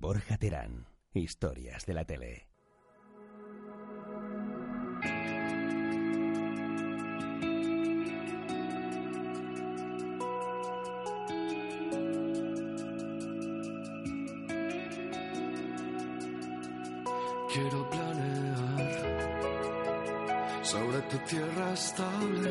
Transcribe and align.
Borja 0.00 0.36
Terán, 0.36 0.86
historias 1.12 1.86
de 1.86 1.94
la 1.94 2.04
tele. 2.04 2.48
Quiero 17.52 17.88
planear 17.88 19.04
sobre 20.62 21.02
tu 21.02 21.18
tierra 21.18 21.72
estable. 21.72 22.50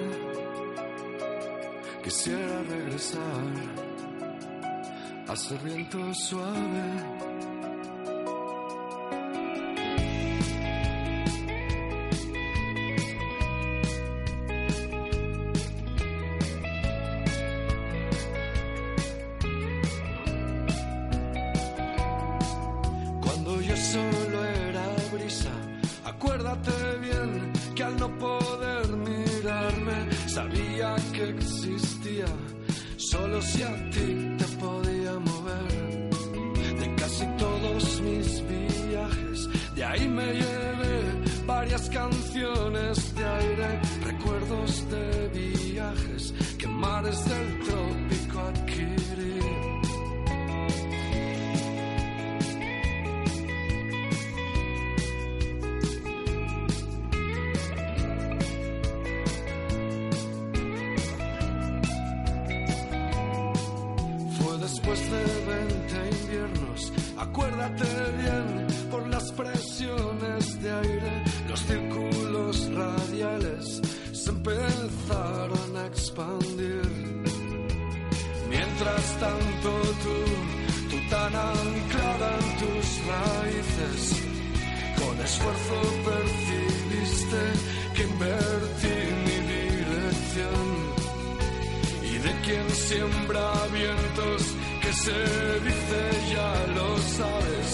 Quisiera 2.03 2.63
regresar 2.63 3.83
a 5.27 5.35
ser 5.35 5.59
viento 5.59 6.13
suave. 6.13 7.22
Sabía 30.33 30.95
que 31.13 31.29
existía, 31.29 32.25
solo 32.97 33.39
si 33.39 33.61
empezaron 75.03 75.77
a 75.77 75.85
expandir. 75.87 76.81
Mientras 78.49 79.19
tanto 79.19 79.71
tú, 80.03 80.17
tú 80.89 80.97
tan 81.09 81.35
anclada 81.35 82.39
en 82.39 82.57
tus 82.61 82.85
raíces, 83.11 83.99
con 84.99 85.19
esfuerzo 85.19 85.77
percibiste 86.05 87.43
que 87.95 88.03
invertí 88.03 88.97
mi 89.25 89.37
dirección 89.53 90.65
y 92.03 92.17
de 92.17 92.31
quien 92.45 92.69
siembra 92.69 93.51
vientos 93.71 94.41
que 94.81 94.93
se 94.93 95.19
dice 95.67 96.01
ya 96.33 96.53
lo 96.75 96.97
sabes. 96.97 97.69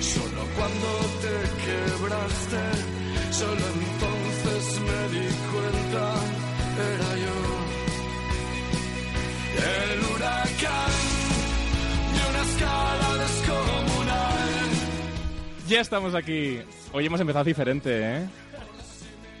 Solo 0.00 0.42
cuando 0.56 0.90
te 1.22 1.36
quebraste, 1.64 2.62
solo 3.32 3.64
entonces 3.74 3.99
El 9.62 10.00
huracán 10.00 10.90
de 12.14 12.30
una 12.30 12.42
escala 12.42 13.24
descomunal. 13.24 14.48
Ya 15.68 15.80
estamos 15.80 16.14
aquí. 16.14 16.60
Hoy 16.92 17.06
hemos 17.06 17.20
empezado 17.20 17.44
diferente, 17.44 18.16
¿eh? 18.16 18.26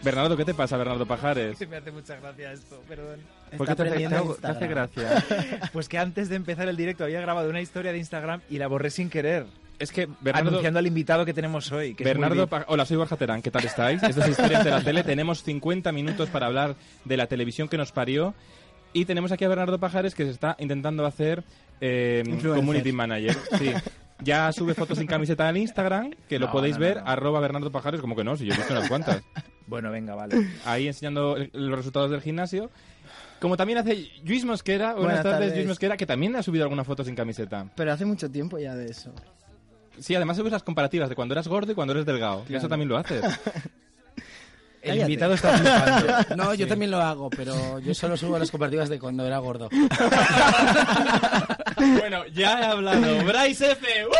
Bernardo, 0.02 0.34
¿qué 0.36 0.46
te 0.46 0.54
pasa, 0.54 0.78
Bernardo 0.78 1.04
Pajares? 1.04 1.60
Me 1.68 1.76
hace 1.76 1.90
mucha 1.90 2.16
gracia 2.16 2.52
esto, 2.52 2.80
perdón. 2.88 3.20
¿Por 3.58 3.66
qué 3.66 3.74
te 3.74 3.82
hace, 3.82 4.08
te 4.40 4.46
hace 4.46 4.66
gracia? 4.66 5.24
Pues 5.72 5.88
que 5.90 5.98
antes 5.98 6.28
de 6.30 6.36
empezar 6.36 6.68
el 6.68 6.76
directo 6.76 7.04
había 7.04 7.20
grabado 7.20 7.50
una 7.50 7.60
historia 7.60 7.92
de 7.92 7.98
Instagram 7.98 8.40
y 8.48 8.56
la 8.58 8.66
borré 8.66 8.88
sin 8.90 9.10
querer. 9.10 9.44
Es 9.78 9.92
que 9.92 10.08
Bernardo... 10.20 10.48
Anunciando 10.50 10.78
al 10.78 10.86
invitado 10.86 11.24
que 11.26 11.34
tenemos 11.34 11.70
hoy. 11.72 11.94
Que 11.94 12.04
es 12.04 12.08
Bernardo. 12.08 12.46
Pa- 12.46 12.64
hola, 12.68 12.86
soy 12.86 12.96
Borja 12.96 13.16
Terán, 13.16 13.42
¿qué 13.42 13.50
tal 13.50 13.64
estáis? 13.64 14.02
Esto 14.02 14.22
es 14.22 14.28
Historias 14.28 14.64
de 14.64 14.70
la 14.70 14.82
Tele, 14.82 15.02
tenemos 15.04 15.42
50 15.42 15.92
minutos 15.92 16.28
para 16.30 16.46
hablar 16.46 16.76
de 17.04 17.16
la 17.18 17.26
televisión 17.26 17.68
que 17.68 17.76
nos 17.76 17.92
parió 17.92 18.34
y 18.92 19.04
tenemos 19.04 19.32
aquí 19.32 19.44
a 19.44 19.48
Bernardo 19.48 19.78
Pajares 19.78 20.14
que 20.14 20.24
se 20.24 20.30
está 20.30 20.56
intentando 20.58 21.04
hacer 21.06 21.42
eh. 21.80 22.22
Community 22.42 22.92
Manager. 22.92 23.36
Sí. 23.58 23.72
Ya 24.22 24.52
sube 24.52 24.74
fotos 24.74 24.98
sin 24.98 25.06
camiseta 25.06 25.48
en 25.48 25.56
Instagram, 25.56 26.10
que 26.28 26.38
lo 26.38 26.46
No, 26.46 26.52
podéis 26.52 26.74
no, 26.76 26.80
no, 26.80 26.86
ver, 26.86 26.96
no. 27.02 27.08
arroba 27.08 27.40
Bernardo 27.40 27.72
Pajares, 27.72 28.02
como 28.02 28.14
que 28.14 28.22
no, 28.22 28.36
si 28.36 28.44
yo 28.44 28.52
he 28.52 28.56
visto 28.56 28.74
unas 28.74 28.86
cuantas. 28.88 29.22
Bueno, 29.66 29.90
venga, 29.90 30.14
vale. 30.14 30.46
Ahí 30.66 30.88
enseñando 30.88 31.36
el- 31.38 31.50
los 31.54 31.78
resultados 31.78 32.10
del 32.10 32.20
gimnasio. 32.20 32.70
Como 33.40 33.56
también 33.56 33.78
hace 33.78 34.08
Luis 34.24 34.44
Mosquera, 34.44 34.88
buenas, 34.92 35.02
Buenas 35.04 35.22
tardes, 35.22 35.38
tardes. 35.40 35.54
Luis 35.56 35.66
Mosquera, 35.68 35.96
que 35.96 36.04
también 36.04 36.36
ha 36.36 36.42
subido 36.42 36.64
alguna 36.64 36.84
foto 36.84 37.02
sin 37.04 37.14
camiseta. 37.14 37.66
Pero 37.74 37.92
hace 37.92 38.04
mucho 38.04 38.30
tiempo 38.30 38.58
ya 38.58 38.74
de 38.74 38.90
eso. 38.90 39.14
Sí, 39.98 40.14
además 40.14 40.36
subes 40.36 40.52
las 40.52 40.62
comparativas 40.62 41.08
de 41.08 41.14
cuando 41.14 41.32
eras 41.32 41.48
gordo 41.48 41.72
y 41.72 41.74
cuando 41.74 41.92
eres 41.92 42.04
delgado. 42.04 42.44
Y 42.48 42.54
eso 42.56 42.68
también 42.68 42.88
lo 42.90 42.98
haces. 42.98 43.22
El 44.82 44.90
Cállate. 44.92 45.00
invitado 45.12 45.34
está 45.34 45.56
flipando. 45.58 46.06
No, 46.36 46.54
yo 46.54 46.66
también 46.66 46.90
lo 46.90 47.00
hago, 47.02 47.28
pero 47.30 47.78
yo 47.80 47.92
solo 47.94 48.16
subo 48.16 48.38
las 48.38 48.50
comparativas 48.50 48.88
de 48.88 48.98
cuando 48.98 49.26
era 49.26 49.36
gordo. 49.38 49.68
bueno, 51.76 52.26
ya 52.34 52.60
he 52.60 52.64
hablado. 52.64 53.24
Bryce 53.24 53.72
F. 53.72 53.86
¡Uh! 54.06 54.10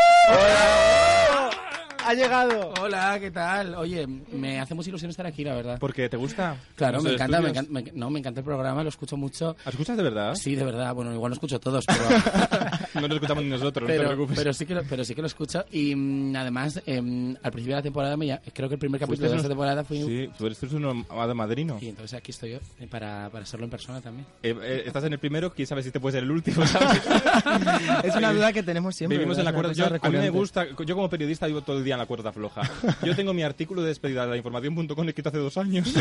¡Ha 2.06 2.14
llegado! 2.14 2.72
Hola, 2.80 3.18
¿qué 3.20 3.30
tal? 3.30 3.74
Oye, 3.74 4.06
me 4.06 4.58
hace 4.58 4.74
mucha 4.74 4.88
ilusión 4.88 5.10
estar 5.10 5.26
aquí, 5.26 5.44
la 5.44 5.54
verdad. 5.54 5.76
Porque 5.78 6.08
te 6.08 6.16
gusta. 6.16 6.56
Claro, 6.74 7.02
me 7.02 7.12
encanta, 7.12 7.40
me 7.40 7.50
encanta, 7.50 7.70
me- 7.70 7.92
no, 7.94 8.10
me 8.10 8.18
encanta 8.18 8.40
el 8.40 8.44
programa, 8.46 8.82
lo 8.82 8.88
escucho 8.88 9.16
mucho. 9.16 9.54
¿Lo 9.64 9.70
¿Escuchas 9.70 9.96
de 9.96 10.02
verdad? 10.02 10.34
Sí, 10.34 10.56
de 10.56 10.64
verdad, 10.64 10.94
bueno, 10.94 11.12
igual 11.12 11.30
no 11.30 11.34
escucho 11.34 11.60
todos, 11.60 11.84
pero, 11.86 12.00
No 12.94 13.06
lo 13.08 13.14
escuchamos 13.14 13.44
ni 13.44 13.50
nosotros, 13.50 13.82
no 13.88 13.92
te 13.94 13.98
pero, 13.98 14.08
preocupes. 14.10 14.36
pero 14.38 14.52
sí 14.52 14.66
que 14.66 14.74
lo, 14.74 14.82
pero 14.84 15.04
sí 15.04 15.14
que 15.14 15.20
lo 15.20 15.26
escucho. 15.26 15.64
Y 15.70 15.94
mm, 15.94 16.36
además, 16.36 16.82
em, 16.86 17.36
al 17.42 17.52
principio 17.52 17.76
de 17.76 17.80
la 17.80 17.82
temporada, 17.82 18.16
me, 18.16 18.40
creo 18.52 18.68
que 18.68 18.74
el 18.74 18.78
primer 18.78 19.00
capítulo 19.00 19.30
de 19.30 19.36
esta 19.36 19.48
temporada 19.48 19.84
fue... 19.84 19.98
Sí, 19.98 20.28
tú 20.38 20.46
eres, 20.46 20.62
un 20.72 21.04
amado 21.08 21.34
madrino. 21.34 21.78
Y 21.80 21.88
entonces 21.88 22.16
aquí 22.18 22.30
estoy 22.30 22.52
yo, 22.52 22.58
eh, 22.80 22.86
para, 22.88 23.28
para 23.30 23.44
hacerlo 23.44 23.64
en 23.64 23.70
persona 23.70 24.00
también. 24.00 24.26
Eh, 24.42 24.54
eh, 24.62 24.82
estás 24.86 25.04
en 25.04 25.12
el 25.12 25.18
primero, 25.18 25.52
quién 25.52 25.66
sabe 25.66 25.82
si 25.82 25.90
te 25.90 26.00
puede 26.00 26.14
ser 26.14 26.24
el 26.24 26.30
último, 26.30 26.66
¿sabes? 26.66 27.00
Es 28.04 28.14
una 28.16 28.32
duda 28.32 28.52
que 28.52 28.62
tenemos 28.62 28.94
siempre. 28.96 29.18
Vivimos 29.18 29.38
en 29.38 29.44
la 29.44 29.50
¿verdad? 29.52 29.68
cuerda. 29.68 29.72
Es 29.72 29.78
Yo, 29.78 29.86
una 29.86 29.98
a 30.02 30.10
mí 30.10 30.18
me 30.18 30.30
gusta, 30.30 30.66
yo 30.86 30.94
como 30.94 31.08
periodista 31.10 31.46
vivo 31.46 31.62
todo 31.62 31.78
el 31.78 31.84
día 31.84 31.94
en 31.94 32.00
la 32.00 32.06
cuerda 32.06 32.32
floja. 32.32 32.62
Yo 33.04 33.14
tengo 33.14 33.32
mi 33.34 33.42
artículo 33.42 33.82
de 33.82 33.88
despedida 33.88 34.24
de 34.24 34.30
la 34.30 34.36
información.com 34.36 35.08
escrito 35.08 35.28
hace 35.28 35.38
dos 35.38 35.56
años. 35.56 35.92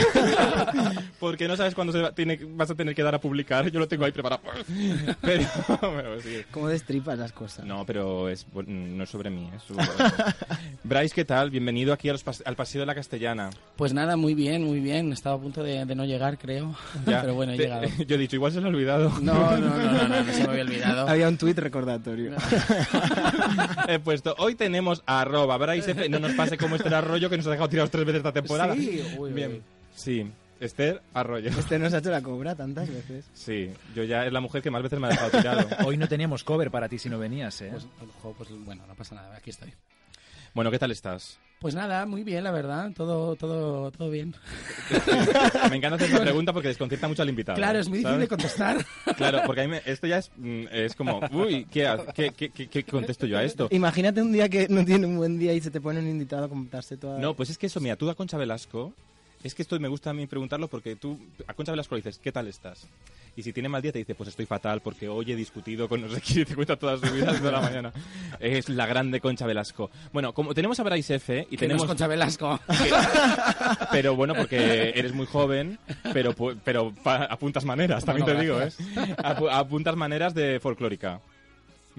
Porque 1.20 1.48
no 1.48 1.56
sabes 1.58 1.76
cuándo 1.76 1.94
se 1.94 2.00
va- 2.02 2.12
tiene, 2.14 2.40
vas 2.56 2.70
a 2.72 2.76
tener 2.76 2.96
que 2.96 3.04
dar 3.04 3.16
a 3.16 3.20
publicar. 3.20 3.70
Yo 3.70 3.80
lo 3.80 3.88
tengo 3.88 4.06
ahí 4.06 4.12
preparado. 4.12 4.42
Pero, 5.22 5.44
pero 5.80 6.22
sí. 6.22 6.38
recurrente. 6.38 6.79
¿Cómo 6.80 6.86
destripas 6.88 7.20
las 7.20 7.32
cosas? 7.34 7.66
No, 7.66 7.86
pero 7.86 8.30
es, 8.30 8.46
no 8.66 9.04
es 9.04 9.10
sobre 9.10 9.30
mí. 9.30 9.50
Es 9.56 9.64
sobre... 9.64 9.86
Bryce, 10.84 11.14
¿qué 11.14 11.26
tal? 11.26 11.50
Bienvenido 11.50 11.92
aquí 11.94 12.08
a 12.10 12.14
los 12.14 12.26
pas- 12.26 12.42
al 12.46 12.56
Paseo 12.56 12.80
de 12.82 12.86
la 12.86 12.96
Castellana. 12.96 13.50
Pues 13.76 13.94
nada, 13.94 14.16
muy 14.16 14.34
bien, 14.34 14.64
muy 14.64 14.80
bien. 14.80 15.12
Estaba 15.12 15.36
a 15.36 15.40
punto 15.40 15.62
de, 15.62 15.86
de 15.86 15.96
no 15.96 16.06
llegar, 16.06 16.38
creo. 16.38 16.74
Ya, 17.06 17.22
Pero 17.22 17.36
bueno, 17.36 17.52
he 17.54 17.58
te- 17.58 17.64
llegado. 17.64 17.88
Yo 18.08 18.16
he 18.16 18.18
dicho, 18.18 18.38
igual 18.38 18.52
se 18.54 18.62
lo 18.62 18.68
ha 18.68 18.70
olvidado. 18.70 19.10
No, 19.22 19.34
no, 19.34 19.58
no, 19.58 19.78
no, 19.78 20.08
no, 20.08 20.24
no 20.24 20.34
se 20.34 20.44
me 20.44 20.50
había 20.50 20.64
olvidado. 20.64 21.08
Había 21.10 21.28
un 21.28 21.38
tuit 21.38 21.58
recordatorio. 21.58 22.32
He 23.88 24.00
puesto, 24.00 24.36
hoy 24.38 24.56
tenemos 24.56 25.04
arroba 25.06 25.58
Bryce 25.58 25.92
F. 25.92 26.08
No 26.10 26.20
nos 26.20 26.34
pase 26.34 26.58
como 26.58 26.76
Esther 26.78 26.94
Arroyo 26.96 27.30
que 27.30 27.38
nos 27.38 27.48
ha 27.48 27.52
dejado 27.52 27.70
tirados 27.70 27.92
tres 27.92 28.06
veces 28.06 28.20
esta 28.20 28.32
temporada. 28.32 28.74
Sí, 28.76 29.02
uy, 29.18 29.32
Bien. 29.34 29.52
uy. 29.52 29.62
Sí, 29.96 30.26
Esther 30.60 31.02
Arroyo. 31.14 31.50
Este 31.50 31.80
nos 31.80 31.94
ha 31.94 32.00
hecho 32.00 32.12
la 32.12 32.22
cobra 32.22 32.56
tantas 32.56 32.90
veces. 32.90 33.26
Sí, 33.34 33.70
yo 33.96 34.04
ya 34.04 34.26
es 34.26 34.34
la 34.34 34.40
mujer 34.42 34.62
que 34.62 34.72
más 34.72 34.84
veces 34.84 35.00
me 35.00 35.08
ha 35.08 35.12
dejado 35.12 35.32
tirado. 35.32 35.68
Hoy 35.86 35.98
no 35.98 36.08
teníamos 36.08 36.44
cover 36.44 36.70
para 36.72 36.90
ti 36.90 37.00
si 37.00 37.10
no 37.10 37.18
venías, 37.20 37.62
¿eh? 37.62 37.72
Pues, 37.72 37.88
pues 38.38 38.50
bueno, 38.66 38.84
no 38.88 38.96
pasa 38.96 39.16
nada, 39.16 39.36
aquí 39.38 39.50
estoy. 39.52 39.74
Bueno, 40.54 40.72
¿qué 40.72 40.80
tal 40.80 40.90
estás? 40.92 41.38
Pues 41.60 41.76
nada, 41.76 42.06
muy 42.06 42.24
bien, 42.24 42.44
la 42.44 42.52
verdad, 42.52 42.92
todo, 42.96 43.36
todo, 43.36 43.92
todo 43.92 44.10
bien. 44.10 44.34
Me 45.70 45.76
encanta 45.76 45.96
hacer 45.98 46.10
esta 46.10 46.22
pregunta 46.22 46.54
porque 46.54 46.70
desconcierta 46.70 47.08
mucho 47.08 47.22
al 47.22 47.30
invitado. 47.30 47.58
Claro, 47.58 47.80
es 47.80 47.88
muy 47.90 48.00
difícil 48.00 48.14
¿sabes? 48.16 48.22
de 48.22 48.28
contestar. 48.30 48.86
Claro, 49.18 49.42
porque 49.46 49.62
a 49.62 49.64
mí 49.66 49.72
me- 49.72 49.82
esto 49.86 50.08
ya 50.08 50.18
es, 50.20 50.32
mm, 50.38 50.64
es 50.72 50.96
como, 50.96 51.20
uy, 51.34 51.66
¿qué, 51.70 51.86
ha- 51.88 52.06
qué, 52.16 52.32
qué, 52.32 52.50
qué- 52.50 52.68
qué 52.68 52.84
contesto 52.84 53.26
yo 53.28 53.38
a 53.38 53.44
esto? 53.44 53.68
Imagínate 53.72 54.22
un 54.22 54.32
día 54.32 54.48
que 54.50 54.68
no 54.70 54.84
tiene 54.86 55.06
un 55.06 55.18
buen 55.18 55.38
día 55.38 55.54
y 55.54 55.62
se 55.62 55.70
te 55.70 55.82
pone 55.82 56.00
un 56.00 56.08
invitado 56.08 56.46
a 56.46 56.50
contarse 56.50 56.98
toda... 56.98 57.20
No, 57.20 57.36
pues 57.36 57.50
es 57.50 57.58
que 57.58 57.68
eso, 57.68 57.80
mira, 57.82 57.96
tú 57.98 58.10
a 58.10 58.16
Concha 58.16 58.38
Velasco 58.38 58.94
Es 59.44 59.56
que 59.56 59.62
esto 59.62 59.80
me 59.80 59.88
gusta 59.88 60.10
a 60.10 60.14
mí 60.14 60.28
preguntarlo 60.28 60.68
porque 60.68 60.96
tú, 60.96 61.18
a 61.48 61.54
Concha 61.54 61.72
Velasco 61.72 61.96
le 61.96 62.02
dices, 62.02 62.20
¿qué 62.20 62.32
tal 62.32 62.48
estás? 62.48 62.88
Y 63.38 63.44
si 63.44 63.54
tiene 63.54 63.70
mal 63.70 63.82
día 63.82 63.94
te 63.94 64.00
dice, 64.00 64.14
pues 64.16 64.30
estoy 64.30 64.46
fatal 64.46 64.82
porque 64.82 65.08
hoy 65.08 65.32
he 65.32 65.36
discutido 65.36 65.88
con 65.88 66.02
no 66.02 66.10
sé 66.10 66.20
quién 66.20 66.42
y 66.42 66.46
te 66.46 66.56
cuenta 66.56 66.76
toda 66.76 66.98
su 66.98 67.14
vida 67.14 67.32
desde 67.32 67.52
la 67.52 67.62
mañana. 67.62 67.94
Es 68.40 68.68
la 68.68 68.86
grande 68.86 69.22
Concha 69.22 69.46
Velasco. 69.46 69.90
Bueno, 70.12 70.34
como 70.34 70.54
tenemos 70.54 70.80
a 70.80 70.84
Bryce 70.84 71.16
F 71.16 71.48
y 71.50 71.56
no 71.56 71.60
tenemos... 71.60 71.84
es 71.84 71.88
Concha 71.88 72.08
Velasco. 72.08 72.60
Pero 73.92 74.16
bueno, 74.16 74.34
porque 74.36 74.92
eres 74.96 75.14
muy 75.14 75.26
joven, 75.26 75.80
pero, 76.14 76.34
pero 76.64 76.94
apuntas 77.06 77.66
maneras, 77.66 78.04
también 78.06 78.26
Bueno, 78.26 78.40
te 78.40 78.46
digo, 78.46 78.62
¿eh? 78.62 78.72
apuntas 79.52 79.96
maneras 79.96 80.34
de 80.34 80.60
folclórica. 80.60 81.22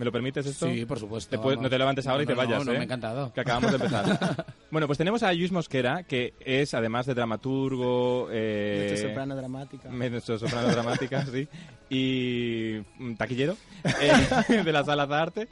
¿Me 0.00 0.06
lo 0.06 0.12
permites 0.12 0.47
esto? 0.47 0.67
Sí, 0.67 0.87
por 0.87 0.99
supuesto. 0.99 1.29
Te 1.31 1.38
puedes- 1.38 1.61
no 1.61 1.69
te 1.69 1.76
levantes 1.76 2.06
ahora 2.06 2.23
y 2.23 2.26
te 2.26 2.35
No, 2.35 2.41
no, 2.41 2.49
vayas, 2.49 2.64
no, 2.64 2.73
¿eh? 2.73 2.75
me 2.76 2.81
ha 2.81 2.85
encantado. 2.85 3.31
Que 3.35 3.43
acabamos 3.43 3.70
de 3.70 3.76
empezar. 3.76 4.47
bueno, 4.70 4.87
pues 4.87 4.97
tenemos 4.97 5.23
a 5.23 5.31
Luis 5.35 5.52
Mosquera, 5.52 6.05
que 6.05 6.32
es, 6.41 6.73
además 6.73 7.05
de 7.05 7.12
dramaturgo... 7.12 8.29
Eh, 8.32 8.88
Mezzosoprano 8.93 9.37
dramática. 9.37 9.91
soprano 10.38 10.69
dramática, 10.73 11.26
sí. 11.26 11.47
Y 11.91 12.81
mm, 12.99 13.12
taquillero 13.17 13.58
eh, 14.00 14.62
de 14.64 14.73
la 14.73 14.85
sala 14.85 15.06
de 15.06 15.14
arte. 15.14 15.49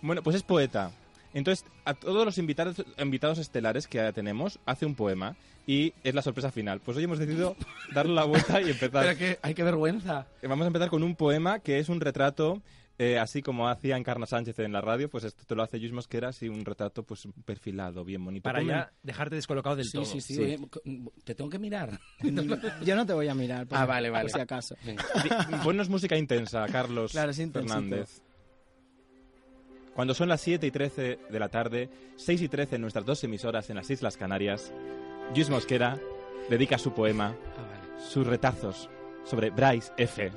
Bueno, 0.00 0.22
pues 0.22 0.36
es 0.36 0.44
poeta. 0.44 0.92
Entonces, 1.34 1.64
a 1.84 1.94
todos 1.94 2.24
los 2.24 2.38
invitados, 2.38 2.76
invitados 2.98 3.38
estelares 3.38 3.88
que 3.88 4.12
tenemos, 4.12 4.60
hace 4.64 4.86
un 4.86 4.94
poema 4.94 5.34
y 5.66 5.92
es 6.04 6.14
la 6.14 6.22
sorpresa 6.22 6.52
final. 6.52 6.80
Pues 6.80 6.96
hoy 6.96 7.04
hemos 7.04 7.18
decidido 7.18 7.56
darle 7.92 8.14
la 8.14 8.24
vuelta 8.24 8.60
y 8.62 8.70
empezar. 8.70 9.02
Pero 9.04 9.18
que, 9.18 9.38
ay, 9.42 9.54
qué 9.54 9.64
vergüenza. 9.64 10.26
Vamos 10.42 10.64
a 10.64 10.68
empezar 10.68 10.88
con 10.88 11.02
un 11.02 11.16
poema 11.16 11.58
que 11.58 11.80
es 11.80 11.88
un 11.88 12.00
retrato, 12.00 12.62
eh, 12.98 13.16
así 13.18 13.42
como 13.42 13.68
hacía 13.68 13.96
Encarna 13.96 14.26
Sánchez 14.26 14.58
en 14.58 14.72
la 14.72 14.80
radio, 14.80 15.08
pues 15.08 15.22
esto 15.24 15.44
te 15.46 15.54
lo 15.54 15.62
hace 15.62 15.78
Luis 15.78 15.92
Mosquera, 15.92 16.28
así 16.28 16.48
un 16.48 16.64
retrato 16.64 17.04
pues 17.04 17.28
perfilado, 17.44 18.04
bien 18.04 18.24
bonito. 18.24 18.42
Para 18.42 18.62
ya 18.62 18.92
dejarte 19.02 19.36
descolocado 19.36 19.76
del 19.76 19.84
Sí, 19.86 19.92
todo. 19.92 20.04
sí, 20.04 20.20
sí, 20.20 20.34
Sí. 20.34 20.56
Te 21.24 21.34
tengo 21.34 21.48
que 21.48 21.58
mirar. 21.60 21.98
Yo 22.84 22.96
no 22.96 23.06
te 23.06 23.12
voy 23.12 23.28
a 23.28 23.34
mirar. 23.34 23.66
por- 23.68 23.78
Ah, 23.78 23.86
vale, 23.86 24.10
vale. 24.10 24.24
Por 24.24 24.32
si 24.32 24.40
acaso. 24.40 24.74
Venga. 24.84 25.04
Ponnos 25.62 25.88
música 25.88 26.16
intensa, 26.16 26.66
Carlos 26.66 27.12
Claro. 27.12 27.32
Fernández. 27.32 28.20
Cuando 29.94 30.14
son 30.14 30.28
las 30.28 30.40
7 30.40 30.66
y 30.66 30.70
13 30.70 31.18
de 31.28 31.38
la 31.40 31.48
tarde, 31.48 31.88
6 32.16 32.40
y 32.42 32.48
13 32.48 32.76
en 32.76 32.82
nuestras 32.82 33.04
dos 33.04 33.22
emisoras 33.24 33.68
en 33.70 33.76
las 33.76 33.90
Islas 33.90 34.16
Canarias, 34.16 34.72
Luis 35.34 35.50
Mosquera 35.50 35.98
dedica 36.48 36.78
su 36.78 36.92
poema, 36.92 37.34
Ah, 37.56 37.62
vale. 37.62 38.00
sus 38.08 38.26
retazos, 38.26 38.88
sobre 39.24 39.50
Bryce 39.50 39.92
F. 39.96 40.30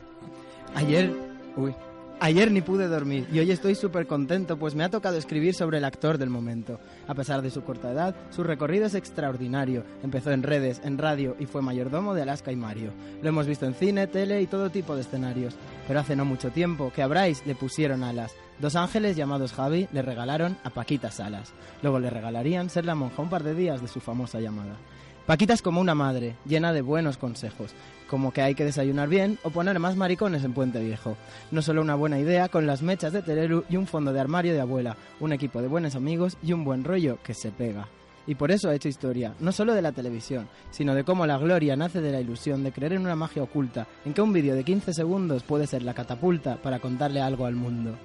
Ayer, 0.74 1.12
uy, 1.56 1.76
ayer 2.22 2.52
ni 2.52 2.62
pude 2.62 2.88
dormir 2.88 3.28
y 3.34 3.40
hoy 3.40 3.50
estoy 3.52 3.74
súper 3.74 4.06
contento 4.06 4.58
pues 4.58 4.76
me 4.76 4.84
ha 4.84 4.90
tocado 4.90 5.18
escribir 5.18 5.56
sobre 5.56 5.80
el 5.80 5.86
actor 5.86 6.20
del 6.20 6.30
momento. 6.30 6.80
A 7.08 7.16
pesar 7.16 7.42
de 7.42 7.50
su 7.50 7.64
corta 7.64 7.92
edad, 7.92 8.16
su 8.30 8.44
recorrido 8.44 8.86
es 8.86 8.94
extraordinario. 8.94 9.84
Empezó 10.04 10.32
en 10.32 10.44
redes, 10.44 10.82
en 10.86 11.00
radio 11.00 11.36
y 11.40 11.48
fue 11.48 11.64
mayordomo 11.64 12.14
de 12.14 12.22
Alaska 12.22 12.52
y 12.52 12.56
Mario. 12.56 12.94
Lo 13.24 13.30
hemos 13.30 13.48
visto 13.48 13.66
en 13.66 13.74
cine, 13.74 14.06
tele 14.06 14.40
y 14.40 14.48
todo 14.48 14.70
tipo 14.70 14.96
de 14.96 15.02
escenarios. 15.02 15.56
Pero 15.88 16.00
hace 16.00 16.16
no 16.16 16.24
mucho 16.24 16.52
tiempo 16.52 16.92
que 16.96 17.02
a 17.02 17.08
Bryce 17.08 17.44
le 17.46 17.56
pusieron 17.56 18.04
alas. 18.04 18.34
Dos 18.60 18.76
ángeles 18.76 19.16
llamados 19.16 19.54
Javi 19.54 19.88
le 19.92 20.04
regalaron 20.04 20.56
a 20.64 20.70
Paquita 20.70 21.10
Salas. 21.10 21.52
Luego 21.82 21.98
le 21.98 22.12
regalarían 22.12 22.70
ser 22.70 22.86
la 22.86 22.94
monja 22.94 23.24
un 23.24 23.30
par 23.30 23.44
de 23.44 23.56
días 23.56 23.82
de 23.82 23.88
su 23.88 24.00
famosa 24.00 24.40
llamada. 24.40 24.78
Paquita 25.26 25.54
es 25.54 25.62
como 25.62 25.80
una 25.80 25.94
madre, 25.94 26.36
llena 26.46 26.74
de 26.74 26.82
buenos 26.82 27.18
consejos, 27.18 27.72
como 28.10 28.34
que 28.34 28.42
hay 28.42 28.56
que 28.56 28.66
desayunar 28.66 29.08
bien 29.08 29.38
o 29.44 29.52
poner 29.52 29.78
más 29.78 29.96
maricones 29.96 30.44
en 30.44 30.54
Puente 30.54 30.84
Viejo. 30.84 31.16
No 31.52 31.62
solo 31.62 31.82
una 31.82 31.96
buena 31.96 32.20
idea 32.20 32.50
con 32.50 32.66
las 32.66 32.82
mechas 32.82 33.14
de 33.14 33.22
Tereru 33.22 33.64
y 33.70 33.78
un 33.78 33.86
fondo 33.86 34.14
de 34.14 34.20
armario 34.20 34.54
de 34.54 34.62
abuela, 34.62 34.98
un 35.20 35.32
equipo 35.32 35.62
de 35.62 35.68
buenos 35.68 35.96
amigos 35.96 36.38
y 36.42 36.54
un 36.54 36.64
buen 36.64 36.84
rollo 36.84 37.20
que 37.24 37.36
se 37.36 37.52
pega. 37.52 37.88
Y 38.26 38.36
por 38.36 38.52
eso 38.52 38.70
ha 38.70 38.76
hecho 38.76 38.90
historia, 38.90 39.36
no 39.40 39.52
solo 39.52 39.76
de 39.76 39.82
la 39.84 39.92
televisión, 39.92 40.48
sino 40.72 40.96
de 40.96 41.04
cómo 41.04 41.28
la 41.28 41.38
gloria 41.38 41.76
nace 41.76 42.02
de 42.02 42.12
la 42.12 42.20
ilusión 42.20 42.64
de 42.64 42.72
creer 42.72 42.94
en 42.94 43.02
una 43.02 43.16
magia 43.16 43.44
oculta, 43.44 43.88
en 44.06 44.14
que 44.14 44.22
un 44.22 44.34
vídeo 44.34 44.56
de 44.56 44.64
15 44.64 44.94
segundos 44.94 45.44
puede 45.44 45.68
ser 45.68 45.84
la 45.84 45.94
catapulta 45.94 46.58
para 46.58 46.80
contarle 46.80 47.22
algo 47.22 47.46
al 47.46 47.56
mundo. 47.56 47.96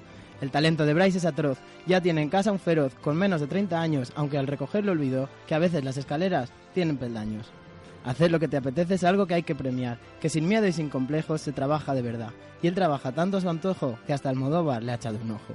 El 0.40 0.50
talento 0.50 0.84
de 0.84 0.94
Bryce 0.94 1.18
es 1.18 1.24
atroz. 1.24 1.58
Ya 1.86 2.00
tiene 2.00 2.22
en 2.22 2.28
casa 2.28 2.52
un 2.52 2.58
feroz 2.58 2.94
con 2.96 3.16
menos 3.16 3.40
de 3.40 3.46
30 3.46 3.80
años, 3.80 4.12
aunque 4.16 4.38
al 4.38 4.46
recogerlo 4.46 4.92
olvidó 4.92 5.28
que 5.46 5.54
a 5.54 5.58
veces 5.58 5.84
las 5.84 5.96
escaleras 5.96 6.50
tienen 6.74 6.98
peldaños. 6.98 7.50
Hacer 8.04 8.30
lo 8.30 8.38
que 8.38 8.46
te 8.46 8.56
apetece 8.56 8.94
es 8.94 9.04
algo 9.04 9.26
que 9.26 9.34
hay 9.34 9.42
que 9.42 9.56
premiar, 9.56 9.98
que 10.20 10.28
sin 10.28 10.46
miedo 10.46 10.66
y 10.66 10.72
sin 10.72 10.90
complejos 10.90 11.40
se 11.40 11.52
trabaja 11.52 11.92
de 11.94 12.02
verdad. 12.02 12.30
Y 12.62 12.68
él 12.68 12.74
trabaja 12.74 13.12
tanto 13.12 13.38
a 13.38 13.40
su 13.40 13.48
antojo 13.48 13.98
que 14.06 14.12
hasta 14.12 14.28
Almodóvar 14.28 14.82
le 14.82 14.92
ha 14.92 14.96
echado 14.96 15.18
un 15.22 15.32
ojo. 15.32 15.54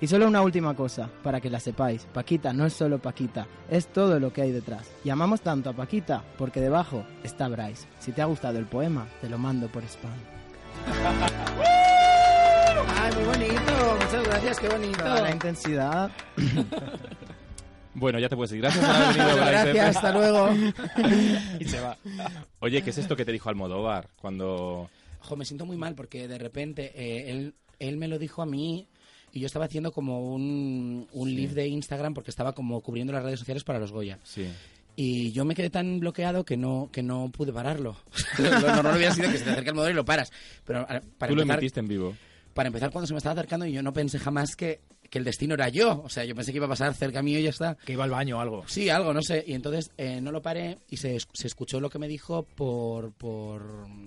Y 0.00 0.06
solo 0.06 0.26
una 0.26 0.42
última 0.42 0.74
cosa, 0.74 1.08
para 1.22 1.40
que 1.40 1.50
la 1.50 1.60
sepáis, 1.60 2.06
Paquita 2.06 2.52
no 2.52 2.66
es 2.66 2.72
solo 2.72 2.98
Paquita, 2.98 3.46
es 3.70 3.86
todo 3.86 4.18
lo 4.18 4.32
que 4.32 4.42
hay 4.42 4.50
detrás. 4.50 4.90
Y 5.04 5.10
amamos 5.10 5.42
tanto 5.42 5.70
a 5.70 5.74
Paquita 5.74 6.24
porque 6.38 6.60
debajo 6.60 7.04
está 7.22 7.46
Bryce. 7.48 7.86
Si 8.00 8.10
te 8.10 8.22
ha 8.22 8.24
gustado 8.24 8.58
el 8.58 8.66
poema, 8.66 9.06
te 9.20 9.28
lo 9.28 9.38
mando 9.38 9.68
por 9.68 9.84
spam. 9.84 10.10
Muy 13.14 13.24
bonito. 13.24 13.96
Muchas 14.00 14.24
gracias, 14.24 14.60
qué 14.60 14.68
bonito. 14.68 14.98
Toda 14.98 15.22
la 15.22 15.30
intensidad. 15.30 16.10
Bueno, 17.94 18.18
ya 18.18 18.28
te 18.28 18.36
puedes 18.36 18.50
ir. 18.52 18.60
Gracias 18.62 18.84
por 18.84 18.94
haber 18.94 19.16
venido. 19.16 19.36
Gracias, 19.36 19.96
hasta 19.96 20.12
luego. 20.12 20.48
Y 21.60 21.64
se 21.66 21.78
va. 21.78 21.96
Oye, 22.60 22.82
¿qué 22.82 22.88
es 22.88 22.96
esto 22.96 23.16
que 23.16 23.26
te 23.26 23.32
dijo 23.32 23.50
Almodóvar 23.50 24.08
cuando... 24.16 24.88
Jo, 25.20 25.36
me 25.36 25.44
siento 25.44 25.66
muy 25.66 25.76
mal 25.76 25.94
porque 25.94 26.26
de 26.26 26.38
repente 26.38 26.90
eh, 26.94 27.30
él, 27.30 27.54
él 27.78 27.98
me 27.98 28.08
lo 28.08 28.18
dijo 28.18 28.40
a 28.40 28.46
mí 28.46 28.88
y 29.30 29.40
yo 29.40 29.46
estaba 29.46 29.66
haciendo 29.66 29.92
como 29.92 30.34
un, 30.34 31.06
un 31.12 31.34
live 31.34 31.54
de 31.54 31.68
Instagram 31.68 32.14
porque 32.14 32.30
estaba 32.30 32.54
como 32.54 32.80
cubriendo 32.80 33.12
las 33.12 33.24
redes 33.24 33.38
sociales 33.38 33.62
para 33.62 33.78
los 33.78 33.92
Goya. 33.92 34.18
Sí. 34.24 34.48
Y 34.96 35.32
yo 35.32 35.44
me 35.44 35.54
quedé 35.54 35.70
tan 35.70 36.00
bloqueado 36.00 36.44
que 36.44 36.56
no, 36.56 36.88
que 36.92 37.02
no 37.02 37.30
pude 37.30 37.52
pararlo. 37.52 37.96
lo 38.38 38.50
normal 38.50 38.96
hubiera 38.96 39.14
sido 39.14 39.30
que 39.30 39.38
se 39.38 39.44
te 39.44 39.50
acerque 39.50 39.70
el 39.70 39.76
modelo 39.76 39.92
y 39.92 39.96
lo 39.96 40.04
paras. 40.04 40.32
Pero 40.64 40.86
para 40.86 41.30
Tú 41.30 41.36
lo 41.36 41.42
empezar, 41.42 41.58
emitiste 41.58 41.80
en 41.80 41.88
vivo. 41.88 42.16
Para 42.54 42.68
empezar, 42.68 42.90
cuando 42.90 43.06
se 43.06 43.14
me 43.14 43.18
estaba 43.18 43.32
acercando, 43.34 43.66
yo 43.66 43.82
no 43.82 43.92
pensé 43.92 44.18
jamás 44.18 44.56
que, 44.56 44.80
que 45.10 45.18
el 45.18 45.24
destino 45.24 45.54
era 45.54 45.68
yo. 45.68 46.02
O 46.04 46.08
sea, 46.08 46.24
yo 46.24 46.34
pensé 46.34 46.52
que 46.52 46.56
iba 46.58 46.66
a 46.66 46.68
pasar 46.70 46.94
cerca 46.94 47.22
mío 47.22 47.38
y 47.38 47.42
ya 47.44 47.50
está. 47.50 47.76
Que 47.84 47.92
iba 47.92 48.04
al 48.04 48.10
baño 48.10 48.38
o 48.38 48.40
algo. 48.40 48.64
Sí, 48.66 48.88
algo, 48.90 49.12
no 49.14 49.22
sé. 49.22 49.44
Y 49.46 49.54
entonces 49.54 49.90
eh, 49.96 50.20
no 50.20 50.32
lo 50.32 50.42
paré 50.42 50.78
y 50.88 50.96
se, 50.98 51.18
se 51.32 51.46
escuchó 51.46 51.80
lo 51.80 51.90
que 51.90 51.98
me 51.98 52.08
dijo 52.08 52.42
por, 52.42 53.12
por, 53.12 53.62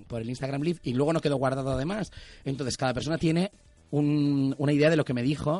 por 0.07 0.21
el 0.21 0.30
Instagram 0.30 0.62
Live 0.62 0.80
y 0.83 0.94
luego 0.94 1.13
no 1.13 1.21
quedó 1.21 1.38
guardado 1.38 1.71
además. 1.71 2.12
Entonces 2.44 2.77
cada 2.77 2.94
persona 2.94 3.18
tiene 3.18 3.51
un- 3.92 4.56
una 4.57 4.74
idea 4.74 4.89
de 4.89 4.95
lo 4.97 5.06
que 5.06 5.13
me 5.13 5.21
dijo 5.21 5.59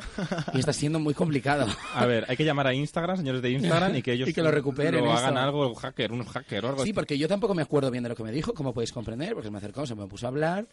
y 0.54 0.60
está 0.60 0.74
siendo 0.74 1.00
muy 1.00 1.14
complicado. 1.14 1.68
A 1.94 2.06
ver, 2.06 2.26
hay 2.28 2.36
que 2.36 2.44
llamar 2.44 2.68
a 2.68 2.74
Instagram, 2.74 3.18
señores 3.18 3.42
de 3.42 3.52
Instagram, 3.52 3.96
y 3.96 4.02
que 4.02 4.14
ellos 4.14 4.28
Y 4.30 4.34
que 4.34 4.42
lo 4.42 4.52
recuperen, 4.52 5.06
lo 5.06 5.12
eso. 5.14 5.18
hagan 5.18 5.38
algo, 5.38 5.68
un 5.70 5.76
hacker, 5.76 6.12
un 6.12 6.26
hacker 6.26 6.66
o 6.66 6.70
algo 6.70 6.80
Sí, 6.84 6.90
así. 6.90 6.94
porque 6.94 7.18
yo 7.18 7.28
tampoco 7.28 7.54
me 7.54 7.62
acuerdo 7.62 7.92
bien 7.92 8.04
de 8.04 8.10
lo 8.10 8.16
que 8.16 8.24
me 8.24 8.32
dijo, 8.32 8.54
como 8.54 8.74
podéis 8.74 8.92
comprender, 8.92 9.34
porque 9.34 9.48
se 9.48 9.52
me 9.52 9.60
acercó, 9.60 9.86
se 9.86 9.96
me 9.96 10.08
puso 10.08 10.26
a 10.26 10.30
hablar 10.30 10.68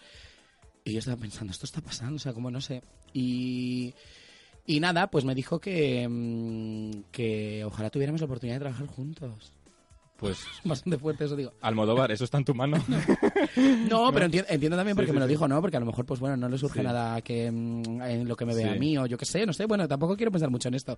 y 0.85 0.93
yo 0.93 0.99
estaba 0.99 1.17
pensando, 1.17 1.51
esto 1.53 1.67
está 1.67 1.81
pasando, 1.81 2.17
o 2.17 2.19
sea, 2.19 2.33
como 2.33 2.51
no 2.51 2.61
sé. 2.61 2.83
Y, 3.13 3.95
y 4.67 4.81
nada, 4.81 5.09
pues 5.11 5.25
me 5.25 5.35
dijo 5.35 5.61
que, 5.61 6.07
mm, 6.09 7.05
que 7.13 7.65
ojalá 7.65 7.91
tuviéramos 7.91 8.21
la 8.21 8.25
oportunidad 8.27 8.57
de 8.57 8.61
trabajar 8.61 8.87
juntos. 8.87 9.53
Pues, 10.17 10.39
Bastante 10.65 10.99
fuerte 10.99 11.25
eso 11.25 11.35
digo. 11.35 11.53
Almodóvar, 11.63 12.13
eso 12.13 12.23
está 12.25 12.39
en 12.39 12.45
tu 12.45 12.55
mano. 12.55 12.77
No, 13.89 14.11
pero 14.15 14.27
enti- 14.27 14.45
entiendo 14.49 14.77
también 14.77 14.95
Sí, 14.95 15.01
porque 15.01 15.11
sí, 15.11 15.15
me 15.15 15.21
lo 15.21 15.27
sí. 15.27 15.31
dijo, 15.31 15.47
¿no? 15.49 15.61
Porque 15.61 15.77
a 15.77 15.81
lo 15.81 15.87
mejor, 15.87 16.07
pues 16.07 16.21
bueno, 16.21 16.37
no 16.37 16.49
le 16.49 16.57
surge 16.59 16.79
Sí. 16.81 16.85
nada 16.85 17.21
que 17.21 17.51
mm, 17.51 18.01
en 18.03 18.29
lo 18.29 18.37
que 18.37 18.47
me 18.47 18.55
vea 18.55 18.71
Sí. 18.71 18.77
a 18.77 18.79
mí 18.81 18.97
o 18.99 19.07
yo 19.07 19.19
qué 19.19 19.25
sé, 19.27 19.45
no 19.45 19.53
sé. 19.53 19.67
Bueno, 19.67 19.87
tampoco 19.89 20.17
quiero 20.17 20.31
pensar 20.33 20.49
mucho 20.51 20.69
en 20.69 20.75
esto. 20.75 20.97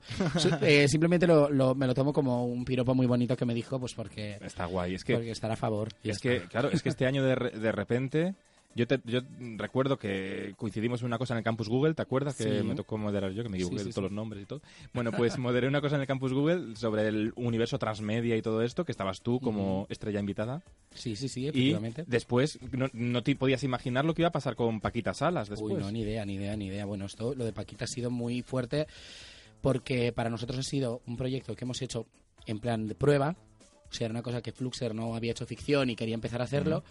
Eh, 0.61 0.87
simplemente 0.88 1.26
lo, 1.26 1.49
lo- 1.50 1.75
me 1.75 1.87
lo 1.87 1.95
tomo 1.95 2.12
como 2.12 2.45
un 2.47 2.64
piropo 2.64 2.95
muy 2.95 3.07
bonito 3.07 3.37
que 3.37 3.45
me 3.47 3.55
dijo, 3.55 3.79
pues 3.81 3.95
porque, 3.95 4.38
Está 4.43 4.67
guay. 4.67 4.95
Es 4.95 5.05
que, 5.05 5.14
porque 5.14 5.31
estará 5.31 5.55
a 5.55 5.57
favor. 5.57 5.88
y 6.03 6.11
es 6.11 6.19
que 6.19 6.43
claro, 6.43 6.69
es 6.71 6.83
que 6.83 6.91
este 6.91 7.07
año 7.07 7.25
de, 7.25 7.35
de 7.59 7.73
repente... 7.73 8.35
Yo, 8.76 8.87
te- 8.88 9.00
yo 9.04 9.21
recuerdo 9.57 9.99
que 9.99 10.54
coincidimos 10.57 11.00
en 11.00 11.07
una 11.07 11.19
cosa 11.19 11.35
en 11.35 11.38
el 11.38 11.45
campus 11.45 11.69
Google, 11.69 11.95
¿te 11.95 12.02
acuerdas? 12.02 12.35
Que 12.37 12.62
me 12.64 12.75
tocó 12.75 12.99
moderar 12.99 13.31
yo, 13.33 13.43
que 13.45 13.49
me 13.49 13.57
equivoqué 13.57 13.78
sí, 13.85 13.90
todos 13.90 14.04
los 14.04 14.12
nombres 14.12 14.43
y 14.43 14.47
todo. 14.47 14.61
Bueno, 14.93 15.12
pues 15.12 15.38
moderé 15.38 15.69
una 15.69 15.81
cosa 15.81 15.95
en 15.95 16.00
el 16.00 16.07
campus 16.07 16.33
Google 16.33 16.75
sobre 16.76 17.07
el 17.07 17.33
universo 17.37 17.78
transmedia 17.78 18.37
y 18.37 18.43
todo 18.43 18.62
esto, 18.62 18.85
que 18.85 18.93
estabas 18.93 19.21
tú 19.21 19.40
como 19.40 19.87
estrella 19.90 20.19
invitada. 20.21 20.62
Sí, 20.93 21.14
sí, 21.16 21.28
sí, 21.28 21.43
Y 21.43 21.49
efectivamente. 21.49 22.04
después 22.07 22.59
no, 22.73 22.88
no 22.93 23.23
te 23.23 23.35
podías 23.37 23.62
imaginar 23.64 24.04
lo 24.04 24.14
que 24.14 24.23
iba 24.23 24.28
a 24.28 24.33
pasar 24.33 24.57
con 24.57 24.81
Paquita 24.81 25.14
Salas 25.14 25.49
después. 25.49 25.73
Uy, 25.75 25.81
no, 25.81 25.90
ni 25.93 26.00
idea, 26.02 26.25
ni 26.25 26.35
idea, 26.35 26.57
ni 26.57 26.66
idea. 26.66 26.85
Bueno, 26.85 27.07
esto, 27.07 27.35
lo 27.35 27.45
de 27.45 27.52
Paquita 27.52 27.85
ha 27.85 27.88
sido 27.88 28.11
muy 28.11 28.43
fuerte 28.43 28.87
porque 29.61 30.12
para 30.12 30.31
nosotros 30.31 30.59
ha 30.59 30.62
sido 30.62 31.00
un 31.07 31.16
proyecto 31.16 31.54
que 31.57 31.64
hemos 31.64 31.81
hecho 31.83 32.07
en 32.47 32.59
plan 32.59 32.87
de 32.87 32.95
prueba. 32.95 33.37
O 33.90 33.95
sea, 33.95 34.07
era 34.07 34.12
una 34.12 34.23
cosa 34.23 34.43
que 34.43 34.52
Fluxer 34.52 34.95
no 34.95 35.14
había 35.14 35.31
hecho 35.31 35.47
ficción 35.47 35.90
y 35.90 35.97
quería 35.97 36.14
empezar 36.14 36.40
a 36.40 36.45
hacerlo. 36.45 36.83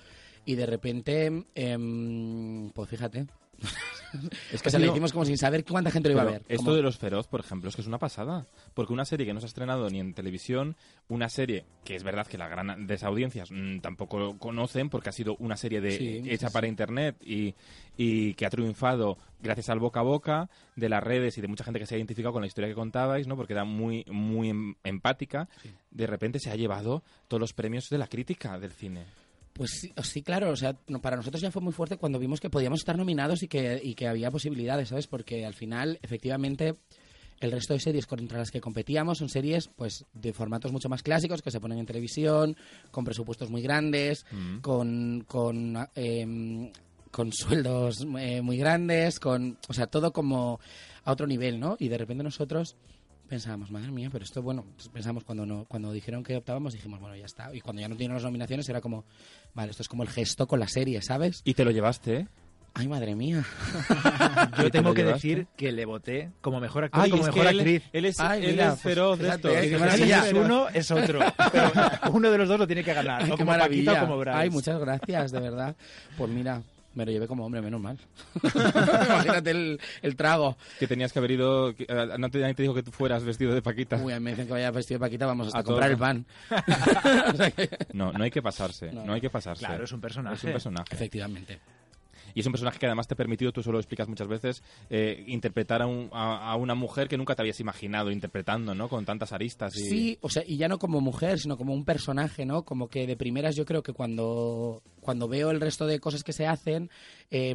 Y 0.46 0.56
de 0.56 0.66
repente, 0.66 1.46
em, 1.56 2.70
pues 2.72 2.90
fíjate, 2.90 3.28
Es 4.52 4.62
que 4.62 4.70
se 4.70 4.80
lo 4.80 4.86
hicimos 4.86 5.12
como 5.12 5.26
sin 5.26 5.38
saber 5.38 5.66
cuánta 5.66 5.90
gente 5.90 6.10
lo 6.10 6.14
iba 6.14 6.22
a 6.22 6.26
ver. 6.26 6.44
Esto 6.48 6.76
de 6.76 6.82
los 6.82 6.98
feroz, 6.98 7.28
por 7.28 7.40
ejemplo, 7.40 7.70
es 7.70 7.76
que 7.76 7.82
es 7.82 7.88
una 7.88 7.98
pasada. 7.98 8.46
Porque 8.74 8.94
una 8.94 9.06
serie 9.06 9.26
que 9.26 9.34
no 9.34 9.40
se 9.40 9.46
ha 9.46 9.48
estrenado 9.48 9.90
ni 9.90 10.00
en 10.00 10.14
televisión, 10.14 10.76
una 11.08 11.30
serie 11.30 11.66
que 11.84 11.96
es 11.96 12.04
verdad 12.04 12.28
que 12.28 12.38
la 12.38 12.48
gran 12.48 12.86
de 12.86 12.94
esas 12.94 13.08
audiencias 13.08 13.50
mm, 13.52 13.80
tampoco 13.80 14.20
lo 14.20 14.38
conocen 14.38 14.90
porque 14.90 15.10
ha 15.10 15.14
sido 15.14 15.36
una 15.40 15.58
serie 15.58 15.82
de, 15.82 15.98
Sí, 15.98 16.22
hecha 16.26 16.50
sí, 16.50 16.54
para 16.54 16.68
internet 16.68 17.16
y, 17.24 17.56
y 17.98 18.34
que 18.36 18.46
ha 18.46 18.50
triunfado 18.50 19.18
gracias 19.42 19.70
al 19.70 19.80
boca 19.80 20.02
a 20.02 20.04
boca 20.04 20.50
de 20.76 20.90
las 20.90 21.04
redes 21.04 21.38
y 21.38 21.42
de 21.42 21.48
mucha 21.48 21.64
gente 21.64 21.80
que 21.80 21.86
se 21.86 21.96
ha 21.96 21.98
identificado 21.98 22.34
con 22.34 22.42
la 22.42 22.48
historia 22.48 22.70
que 22.70 22.76
contabais, 22.76 23.28
¿no? 23.28 23.36
Porque 23.36 23.54
era 23.54 23.66
muy, 23.66 24.06
muy 24.10 24.50
em- 24.50 24.76
empática. 24.84 25.50
De 25.92 26.08
repente 26.08 26.40
se 26.40 26.52
ha 26.52 26.56
llevado 26.56 27.04
todos 27.28 27.42
los 27.42 27.54
premios 27.54 27.90
de 27.90 27.98
la 27.98 28.08
crítica 28.08 28.60
del 28.60 28.72
cine. 28.72 29.06
Pues 29.54 29.70
sí, 29.82 29.94
sí, 30.04 30.22
claro, 30.24 30.50
o 30.50 30.56
sea, 30.56 30.74
para 31.02 31.16
nosotros 31.16 31.42
ya 31.42 31.52
fue 31.52 31.62
muy 31.62 31.74
fuerte 31.74 31.98
cuando 31.98 32.18
vimos 32.20 32.40
que 32.40 32.50
podíamos 32.50 32.80
estar 32.80 32.98
nominados 32.98 33.44
y 33.44 33.48
que, 33.48 33.80
y 33.84 33.94
que 33.94 34.08
había 34.08 34.32
posibilidades, 34.32 34.90
¿sabes? 34.90 35.06
Porque 35.08 35.46
al 35.46 35.54
final, 35.54 36.00
efectivamente, 36.02 36.76
el 37.40 37.52
resto 37.52 37.74
de 37.74 37.80
series 37.80 38.08
contra 38.08 38.40
las 38.40 38.50
que 38.52 38.62
competíamos 38.62 39.18
son 39.20 39.30
series 39.30 39.68
pues 39.76 40.06
de 40.14 40.34
formatos 40.34 40.72
mucho 40.72 40.90
más 40.90 41.04
clásicos 41.04 41.42
que 41.42 41.52
se 41.52 41.60
ponen 41.60 41.78
en 41.78 41.86
televisión, 41.86 42.56
con 42.90 43.04
presupuestos 43.06 43.50
muy 43.50 43.62
grandes, 43.62 44.26
Mm. 44.32 44.60
con, 44.62 45.24
con, 45.28 45.88
em, 45.94 46.72
con 47.12 47.32
sueldos 47.32 48.08
eh, 48.18 48.42
muy 48.42 48.58
grandes, 48.58 49.20
con, 49.20 49.58
o 49.68 49.74
sea, 49.74 49.86
todo 49.88 50.12
como 50.14 50.60
a 51.04 51.12
otro 51.12 51.28
nivel, 51.28 51.60
¿no? 51.60 51.76
Y 51.80 51.90
de 51.90 51.98
repente 52.00 52.24
nosotros 52.24 52.76
pensábamos, 53.28 53.72
madre 53.72 53.92
mía, 53.92 54.10
pero 54.12 54.24
esto, 54.24 54.42
bueno, 54.42 54.66
pues 54.76 54.90
pensamos 54.90 55.24
cuando 55.24 55.46
no, 55.46 55.66
cuando 55.66 55.92
dijeron 55.92 56.24
que 56.24 56.36
optábamos, 56.38 56.74
dijimos, 56.74 57.00
bueno, 57.00 57.16
ya 57.16 57.26
está. 57.26 57.54
Y 57.54 57.62
cuando 57.62 57.82
ya 57.82 57.88
no 57.88 57.96
tienen 57.96 58.16
las 58.16 58.24
nominaciones 58.24 58.68
era 58.70 58.82
como, 58.82 59.06
vale, 59.54 59.72
esto 59.72 59.84
es 59.84 59.90
como 59.90 60.04
el 60.04 60.10
gesto 60.10 60.48
con 60.48 60.60
la 60.60 60.68
serie, 60.68 61.02
¿sabes? 61.02 61.42
Y 61.44 61.54
te 61.54 61.66
lo 61.66 61.72
llevaste, 61.72 62.16
¿eh? 62.18 62.28
Ay, 62.76 62.88
madre 62.88 63.16
mía. 63.16 63.46
Yo 64.58 64.64
te 64.64 64.72
tengo 64.72 64.96
que 64.96 65.04
llevaste? 65.04 65.28
decir 65.28 65.48
que 65.56 65.72
le 65.72 65.86
voté 65.86 66.32
como 66.42 66.60
mejor 66.60 66.86
actor 66.86 67.02
y 67.02 67.04
Ay, 67.04 67.12
como 67.12 67.28
es 67.28 67.36
mejor 67.36 67.48
actriz. 67.48 67.84
él 67.94 68.06
es, 68.06 68.20
Ay, 68.20 68.46
él 68.46 68.52
mira, 68.54 68.64
es 68.64 68.70
pues, 68.72 68.82
feroz 68.82 69.20
de 69.20 69.26
fíjate, 69.26 69.66
esto. 69.66 69.80
maravilla. 69.80 70.26
es 70.28 70.34
uno, 70.34 70.68
es 70.70 70.90
otro. 70.92 71.20
Pero 71.52 71.72
uno 72.12 72.32
de 72.32 72.38
los 72.40 72.50
dos 72.50 72.60
lo 72.60 72.66
tiene 72.66 72.84
que 72.84 72.94
ganar. 72.96 73.22
Ay, 73.24 73.30
o 73.32 73.38
como 73.38 73.52
Paquita 73.52 73.58
maravilla. 73.60 73.94
o 73.94 74.00
como 74.08 74.18
Bryce. 74.18 74.38
Ay, 74.40 74.50
muchas 74.50 74.80
gracias, 74.80 75.32
de 75.32 75.40
verdad. 75.40 75.76
Pues 76.18 76.32
mira, 76.32 76.64
me 76.96 77.06
lo 77.06 77.12
llevé 77.12 77.28
como 77.28 77.46
hombre, 77.46 77.62
menos 77.62 77.82
mal. 77.82 77.98
Imagínate 78.44 79.52
el, 79.52 79.80
el 80.02 80.16
trago. 80.16 80.58
Que 80.80 80.88
tenías 80.88 81.12
que 81.14 81.20
haber 81.20 81.32
ido... 81.32 81.76
que, 81.76 81.86
eh, 81.88 82.08
no 82.18 82.30
te, 82.30 82.40
nadie 82.40 82.54
te 82.54 82.64
dijo 82.64 82.74
que 82.74 82.84
tú 82.84 82.92
fueras 82.92 83.24
vestido 83.24 83.54
de 83.54 83.62
Paquita. 83.62 83.98
Uy, 83.98 84.14
a 84.14 84.20
mí 84.20 84.24
me 84.26 84.30
dicen 84.32 84.46
que 84.48 84.54
vaya 84.54 84.72
vestido 84.72 85.00
de 85.00 85.06
Paquita, 85.06 85.26
vamos 85.26 85.48
hasta 85.48 85.60
A 85.60 85.62
a 85.62 85.64
comprar 85.64 85.90
todo. 85.90 85.94
el 85.94 85.98
pan. 86.00 86.26
O 87.34 87.38
sea 87.38 87.52
que- 87.52 87.70
No, 87.94 88.12
no 88.14 88.24
hay 88.24 88.32
que 88.32 88.42
pasarse. 88.42 88.92
No. 88.92 89.06
No, 89.06 89.14
hay 89.14 89.22
que 89.22 89.30
pasarse. 89.30 89.66
Claro, 89.66 89.84
es 89.84 89.92
un 89.92 90.02
personaje. 90.02 90.36
Es 90.36 90.44
un 90.44 90.52
personaje. 90.52 90.94
Efectivamente. 90.94 91.60
Y 92.34 92.40
es 92.40 92.46
un 92.46 92.52
personaje 92.52 92.80
que 92.80 92.86
además 92.86 93.08
te 93.08 93.14
ha 93.14 93.18
permitido, 93.18 93.52
tú 93.52 93.62
solo 93.64 93.74
lo 93.74 93.80
explicas 93.80 94.08
muchas 94.08 94.28
veces, 94.28 94.64
eh, 94.90 95.24
interpretar 95.28 95.82
a, 95.82 95.88
un- 95.88 96.10
a- 96.14 96.52
a 96.52 96.56
una 96.56 96.76
mujer 96.76 97.08
que 97.08 97.18
nunca 97.18 97.36
te 97.36 97.42
habías 97.42 97.60
imaginado 97.60 98.12
interpretando, 98.12 98.74
¿no? 98.76 98.90
Con 98.90 99.06
tantas 99.06 99.32
aristas. 99.34 99.76
Y... 99.76 99.80
Sí, 99.90 100.18
o 100.22 100.30
sea, 100.30 100.44
y 100.46 100.58
ya 100.58 100.68
no 100.68 100.80
como 100.80 101.02
mujer, 101.02 101.40
sino 101.40 101.58
como 101.58 101.74
un 101.74 101.86
personaje, 101.86 102.46
¿no? 102.46 102.64
Como 102.64 102.88
que 102.88 103.06
de 103.08 103.16
primeras 103.18 103.56
yo 103.56 103.66
creo 103.66 103.84
que 103.84 103.94
cuando, 103.94 104.82
cuando 105.02 105.28
veo 105.28 105.52
el 105.52 105.62
resto 105.62 105.86
de 105.86 106.00
cosas 106.00 106.24
que 106.24 106.34
se 106.34 106.48
hacen 106.48 106.90
eh, 107.32 107.54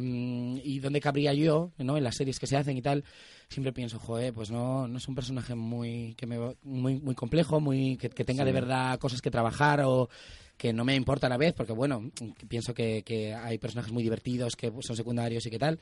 y 0.63 0.79
dónde 0.79 1.01
cabría 1.01 1.33
yo, 1.33 1.71
¿no? 1.77 1.97
En 1.97 2.03
las 2.03 2.15
series 2.15 2.39
que 2.39 2.47
se 2.47 2.57
hacen 2.57 2.77
y 2.77 2.81
tal, 2.81 3.03
siempre 3.49 3.73
pienso, 3.73 3.99
joder, 3.99 4.33
pues 4.33 4.51
no, 4.51 4.87
no 4.87 4.97
es 4.97 5.07
un 5.07 5.15
personaje 5.15 5.55
muy, 5.55 6.13
que 6.15 6.25
me, 6.25 6.37
muy, 6.63 6.99
muy 6.99 7.15
complejo, 7.15 7.59
muy, 7.59 7.97
que, 7.97 8.09
que 8.09 8.23
tenga 8.25 8.43
Sí. 8.43 8.47
de 8.47 8.53
verdad 8.53 8.99
cosas 8.99 9.21
que 9.21 9.31
trabajar 9.31 9.81
o 9.85 10.09
que 10.59 10.73
no 10.73 10.83
me 10.83 10.93
importa 10.93 11.27
a 11.27 11.29
la 11.29 11.37
vez, 11.37 11.53
porque 11.53 11.71
bueno, 11.71 12.11
pienso 12.49 12.73
que, 12.73 13.01
que 13.03 13.33
hay 13.33 13.57
personajes 13.57 13.93
muy 13.93 14.03
divertidos 14.03 14.57
que 14.57 14.73
son 14.81 14.97
secundarios 14.97 15.45
y 15.45 15.49
qué 15.49 15.57
tal, 15.57 15.79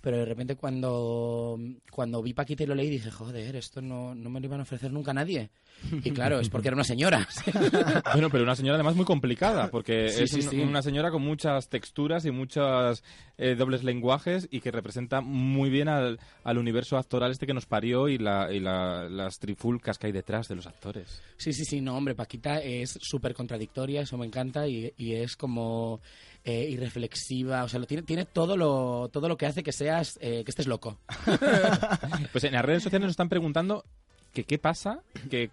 pero 0.00 0.18
de 0.18 0.24
repente 0.24 0.56
cuando, 0.56 1.58
cuando 1.90 2.22
vi 2.22 2.32
Paquita 2.34 2.62
y 2.62 2.66
lo 2.66 2.74
leí 2.74 2.88
dije, 2.90 3.10
joder, 3.10 3.56
esto 3.56 3.80
no, 3.82 4.14
no 4.14 4.30
me 4.30 4.40
lo 4.40 4.46
iban 4.46 4.60
a 4.60 4.62
ofrecer 4.64 4.92
nunca 4.92 5.10
a 5.10 5.14
nadie. 5.14 5.50
Y 6.04 6.10
claro, 6.10 6.40
es 6.40 6.48
porque 6.50 6.68
era 6.68 6.74
una 6.74 6.84
señora. 6.84 7.26
Bueno, 8.12 8.28
pero 8.30 8.44
una 8.44 8.56
señora 8.56 8.74
además 8.76 8.96
muy 8.96 9.04
complicada, 9.04 9.70
porque 9.70 10.08
Sí, 10.10 10.22
es 10.24 10.30
sí, 10.30 10.40
un- 10.40 10.48
sí. 10.50 10.60
una 10.60 10.82
señora 10.82 11.10
con 11.10 11.22
muchas 11.22 11.68
texturas 11.68 12.24
y 12.26 12.30
muchos 12.30 13.02
eh, 13.38 13.54
dobles 13.54 13.84
lenguajes 13.84 14.48
y 14.50 14.60
que 14.60 14.70
representa 14.70 15.20
muy 15.20 15.70
bien 15.70 15.88
al, 15.88 16.18
al 16.44 16.58
universo 16.58 16.96
actoral 16.98 17.30
este 17.30 17.46
que 17.46 17.54
nos 17.54 17.66
parió 17.66 18.08
y, 18.08 18.18
la, 18.18 18.52
y 18.52 18.60
la- 18.60 19.08
las 19.08 19.38
trifulcas 19.38 19.98
que 19.98 20.06
hay 20.08 20.12
detrás 20.12 20.48
de 20.48 20.56
los 20.56 20.66
actores. 20.66 21.22
Sí, 21.36 21.52
sí, 21.52 21.64
sí, 21.64 21.80
no, 21.80 21.96
hombre, 21.96 22.14
Paquita 22.14 22.58
es 22.60 22.98
súper 23.00 23.34
contradictoria, 23.34 24.02
eso 24.02 24.18
me 24.18 24.26
encanta, 24.26 24.66
y, 24.68 24.92
y 24.96 25.14
es 25.14 25.36
como 25.36 26.00
eh, 26.44 26.68
irreflexiva, 26.70 27.64
o 27.64 27.68
sea, 27.68 27.78
lo 27.80 27.86
tiene, 27.86 28.02
tiene 28.02 28.24
todo 28.24 28.56
lo 28.56 29.08
todo 29.12 29.28
lo 29.28 29.36
que 29.36 29.46
hace 29.46 29.62
que 29.62 29.72
seas, 29.72 30.18
eh, 30.22 30.42
que 30.44 30.50
estés 30.50 30.66
loco. 30.66 30.98
Pues 32.32 32.44
en 32.44 32.52
las 32.52 32.64
redes 32.64 32.82
sociales 32.82 33.04
nos 33.06 33.12
están 33.12 33.28
preguntando 33.28 33.84
que 34.32 34.44
qué 34.44 34.58
pasa, 34.58 35.00
que 35.30 35.50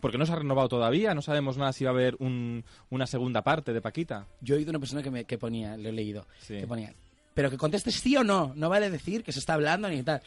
porque 0.00 0.18
no 0.18 0.26
se 0.26 0.32
ha 0.32 0.36
renovado 0.36 0.68
todavía, 0.68 1.14
no 1.14 1.22
sabemos 1.22 1.56
nada 1.56 1.72
si 1.72 1.84
va 1.84 1.90
a 1.90 1.94
haber 1.94 2.16
un- 2.18 2.64
una 2.90 3.06
segunda 3.06 3.42
parte 3.42 3.72
de 3.72 3.80
Paquita. 3.80 4.26
Yo 4.40 4.54
he 4.54 4.58
oído 4.58 4.70
una 4.70 4.80
persona 4.80 5.02
que, 5.02 5.10
me, 5.12 5.24
que 5.24 5.38
ponía, 5.38 5.76
lo 5.76 5.88
he 5.88 5.92
leído, 5.92 6.26
Sí. 6.40 6.58
que 6.58 6.66
ponía, 6.66 6.92
pero 7.34 7.50
que 7.50 7.56
contestes 7.56 7.94
sí 7.94 8.16
o 8.16 8.24
no, 8.24 8.52
no 8.56 8.68
vale 8.68 8.90
decir 8.90 9.22
que 9.22 9.30
se 9.32 9.38
está 9.38 9.54
hablando 9.54 9.88
ni 9.88 10.02
tal. 10.02 10.20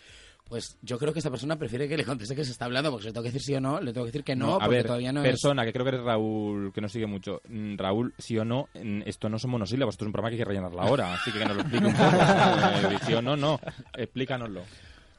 Pues 0.47 0.77
yo 0.83 0.99
creo 0.99 1.11
que 1.11 1.19
esa 1.19 1.31
persona 1.31 1.55
prefiere 1.55 1.87
que 1.87 1.97
le 1.97 2.05
conteste 2.05 2.35
que 2.35 2.45
se 2.45 2.51
está 2.51 2.65
hablando, 2.65 2.91
porque 2.91 3.03
si 3.03 3.07
le 3.07 3.13
tengo 3.13 3.23
que 3.23 3.31
decir 3.31 3.41
sí 3.41 3.55
o 3.55 3.59
no, 3.59 3.81
le 3.81 3.91
tengo 3.91 4.05
que 4.05 4.11
decir 4.11 4.23
que 4.23 4.35
no, 4.35 4.55
a 4.55 4.59
porque 4.59 4.75
ver, 4.75 4.85
todavía 4.85 5.11
no 5.11 5.21
es... 5.21 5.27
persona, 5.27 5.65
que 5.65 5.73
creo 5.73 5.83
que 5.83 5.89
eres 5.89 6.03
Raúl, 6.03 6.71
que 6.71 6.81
nos 6.81 6.91
sigue 6.91 7.07
mucho. 7.07 7.41
Mm, 7.49 7.77
Raúl, 7.77 8.13
sí 8.19 8.37
o 8.37 8.45
no, 8.45 8.69
esto 9.05 9.27
no 9.27 9.39
son 9.39 9.51
monosílabos, 9.51 9.95
esto 9.95 10.05
es 10.05 10.07
un 10.07 10.11
programa 10.13 10.29
que 10.29 10.35
hay 10.35 10.39
que 10.39 10.45
rellenar 10.45 10.71
la 10.73 10.83
hora, 10.85 11.15
así 11.15 11.31
que 11.31 11.39
que 11.39 11.45
nos 11.45 11.55
lo 11.55 11.61
explique 11.61 11.85
un 11.87 11.93
poco. 11.93 12.05
Eh, 12.15 12.97
sí 13.05 13.13
o 13.13 13.21
no, 13.21 13.35
no, 13.35 13.59
explícanoslo. 13.97 14.61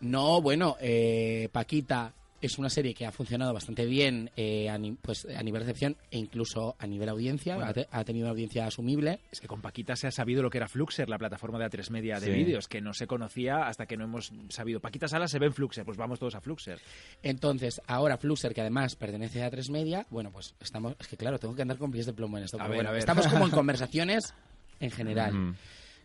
No, 0.00 0.40
bueno, 0.40 0.76
eh, 0.80 1.48
Paquita 1.50 2.12
es 2.42 2.58
una 2.58 2.68
serie 2.68 2.92
que 2.94 3.06
ha 3.06 3.12
funcionado 3.12 3.52
bastante 3.54 3.86
bien 3.86 4.30
eh, 4.36 4.68
a, 4.68 4.76
ni- 4.78 4.92
pues, 4.92 5.26
a 5.26 5.42
nivel 5.42 5.62
recepción 5.62 5.96
e 6.10 6.18
incluso 6.18 6.76
a 6.78 6.86
nivel 6.86 7.08
audiencia. 7.08 7.54
Bueno. 7.56 7.70
ha, 7.70 7.74
te- 7.74 7.88
ha 7.90 8.04
tenido 8.04 8.26
una 8.26 8.32
audiencia 8.32 8.66
asumible. 8.66 9.20
Es 9.32 9.40
que 9.40 9.48
con 9.48 9.60
Paquita 9.62 9.96
se 9.96 10.06
ha 10.06 10.10
sabido 10.10 10.42
lo 10.42 10.50
que 10.50 10.58
era 10.58 10.68
Fluxer, 10.68 11.08
la 11.08 11.18
plataforma 11.18 11.58
de 11.58 11.64
A3 11.66 11.90
Media 11.90 12.20
de 12.20 12.26
Sí. 12.26 12.32
vídeos, 12.32 12.68
que 12.68 12.80
no 12.80 12.92
se 12.92 13.06
conocía 13.06 13.66
hasta 13.66 13.86
que 13.86 13.96
no 13.96 14.04
hemos 14.04 14.32
sabido. 14.50 14.80
Paquita 14.80 15.08
Sala 15.08 15.28
se 15.28 15.38
ve 15.38 15.46
en 15.46 15.54
Fluxer, 15.54 15.84
pues 15.84 15.96
vamos 15.96 16.18
todos 16.18 16.34
a 16.34 16.40
Fluxer. 16.40 16.78
Entonces, 17.22 17.80
ahora 17.86 18.18
Fluxer, 18.18 18.52
que 18.54 18.60
además 18.60 18.96
pertenece 18.96 19.42
a 19.42 19.50
tres 19.50 19.70
Media, 19.70 20.06
bueno, 20.10 20.30
pues 20.30 20.54
estamos... 20.60 20.94
Es 21.00 21.08
que 21.08 21.16
claro, 21.16 21.38
tengo 21.38 21.54
que 21.54 21.62
andar 21.62 21.78
con 21.78 21.90
pies 21.90 22.06
de 22.06 22.12
plomo 22.12 22.36
en 22.38 22.44
esto. 22.44 22.56
A 22.58 22.60
pero 22.60 22.70
ver, 22.70 22.76
bueno, 22.78 22.88
a 22.90 22.92
ver. 22.92 22.98
Estamos 23.00 23.26
como 23.28 23.44
en 23.46 23.50
conversaciones 23.52 24.34
en 24.80 24.90
general. 24.90 25.32
Mm. 25.32 25.56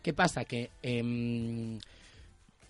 ¿Qué 0.02 0.12
pasa? 0.12 0.44
Que, 0.44 0.70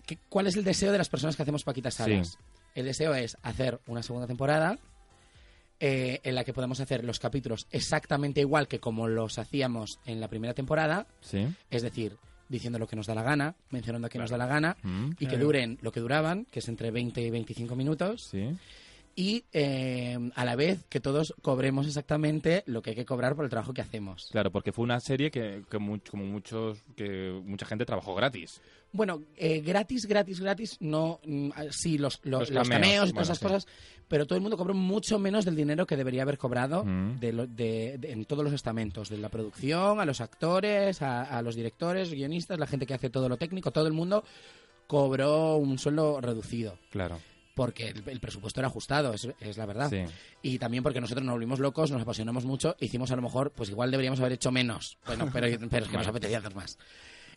que- 0.05 0.17
¿Cuál 0.29 0.47
es 0.47 0.55
el 0.55 0.63
deseo 0.63 0.91
de 0.91 0.97
las 0.97 1.09
personas 1.09 1.35
que 1.35 1.41
hacemos 1.43 1.63
Paquita 1.63 1.89
Salas? 1.91 2.27
Sí. 2.29 2.37
El 2.75 2.85
deseo 2.85 3.13
es 3.13 3.37
hacer 3.43 3.79
una 3.87 4.03
segunda 4.03 4.27
temporada 4.27 4.77
eh, 5.79 6.19
en 6.23 6.35
la 6.35 6.43
que 6.43 6.53
podemos 6.53 6.79
hacer 6.79 7.03
los 7.03 7.19
capítulos 7.19 7.67
exactamente 7.71 8.41
igual 8.41 8.67
que 8.67 8.79
como 8.79 9.07
los 9.07 9.37
hacíamos 9.39 9.99
en 10.05 10.19
la 10.21 10.27
primera 10.29 10.53
temporada, 10.53 11.07
Sí. 11.21 11.45
es 11.69 11.81
decir, 11.81 12.17
diciendo 12.47 12.79
lo 12.79 12.87
que 12.87 12.95
nos 12.95 13.07
da 13.07 13.15
la 13.15 13.23
gana, 13.23 13.55
mencionando 13.69 14.07
a 14.07 14.09
quien 14.09 14.21
nos 14.21 14.29
da 14.31 14.37
la 14.37 14.45
gana, 14.47 14.77
Mm, 14.83 15.11
y 15.19 15.25
que 15.27 15.37
duren 15.37 15.77
lo 15.81 15.91
que 15.91 15.99
duraban, 15.99 16.45
que 16.45 16.59
es 16.59 16.67
entre 16.69 16.91
20 16.91 17.21
y 17.21 17.29
25 17.31 17.75
minutos, 17.75 18.23
Sí. 18.31 18.49
y 19.15 19.43
eh, 19.53 20.17
a 20.35 20.45
la 20.45 20.55
vez 20.55 20.85
que 20.89 20.99
todos 20.99 21.33
cobremos 21.41 21.85
exactamente 21.87 22.63
lo 22.65 22.81
que 22.81 22.91
hay 22.91 22.95
que 22.95 23.05
cobrar 23.05 23.35
por 23.35 23.43
el 23.45 23.49
trabajo 23.51 23.73
que 23.73 23.81
hacemos. 23.81 24.29
Claro, 24.31 24.51
porque 24.51 24.71
fue 24.71 24.83
una 24.83 24.99
serie 24.99 25.31
que, 25.31 25.63
que 25.69 25.77
mu- 25.79 25.99
como 26.09 26.23
muchos, 26.25 26.79
que 26.95 27.41
mucha 27.43 27.65
gente 27.65 27.85
trabajó 27.85 28.15
gratis. 28.15 28.61
Bueno, 28.93 29.23
eh, 29.35 29.59
gratis, 29.61 30.05
gratis, 30.05 30.39
gratis, 30.39 30.77
no, 30.79 31.19
mm, 31.25 31.49
ah, 31.55 31.63
sí, 31.71 31.97
los, 31.97 32.19
lo- 32.23 32.39
Los 32.39 32.51
los, 32.51 32.69
cameos, 32.69 32.81
cameos, 32.81 33.09
y 33.09 33.11
bueno, 33.11 33.25
todas 33.25 33.29
esas 33.29 33.39
cosas, 33.39 33.67
pero 34.07 34.25
todo 34.27 34.35
el 34.37 34.41
mundo 34.41 34.55
cobró 34.55 34.73
mucho 34.75 35.17
menos 35.19 35.45
del 35.45 35.55
dinero 35.55 35.85
que 35.87 35.97
debería 35.97 36.21
haber 36.21 36.37
cobrado 36.37 36.85
Mm. 36.85 37.19
de 37.19 37.33
lo- 37.33 37.47
de- 37.47 37.97
de- 37.97 38.11
en 38.11 38.25
todos 38.25 38.43
los 38.43 38.53
estamentos, 38.53 39.09
de 39.09 39.17
la 39.17 39.29
producción, 39.29 39.99
a 39.99 40.05
los 40.05 40.21
actores, 40.21 41.01
a, 41.01 41.23
a 41.23 41.41
los 41.41 41.55
directores, 41.55 42.11
guionistas, 42.13 42.59
la 42.59 42.67
gente 42.67 42.85
que 42.85 42.93
hace 42.93 43.09
todo 43.09 43.27
lo 43.27 43.37
técnico, 43.37 43.71
todo 43.71 43.87
el 43.87 43.93
mundo 43.93 44.23
cobró 44.87 45.57
un 45.57 45.79
sueldo 45.79 46.21
reducido. 46.21 46.77
Claro. 46.91 47.19
Porque 47.55 47.89
el, 47.89 48.03
el 48.07 48.19
presupuesto 48.19 48.59
era 48.61 48.67
ajustado, 48.67 49.13
es, 49.13 49.27
es 49.39 49.57
la 49.57 49.65
verdad. 49.67 49.89
Sí. 49.89 50.03
Y 50.41 50.57
también 50.57 50.81
porque 50.83 50.99
nosotros 50.99 51.23
nos 51.25 51.33
volvimos 51.33 51.59
locos, 51.59 51.91
nos 51.91 52.01
apasionamos 52.01 52.45
mucho, 52.45 52.75
hicimos 52.79 53.11
a 53.11 53.15
lo 53.15 53.21
mejor, 53.21 53.51
pues 53.51 53.69
igual 53.69 53.91
deberíamos 53.91 54.19
haber 54.19 54.33
hecho 54.33 54.51
menos. 54.51 54.97
Bueno, 55.05 55.29
pero, 55.31 55.47
pero 55.69 55.85
es 55.85 55.91
que 55.91 55.97
nos 55.97 56.07
apetecía 56.07 56.39
hacer 56.39 56.55
más. 56.55 56.77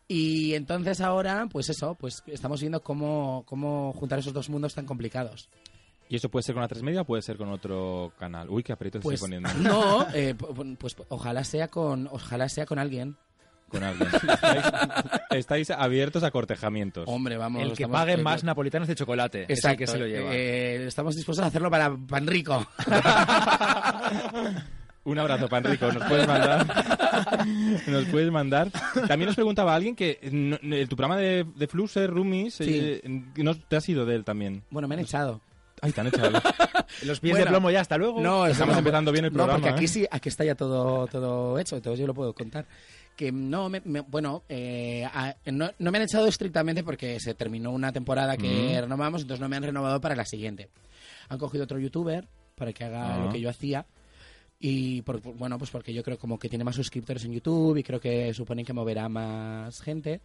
Y 0.08 0.54
entonces 0.54 1.00
ahora, 1.00 1.46
pues 1.50 1.68
eso, 1.68 1.94
pues 1.96 2.22
estamos 2.26 2.60
viendo 2.60 2.80
cómo, 2.82 3.42
cómo 3.46 3.92
juntar 3.94 4.18
esos 4.20 4.32
dos 4.32 4.48
mundos 4.48 4.74
tan 4.74 4.86
complicados. 4.86 5.48
¿Y 6.08 6.14
eso 6.16 6.28
puede 6.28 6.44
ser 6.44 6.54
con 6.54 6.62
la 6.62 6.68
3 6.68 6.84
Media 6.84 7.00
o 7.00 7.04
puede 7.04 7.22
ser 7.22 7.36
con 7.36 7.48
otro 7.50 8.12
canal? 8.16 8.48
Uy, 8.48 8.62
qué 8.62 8.72
aprieto 8.72 9.00
Pues 9.00 9.20
estoy 9.20 9.40
poniendo. 9.40 9.50
no, 9.68 10.06
eh, 10.14 10.36
pu- 10.36 10.76
pues 10.78 10.94
ojalá 11.08 11.42
sea 11.42 11.66
con, 11.68 12.06
ojalá 12.12 12.48
sea 12.48 12.64
con 12.66 12.78
alguien. 12.78 13.16
Con 13.68 13.82
alguien. 13.82 14.08
estáis, 14.32 14.64
estáis 15.30 15.70
abiertos 15.70 16.22
a 16.22 16.30
cortejamientos. 16.30 17.04
Hombre, 17.08 17.36
vamos. 17.36 17.60
el 17.62 17.68
que 17.70 17.82
estamos- 17.82 17.98
pague 17.98 18.12
eh, 18.12 18.16
más 18.18 18.44
napolitanos 18.44 18.86
de 18.86 18.94
chocolate. 18.94 19.42
es 19.42 19.48
el 19.48 19.54
Exacto. 19.56 19.78
que 19.78 19.86
se 19.88 19.98
lo 19.98 20.06
lleva. 20.06 20.30
eh, 20.32 20.86
estamos 20.86 21.16
dispuestos 21.16 21.42
a 21.44 21.48
hacerlo 21.48 21.68
para 21.68 21.96
pan 21.96 22.28
rico. 22.28 22.64
Un 25.06 25.18
abrazo, 25.18 25.48
Panrico. 25.48 25.90
Nos 25.92 26.04
puedes 26.04 26.26
mandar. 26.26 26.66
Nos 27.86 28.04
puedes 28.06 28.30
mandar. 28.30 28.70
También 29.06 29.26
nos 29.26 29.34
preguntaba 29.36 29.74
alguien 29.74 29.94
que 29.96 30.18
no- 30.30 30.58
tu 30.86 30.96
programa 30.96 31.16
de, 31.16 31.44
de 31.56 31.66
Flusser, 31.68 32.10
Roomies, 32.10 32.60
eh, 32.60 33.00
no 33.36 33.54
te 33.56 33.76
has 33.76 33.88
ido 33.88 34.04
de 34.04 34.16
él 34.16 34.24
también. 34.24 34.62
Bueno, 34.70 34.88
me 34.88 34.94
han 34.96 35.00
echado. 35.02 35.40
Ay, 35.80 35.92
te 35.92 36.00
han 36.00 36.08
echado. 36.08 36.30
Los 37.04 37.20
pies 37.20 37.32
Bueno, 37.34 37.44
de 37.44 37.50
plomo 37.50 37.70
ya, 37.70 37.80
hasta 37.80 37.96
luego. 37.98 38.20
No, 38.20 38.46
Estamos 38.46 38.74
no, 38.74 38.78
empezando 38.80 39.12
bien 39.12 39.26
el 39.26 39.30
No, 39.32 39.36
programa, 39.36 39.58
porque 39.60 39.74
aquí 39.74 39.84
¿eh? 39.84 39.88
sí, 39.88 40.06
aquí 40.10 40.28
está 40.28 40.44
ya 40.44 40.54
todo, 40.54 41.06
todo 41.06 41.58
hecho, 41.58 41.76
entonces 41.76 42.00
yo 42.00 42.06
lo 42.06 42.14
puedo 42.14 42.32
contar. 42.34 42.66
Que 43.14 43.30
no, 43.32 43.68
me, 43.68 43.80
me- 43.84 44.00
bueno, 44.00 44.42
eh, 44.48 45.04
a- 45.12 45.34
no, 45.46 45.70
no 45.78 45.90
me 45.90 45.98
han 45.98 46.04
echado 46.04 46.26
estrictamente 46.26 46.82
porque 46.82 47.20
se 47.20 47.34
terminó 47.34 47.70
una 47.70 47.92
temporada 47.92 48.36
que 48.36 48.78
renovamos, 48.80 49.22
entonces 49.22 49.40
no 49.40 49.48
me 49.48 49.56
han 49.56 49.62
renovado 49.62 50.00
para 50.00 50.16
la 50.16 50.24
siguiente. 50.24 50.68
Han 51.28 51.38
cogido 51.38 51.64
otro 51.64 51.78
youtuber 51.78 52.26
para 52.56 52.72
que 52.72 52.84
haga 52.84 53.14
Ah. 53.14 53.18
lo 53.24 53.30
que 53.30 53.40
yo 53.40 53.48
hacía. 53.50 53.86
Y 54.58 55.02
por- 55.02 55.20
bueno, 55.20 55.58
pues 55.58 55.70
porque 55.70 55.92
yo 55.92 56.02
creo 56.02 56.18
como 56.18 56.38
que 56.38 56.48
tiene 56.48 56.64
más 56.64 56.76
suscriptores 56.76 57.24
en 57.24 57.32
YouTube 57.32 57.76
y 57.76 57.82
creo 57.82 58.00
que 58.00 58.32
suponen 58.32 58.64
que 58.64 58.72
moverá 58.72 59.08
más 59.08 59.80
gente. 59.80 60.20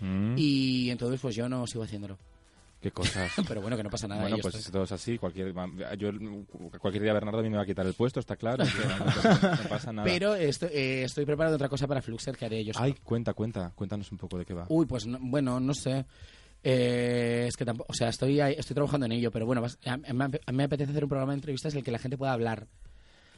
Mm, 0.00 0.34
Y 0.36 0.90
entonces 0.90 1.20
pues 1.20 1.36
yo 1.36 1.48
no 1.48 1.66
sigo 1.66 1.84
haciéndolo. 1.84 2.18
Qué 2.80 2.90
cosas. 2.90 3.30
Pero 3.46 3.60
bueno, 3.60 3.76
que 3.76 3.82
no 3.82 3.90
pasa 3.90 4.08
nada. 4.08 4.22
Bueno, 4.22 4.38
pues 4.40 4.54
estoy- 4.54 4.72
todo 4.72 4.84
es 4.84 4.92
así. 4.92 5.18
Cualquier, 5.18 5.52
yo, 5.98 6.10
cualquier 6.80 7.02
día 7.02 7.12
Bernardo 7.12 7.40
a 7.40 7.42
mí 7.42 7.50
me 7.50 7.58
va 7.58 7.62
a 7.62 7.66
quitar 7.66 7.86
el 7.86 7.92
puesto, 7.94 8.18
está 8.20 8.36
claro. 8.36 8.64
no, 8.98 9.04
pasa- 9.04 9.60
no 9.62 9.68
pasa 9.68 9.92
nada. 9.92 10.08
Pero 10.08 10.34
estoy, 10.34 10.70
eh, 10.72 11.02
estoy 11.04 11.26
preparando 11.26 11.56
otra 11.56 11.68
cosa 11.68 11.86
para 11.86 12.00
Fluxer 12.00 12.36
que 12.36 12.46
haré 12.46 12.64
yo 12.64 12.72
solo. 12.72 12.86
Ay, 12.86 12.94
cuenta, 13.04 13.34
cuenta. 13.34 13.70
Cuéntanos 13.74 14.10
un 14.10 14.16
poco 14.18 14.38
de 14.38 14.46
qué 14.46 14.54
va. 14.54 14.64
Uy, 14.70 14.86
pues 14.86 15.06
no- 15.06 15.18
bueno, 15.20 15.60
no 15.60 15.74
sé. 15.74 16.06
Eh, 16.64 17.46
es 17.48 17.56
que 17.56 17.64
tampoco, 17.64 17.90
o 17.90 17.94
sea, 17.94 18.08
estoy 18.08 18.40
estoy 18.40 18.74
trabajando 18.74 19.06
en 19.06 19.12
ello, 19.12 19.30
pero 19.30 19.46
bueno, 19.46 19.62
a, 19.84 19.92
a 19.92 19.96
mí 19.96 20.04
me 20.52 20.64
apetece 20.64 20.90
hacer 20.90 21.04
un 21.04 21.08
programa 21.10 21.32
de 21.32 21.36
entrevistas 21.36 21.72
en 21.74 21.78
el 21.78 21.84
que 21.84 21.90
la 21.90 21.98
gente 21.98 22.18
pueda 22.18 22.32
hablar. 22.32 22.66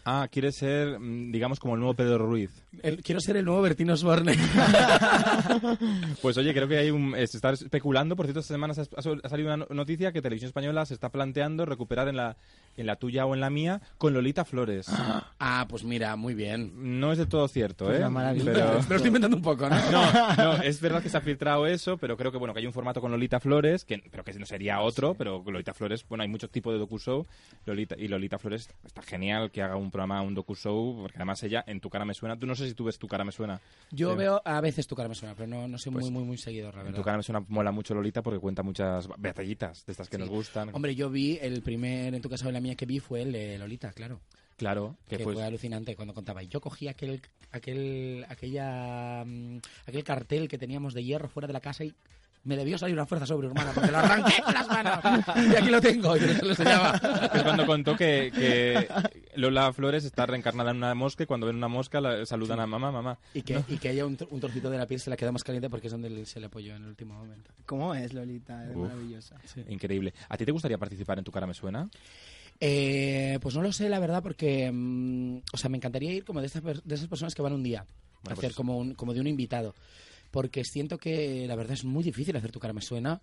Ah, 0.04 0.26
quieres 0.30 0.56
ser, 0.56 0.98
mm, 0.98 1.30
digamos, 1.30 1.60
como 1.60 1.74
el 1.74 1.80
nuevo 1.80 1.94
Pedro 1.94 2.18
Ruiz. 2.18 2.50
El- 2.82 3.02
quiero 3.02 3.20
ser 3.20 3.36
el 3.36 3.44
nuevo 3.44 3.62
Bertino 3.62 3.92
Osborne. 3.94 4.34
Pues 6.20 6.36
oye, 6.38 6.52
creo 6.54 6.68
que 6.68 6.78
hay 6.78 6.90
un, 6.90 7.14
se 7.14 7.36
está 7.36 7.50
especulando, 7.50 8.16
por 8.16 8.26
cierto, 8.26 8.40
esta 8.40 8.54
semana 8.54 8.74
ha, 8.74 9.28
salido 9.28 9.48
una 9.48 9.56
no- 9.58 9.66
noticia 9.70 10.12
que 10.12 10.22
Televisión 10.22 10.48
Española 10.48 10.86
se 10.86 10.94
está 10.94 11.08
planteando 11.08 11.64
recuperar 11.66 12.08
en 12.08 12.16
la, 12.16 12.36
en 12.76 12.86
la 12.86 12.96
tuya 12.96 13.26
o 13.26 13.34
en 13.34 13.40
la 13.40 13.50
mía 13.50 13.80
con 13.98 14.14
Lolita 14.14 14.44
Flores. 14.44 14.86
ah, 15.38 15.66
pues 15.68 15.84
mira, 15.84 16.16
muy 16.16 16.34
bien. 16.34 16.98
No 17.00 17.12
es 17.12 17.18
de 17.18 17.26
todo 17.26 17.46
cierto, 17.48 17.84
Pues 17.86 17.96
¿eh? 17.96 18.00
una 18.00 18.10
maravilla. 18.10 18.52
Pero... 18.52 18.66
Me 18.82 18.88
lo 18.88 18.96
estoy 18.96 19.06
inventando 19.08 19.36
un 19.36 19.42
poco, 19.42 19.68
¿no? 19.68 19.76
No, 19.92 20.34
no, 20.36 20.62
es 20.62 20.80
verdad 20.80 21.02
que 21.02 21.08
se 21.08 21.16
ha 21.16 21.20
filtrado 21.20 21.66
eso, 21.66 21.96
pero 21.98 22.16
creo 22.16 22.32
que 22.32 22.38
bueno 22.38 22.54
que 22.54 22.60
hay 22.60 22.66
un 22.66 22.72
formato 22.72 23.00
con 23.00 23.10
Lolita 23.10 23.40
Flores, 23.40 23.84
que 23.84 24.02
pero 24.10 24.24
que 24.24 24.32
no 24.34 24.46
sería 24.46 24.80
otro, 24.80 25.14
pero 25.14 25.42
Lolita 25.46 25.74
Flores, 25.74 26.04
bueno, 26.08 26.22
hay 26.22 26.28
muchos 26.28 26.50
tipos 26.50 26.72
de 26.72 26.78
docu-show, 26.78 27.26
Lolita, 27.66 27.94
y 27.98 28.08
Lolita 28.08 28.38
Flores 28.38 28.68
está 28.84 29.02
genial 29.02 29.50
que 29.50 29.62
haga 29.62 29.76
un 29.76 29.90
programa, 29.90 30.22
un 30.22 30.34
docu-show, 30.34 30.98
porque 31.02 31.16
además 31.18 31.42
ella 31.42 31.62
en 31.66 31.80
Tu 31.80 31.90
cara 31.90 32.04
me 32.04 32.14
suena, 32.14 32.38
tú 32.38 32.46
no 32.46 32.54
sé 32.54 32.66
si 32.68 32.74
tú 32.74 32.84
ves 32.84 32.98
Tu 32.98 33.06
cara 33.08 33.24
me 33.24 33.32
suena. 33.32 33.60
Yo 33.90 34.12
Eh, 34.12 34.16
veo 34.16 34.42
a 34.44 34.60
veces 34.60 34.86
tu 34.86 34.94
cara 34.96 35.08
me 35.08 35.14
suena, 35.14 35.34
pero 35.34 35.46
no, 35.48 35.68
no 35.68 35.78
soy 35.78 35.92
Pues, 35.92 36.04
muy, 36.04 36.10
muy, 36.12 36.24
muy 36.24 36.38
seguidor, 36.38 36.74
la 36.74 36.82
En. 36.88 36.94
Tu 36.94 37.02
cara 37.02 37.16
me 37.16 37.22
suena 37.22 37.44
mola 37.48 37.70
mucho 37.72 37.94
Lolita 37.94 38.22
porque 38.22 38.38
cuenta 38.38 38.62
muchas 38.62 39.08
batallitas 39.18 39.84
de 39.86 39.92
estas 39.92 40.08
que 40.08 40.16
Sí. 40.16 40.20
nos 40.22 40.30
gustan. 40.30 40.70
Hombre, 40.72 40.94
yo 40.94 41.10
vi 41.10 41.38
el 41.40 41.62
primer 41.62 42.14
en 42.14 42.22
tu 42.22 42.28
casa 42.30 42.50
la 42.50 42.60
mía 42.62 42.74
que 42.74 42.86
vi 42.86 43.00
fue 43.00 43.22
el 43.22 43.32
de 43.32 43.58
Lolita, 43.58 43.92
claro. 43.92 44.20
claro, 44.56 44.96
que, 45.08 45.18
Que 45.18 45.24
pues 45.24 45.34
fue 45.34 45.44
alucinante 45.44 45.96
cuando 45.96 46.14
contaba. 46.14 46.42
Yo 46.42 46.60
cogí 46.60 46.88
aquel, 46.88 47.20
aquel, 47.50 48.24
aquella, 48.28 49.24
mm, 49.26 49.58
aquel 49.86 50.04
cartel 50.04 50.48
que 50.48 50.58
teníamos 50.58 50.94
de 50.94 51.04
hierro 51.04 51.28
fuera 51.28 51.46
de 51.46 51.52
la 51.52 51.60
casa 51.60 51.84
y 51.84 51.94
me 52.44 52.56
debió 52.56 52.76
salir 52.76 52.94
una 52.96 53.06
fuerza 53.06 53.24
sobrehumana 53.24 53.70
porque 53.72 53.90
lo 53.90 53.98
arranqué 53.98 54.42
con 54.42 54.52
las 54.52 54.66
manos. 54.66 54.98
Y 55.52 55.56
aquí 55.56 55.70
lo 55.70 55.80
tengo, 55.80 56.16
y 56.16 56.20
se 56.20 56.42
lo 56.42 56.50
enseñaba. 56.50 56.96
es 57.34 57.42
cuando 57.42 57.66
contó 57.66 57.96
que, 57.96 58.32
que 58.34 58.88
Lola 59.36 59.72
Flores 59.72 60.04
está 60.04 60.26
reencarnada 60.26 60.72
en 60.72 60.78
una 60.78 60.94
mosca 60.94 61.22
y 61.22 61.26
cuando 61.26 61.46
ven 61.46 61.56
una 61.56 61.68
mosca 61.68 62.00
la 62.00 62.26
saludan 62.26 62.58
a 62.60 62.66
mamá, 62.66 62.90
mamá. 62.90 63.18
Y 63.32 63.42
que, 63.42 63.62
y 63.68 63.78
que 63.78 63.90
haya 63.90 64.04
un, 64.06 64.18
un 64.30 64.40
trocito 64.40 64.70
de 64.70 64.78
la 64.78 64.86
piel 64.86 64.98
se 64.98 65.10
la 65.10 65.16
queda 65.16 65.30
más 65.30 65.44
caliente 65.44 65.70
porque 65.70 65.86
es 65.86 65.92
donde 65.92 66.26
se 66.26 66.40
le 66.40 66.46
apoyó 66.46 66.74
en 66.74 66.82
el 66.82 66.88
último 66.88 67.14
momento. 67.14 67.52
¿Cómo 67.64 67.94
es, 67.94 68.12
Lolita? 68.12 68.64
Es 68.64 68.74
Uf. 68.74 68.88
maravillosa. 68.88 69.36
Increíble. 69.68 70.12
¿A 70.28 70.36
ti 70.36 70.44
te 70.44 70.50
gustaría 70.52 70.78
participar 70.78 71.18
en 71.18 71.24
Tu 71.24 71.30
cara 71.30 71.46
me 71.46 71.54
suena? 71.54 71.88
Eh, 72.64 73.40
pues 73.42 73.56
no 73.56 73.62
lo 73.62 73.72
sé, 73.72 73.88
la 73.88 73.98
verdad, 73.98 74.22
porque. 74.22 74.70
mm, 74.72 75.38
o 75.52 75.56
sea, 75.56 75.68
me 75.68 75.78
encantaría 75.78 76.12
ir 76.12 76.24
como 76.24 76.40
de, 76.40 76.46
estas 76.46 76.62
per- 76.62 76.80
de 76.82 76.94
esas 76.94 77.08
personas 77.08 77.34
que 77.34 77.42
van 77.42 77.52
un 77.54 77.62
día. 77.64 77.84
Bueno, 78.22 78.38
hacer 78.38 78.50
pues- 78.50 78.54
como, 78.54 78.78
un, 78.78 78.94
como 78.94 79.12
de 79.14 79.20
un 79.20 79.26
invitado. 79.26 79.74
Porque 80.30 80.62
siento 80.64 80.96
que 80.96 81.44
la 81.48 81.56
verdad 81.56 81.72
es 81.74 81.84
muy 81.84 82.04
difícil 82.04 82.36
hacer 82.36 82.52
tu 82.52 82.60
cara 82.60 82.72
me 82.72 82.80
suena. 82.80 83.20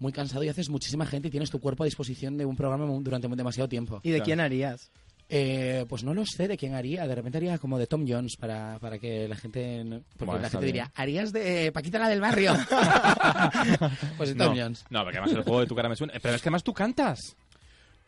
Muy 0.00 0.10
cansado 0.12 0.42
y 0.42 0.48
haces 0.48 0.70
muchísima 0.70 1.06
gente 1.06 1.28
y 1.28 1.30
tienes 1.30 1.50
tu 1.50 1.60
cuerpo 1.60 1.84
a 1.84 1.86
disposición 1.86 2.36
de 2.36 2.44
un 2.46 2.56
programa 2.56 2.84
mu- 2.86 3.00
durante 3.02 3.28
mu- 3.28 3.36
demasiado 3.36 3.68
tiempo. 3.68 4.00
¿Y 4.02 4.08
de 4.10 4.16
Claro. 4.16 4.24
quién 4.24 4.40
harías? 4.40 4.90
Eh, 5.28 5.84
pues 5.88 6.02
no 6.02 6.12
lo 6.12 6.26
sé 6.26 6.48
de 6.48 6.56
quién 6.56 6.74
haría. 6.74 7.06
De 7.06 7.14
repente 7.14 7.38
haría 7.38 7.58
como 7.58 7.78
de 7.78 7.86
Tom 7.86 8.04
Jones 8.08 8.36
para, 8.36 8.78
para 8.80 8.98
que 8.98 9.28
la 9.28 9.36
gente. 9.36 9.84
no- 9.84 10.00
Porque 10.00 10.24
Bueno, 10.24 10.40
la 10.40 10.46
está 10.48 10.58
gente 10.58 10.72
bien. 10.72 10.84
diría, 10.86 10.92
¿harías 10.96 11.32
de 11.32 11.66
eh, 11.66 11.72
Paquita 11.72 12.00
la 12.00 12.08
del 12.08 12.20
barrio? 12.20 12.52
pues 14.16 14.30
de 14.30 14.34
Tom 14.34 14.54
no, 14.56 14.60
Jones. 14.62 14.84
no, 14.90 15.02
porque 15.04 15.18
además 15.18 15.36
el 15.36 15.42
juego 15.44 15.60
de 15.60 15.66
Tu 15.66 15.74
cara 15.76 15.88
me 15.88 15.96
suena. 15.96 16.14
Pero 16.20 16.34
es 16.34 16.42
que 16.42 16.48
además 16.48 16.64
tú 16.64 16.72
cantas. 16.74 17.36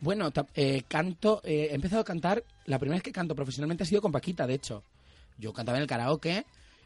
Bueno, 0.03 0.33
eh, 0.55 0.83
canto, 0.85 1.39
eh, 1.45 1.69
he 1.71 1.75
empezado 1.75 2.01
a 2.01 2.03
cantar, 2.03 2.43
la 2.65 2.77
primera 2.77 2.97
vez 2.97 3.03
que 3.03 3.13
canto 3.13 3.35
profesionalmente 3.35 3.83
ha 3.83 3.85
sido 3.85 4.01
con 4.01 4.11
Paquita, 4.11 4.45
de 4.45 4.55
hecho. 4.55 4.83
Yo 5.37 5.53
cantaba 5.53 5.77
en 5.77 5.83
el 5.83 5.87
karaoke 5.87 6.45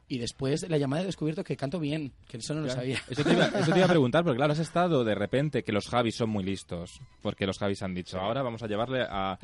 y 0.10 0.20
después 0.20 0.70
la 0.70 0.78
llamada 0.78 1.04
he 1.04 1.06
descubierto 1.06 1.44
que 1.44 1.58
canto 1.58 1.80
bien, 1.80 2.14
que 2.30 2.38
eso 2.38 2.54
no 2.54 2.62
lo 2.62 2.70
sabía. 2.70 2.98
Eso 3.10 3.24
te, 3.26 3.34
iba, 3.34 3.46
eso 3.48 3.72
te 3.72 3.78
iba 3.78 3.86
a 3.86 3.90
preguntar, 3.90 4.24
porque 4.24 4.38
claro, 4.38 4.54
has 4.54 4.60
estado 4.60 5.04
de 5.04 5.14
repente 5.16 5.64
que 5.64 5.74
los 5.74 5.88
Javis 5.90 6.16
son 6.16 6.30
muy 6.30 6.46
listos. 6.46 7.02
Porque 7.22 7.46
los 7.46 7.58
Javis 7.58 7.84
han 7.84 7.94
dicho, 7.94 8.18
ahora 8.20 8.42
vamos 8.42 8.64
a 8.64 8.68
llevarle 8.68 9.02
a, 9.02 9.38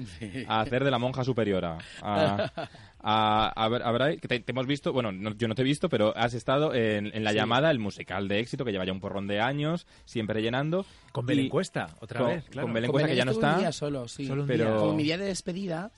a 0.48 0.62
hacer 0.62 0.86
de 0.86 0.92
la 0.92 0.98
monja 1.00 1.24
superiora. 1.26 1.80
A, 2.02 2.50
a, 3.02 3.48
a 3.50 3.68
ver, 3.70 3.84
a 3.84 3.92
ver 3.92 4.02
ahí, 4.04 4.18
que 4.18 4.30
te, 4.30 4.40
te 4.40 4.52
hemos 4.54 4.66
visto, 4.66 4.94
bueno, 4.94 5.12
no- 5.12 5.36
yo 5.36 5.50
no 5.50 5.56
te 5.56 5.64
he 5.64 5.66
visto, 5.66 5.90
pero 5.90 6.16
has 6.16 6.34
estado 6.34 6.74
en, 6.74 7.08
en 7.14 7.26
la 7.26 7.32
Sí. 7.32 7.36
llamada, 7.36 7.70
el 7.70 7.80
musical 7.80 8.30
de 8.30 8.40
éxito, 8.40 8.64
que 8.64 8.72
lleva 8.72 8.86
ya 8.86 8.94
un 8.94 9.02
porrón 9.02 9.28
de 9.28 9.42
años, 9.42 9.86
siempre 10.06 10.42
llenando. 10.42 10.86
Con 11.12 11.26
Y- 11.26 11.28
Belén 11.28 11.50
Cuesta, 11.50 11.90
otra 12.00 12.22
con- 12.22 12.30
vez, 12.30 12.46
claro. 12.50 12.68
con 12.68 12.74
Belén 12.74 12.88
Con 12.88 12.94
Cuesta, 12.94 13.10
que 13.10 13.16
ya 13.18 13.26
no 13.26 13.32
un 13.32 13.38
está. 13.44 13.58
día 13.58 13.72
solo, 13.74 14.08
sí. 14.08 14.26
Solo 14.28 14.44
un 14.44 14.48
pero- 14.48 14.66
día. 14.66 14.76
Como 14.78 14.94
mi 14.94 15.04
día 15.04 15.18
de 15.18 15.26
despedida, 15.26 15.92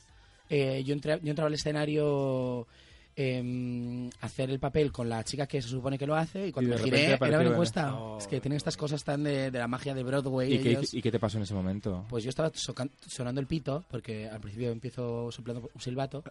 eh, 0.50 0.84
yo, 0.84 0.94
entré, 0.94 1.20
yo 1.22 1.30
entraba 1.30 1.48
al 1.50 1.54
escenario 1.54 2.66
a 3.18 4.26
hacer 4.26 4.50
el 4.50 4.60
papel 4.60 4.92
con 4.92 5.08
la 5.08 5.24
chica 5.24 5.48
que 5.48 5.62
se 5.62 5.70
supone 5.70 5.98
que 5.98 6.06
lo 6.06 6.16
hace 6.16 6.48
y 6.48 6.52
cuando 6.52 6.76
Y 6.76 6.78
me 6.78 6.84
giré 6.84 7.06
era 7.08 7.18
Belén 7.18 7.40
Belén. 7.40 7.54
Cuesta. 7.56 7.96
Oh. 7.96 8.18
Es 8.18 8.28
que 8.28 8.42
tienen 8.42 8.58
estas 8.58 8.76
cosas 8.76 9.04
tan 9.04 9.24
de, 9.24 9.52
de 9.52 9.60
la 9.60 9.68
magia 9.68 9.94
de 9.94 10.04
Broadway. 10.04 10.54
¿Y 10.54 10.60
qué. 10.60 10.80
¿Y 10.92 11.02
qué 11.02 11.12
te 11.12 11.20
pasó 11.20 11.38
en 11.38 11.44
ese 11.44 11.54
momento? 11.54 12.06
Pues 12.10 12.24
yo 12.24 12.30
estaba 12.30 12.52
sonando 12.54 13.40
el 13.40 13.48
pito, 13.48 13.86
porque 13.90 14.28
al 14.28 14.42
principio 14.42 14.72
empiezo 14.72 15.32
soplando 15.32 15.70
un 15.74 15.82
silbato, 15.82 16.24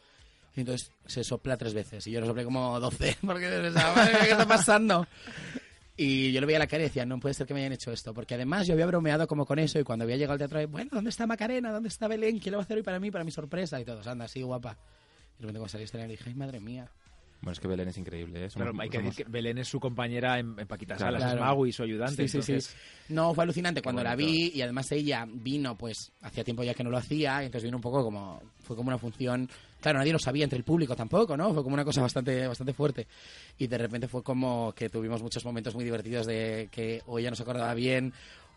y 0.55 0.61
entonces 0.61 0.93
se 1.07 1.25
sopla 1.25 1.57
tres 1.57 1.73
veces, 1.75 2.07
y 2.07 2.11
yo 2.11 2.21
lo 2.21 2.27
soplé 2.27 2.45
como 2.45 2.79
doce, 2.79 3.17
porque 3.27 3.49
pensaba, 3.49 3.95
"Madre 3.95 4.13
mía, 4.13 4.23
¿qué 4.25 4.31
está 4.33 4.47
pasando? 4.47 5.07
Y 5.97 6.33
yo 6.33 6.41
le 6.41 6.47
veía 6.47 6.59
la 6.59 6.67
cara 6.67 6.83
y 6.83 6.87
decía, 6.87 7.07
no 7.07 7.21
puede 7.21 7.35
ser 7.35 7.47
que 7.47 7.55
me 7.55 7.61
hayan 7.61 7.73
hecho 7.73 7.93
esto, 7.93 8.13
porque 8.13 8.35
además 8.35 8.67
yo 8.67 8.75
había 8.75 8.85
bromeado 8.87 9.29
como 9.29 9.47
con 9.47 9.59
eso, 9.61 9.79
y 9.79 9.85
cuando 9.85 10.03
había 10.03 10.17
llegado 10.17 10.33
al 10.33 10.39
teatro, 10.39 10.67
bueno, 10.69 10.91
¿dónde 10.93 11.11
está 11.11 11.25
Macarena? 11.27 11.71
¿Dónde 11.71 11.89
está 11.89 12.09
Belén? 12.09 12.41
¿Quién 12.41 12.53
lo 12.53 12.59
va 12.59 12.63
a 12.63 12.65
hacer 12.65 12.77
hoy 12.77 12.83
para 12.83 12.99
mí, 12.99 13.11
para 13.13 13.25
mi 13.25 13.31
sorpresa? 13.31 13.81
Y 13.81 13.85
todos, 13.85 14.07
anda, 14.07 14.25
así 14.25 14.43
guapa. 14.43 14.77
Y 15.39 15.43
de 15.43 15.47
repente 15.47 15.59
cuando 15.59 15.69
salí 15.69 15.83
al 15.83 15.87
escenario 15.87 16.11
dije, 16.13 16.25
ay, 16.31 16.35
madre 16.35 16.61
mía. 16.61 16.89
Bueno, 17.41 17.53
es 17.53 17.61
que 17.61 17.69
Belén 17.69 17.89
es 17.89 17.99
increíble, 17.99 18.45
¿eh? 18.47 18.49
Somos- 18.49 18.69
Claro, 18.71 18.81
hay 18.81 18.89
que 18.89 18.97
somos- 18.99 19.11
decir 19.11 19.27
que 19.27 19.31
Belén 19.31 19.59
es 19.59 19.69
su 19.69 19.79
compañera 19.79 20.39
en, 20.39 20.59
en 20.59 20.67
Paquita 20.67 20.97
Claro. 20.97 21.19
Salas, 21.19 21.29
es 21.33 21.37
Claro. 21.37 21.47
Mago 21.51 21.67
y 21.67 21.73
su 21.73 21.83
ayudante. 21.83 22.23
Sí, 22.27 22.29
sí, 22.29 22.43
sí. 22.43 22.53
entonces- 22.53 22.77
No, 23.11 23.35
fue 23.35 23.45
alucinante 23.45 23.83
cuando 23.83 24.03
la 24.03 24.17
vi 24.17 24.51
y 24.55 24.63
además 24.63 24.91
ella 24.93 25.27
vino, 25.29 25.77
pues, 25.77 26.11
hacía 26.23 26.43
tiempo 26.43 26.63
ya 26.63 26.73
que 26.73 26.83
no 26.83 26.89
lo 26.89 26.97
hacía, 26.97 27.43
y 27.43 27.47
entonces 27.47 27.65
vino 27.65 27.77
un 27.77 27.83
poco 27.83 28.03
como, 28.03 28.41
fue 28.61 28.75
como 28.75 28.89
una 28.89 28.97
función, 28.97 29.47
claro, 29.79 29.99
nadie 29.99 30.13
lo 30.15 30.19
sabía 30.19 30.45
entre 30.45 30.57
el 30.57 30.65
público 30.65 30.97
tampoco, 30.97 31.37
¿no? 31.37 31.53
Fue 31.53 31.63
como 31.63 31.75
una 31.75 31.85
cosa 31.85 32.01
bastante, 32.01 32.47
bastante 32.47 32.73
fuerte. 32.73 33.07
Y 33.59 33.67
de 33.67 33.77
repente 33.77 34.09
fue 34.09 34.23
como 34.23 34.73
que 34.73 34.89
tuvimos 34.89 35.21
muchos 35.23 35.45
momentos 35.45 35.75
muy 35.75 35.85
divertidos 35.85 36.25
de 36.27 36.71
que 36.73 37.03
o 37.07 37.19
ella 37.19 37.29
no 37.29 37.37
se 37.37 37.43
acordaba 37.43 37.75
bien, 37.75 38.15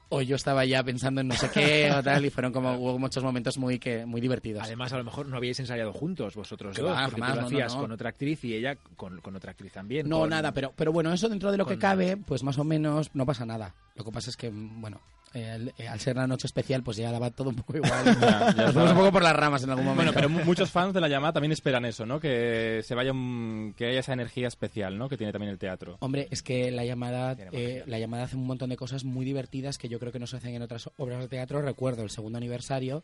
o 0.10 0.22
yo 0.22 0.36
estaba 0.36 0.66
ya 0.66 0.84
pensando 0.84 1.22
en 1.22 1.28
no 1.28 1.36
sé 1.36 1.50
qué 1.50 1.92
o 1.98 2.04
tal, 2.04 2.26
y 2.26 2.30
fueron 2.30 2.54
como, 2.54 2.74
hubo 2.74 2.98
muchos 3.00 3.24
momentos 3.24 3.58
muy, 3.58 3.80
que, 3.80 4.06
muy 4.06 4.22
divertidos. 4.22 4.64
Además, 4.64 4.94
a 4.94 4.98
lo 4.98 5.04
mejor 5.04 5.28
no 5.28 5.38
habíais 5.38 5.60
ensayado 5.60 5.94
juntos 5.94 6.36
vosotros 6.36 6.76
dos, 6.78 6.98
porque 7.06 7.22
jamás, 7.22 7.50
tú 7.50 7.56
lo 7.56 7.60
no, 7.60 7.68
no, 7.68 7.82
con 7.82 7.92
otra 7.92 8.10
actriz 8.10 8.44
y 8.44 8.54
ella 8.56 8.76
con, 8.96 9.20
con 9.22 9.36
otra 9.36 9.52
actriz 9.52 9.74
también. 9.74 10.08
No, 10.08 10.20
con- 10.20 10.30
nada, 10.30 10.52
pero, 10.54 10.74
pero 10.76 10.92
bueno, 10.92 11.12
eso 11.12 11.30
dentro 11.30 11.52
de 11.52 11.58
lo 11.58 11.66
que 11.66 11.78
cabe, 11.78 12.18
pues 12.18 12.44
más 12.44 12.58
o 12.58 12.64
menos 12.64 13.12
no 13.14 13.26
pasa 13.26 13.46
nada. 13.46 13.76
Lo 13.96 14.04
que 14.04 14.12
pasa 14.12 14.30
es 14.30 14.38
que, 14.38 14.50
bueno, 14.54 15.02
eh, 15.38 15.50
al- 15.52 15.74
al 15.88 16.00
ser 16.00 16.16
la 16.16 16.28
noche 16.28 16.48
especial, 16.48 16.84
pues 16.84 16.98
ya 16.98 17.12
daba 17.12 17.30
todo 17.32 17.50
un 17.50 17.56
poco 17.56 17.78
igual. 17.78 17.92
Ya, 18.22 18.22
ya 18.22 18.40
Nos 18.40 18.54
fuimos 18.56 18.68
estaba. 18.70 18.92
un 18.92 18.98
poco 18.98 19.12
por 19.12 19.24
las 19.24 19.36
ramas 19.36 19.64
en 19.64 19.70
algún 19.70 19.86
momento. 19.86 20.12
Bueno, 20.12 20.14
pero 20.14 20.30
mu- 20.30 20.44
muchos 20.46 20.72
fans 20.72 20.94
de 20.94 21.02
la 21.02 21.08
llamada 21.08 21.34
también 21.34 21.52
esperan 21.52 21.86
eso, 21.86 22.06
¿no? 22.06 22.20
Que 22.20 22.82
se 22.84 22.96
vaya 22.96 23.12
un- 23.12 23.74
que 23.78 23.86
haya 23.88 24.00
esa 24.00 24.14
energía 24.14 24.48
especial, 24.48 24.98
¿no? 24.98 25.08
Que 25.10 25.18
tiene 25.18 25.32
también 25.32 25.52
el 25.52 25.58
teatro. 25.60 25.98
Hombre, 26.00 26.28
es 26.32 26.42
que 26.44 26.72
la 26.72 26.84
llamada, 26.86 27.36
eh, 27.52 27.84
la 27.86 28.00
llamada 28.00 28.24
hace 28.24 28.36
un 28.36 28.46
montón 28.48 28.70
de 28.70 28.78
cosas 28.78 29.04
muy 29.04 29.26
divertidas 29.26 29.78
que 29.78 29.90
yo 29.90 30.00
creo 30.00 30.12
que 30.12 30.20
no 30.20 30.28
se 30.28 30.38
hacen 30.38 30.56
en 30.56 30.62
otras 30.62 30.90
obras 30.98 31.20
de 31.20 31.28
teatro. 31.28 31.62
Recuerdo 31.62 32.04
el 32.04 32.10
segundo 32.10 32.38
aniversario 32.38 33.04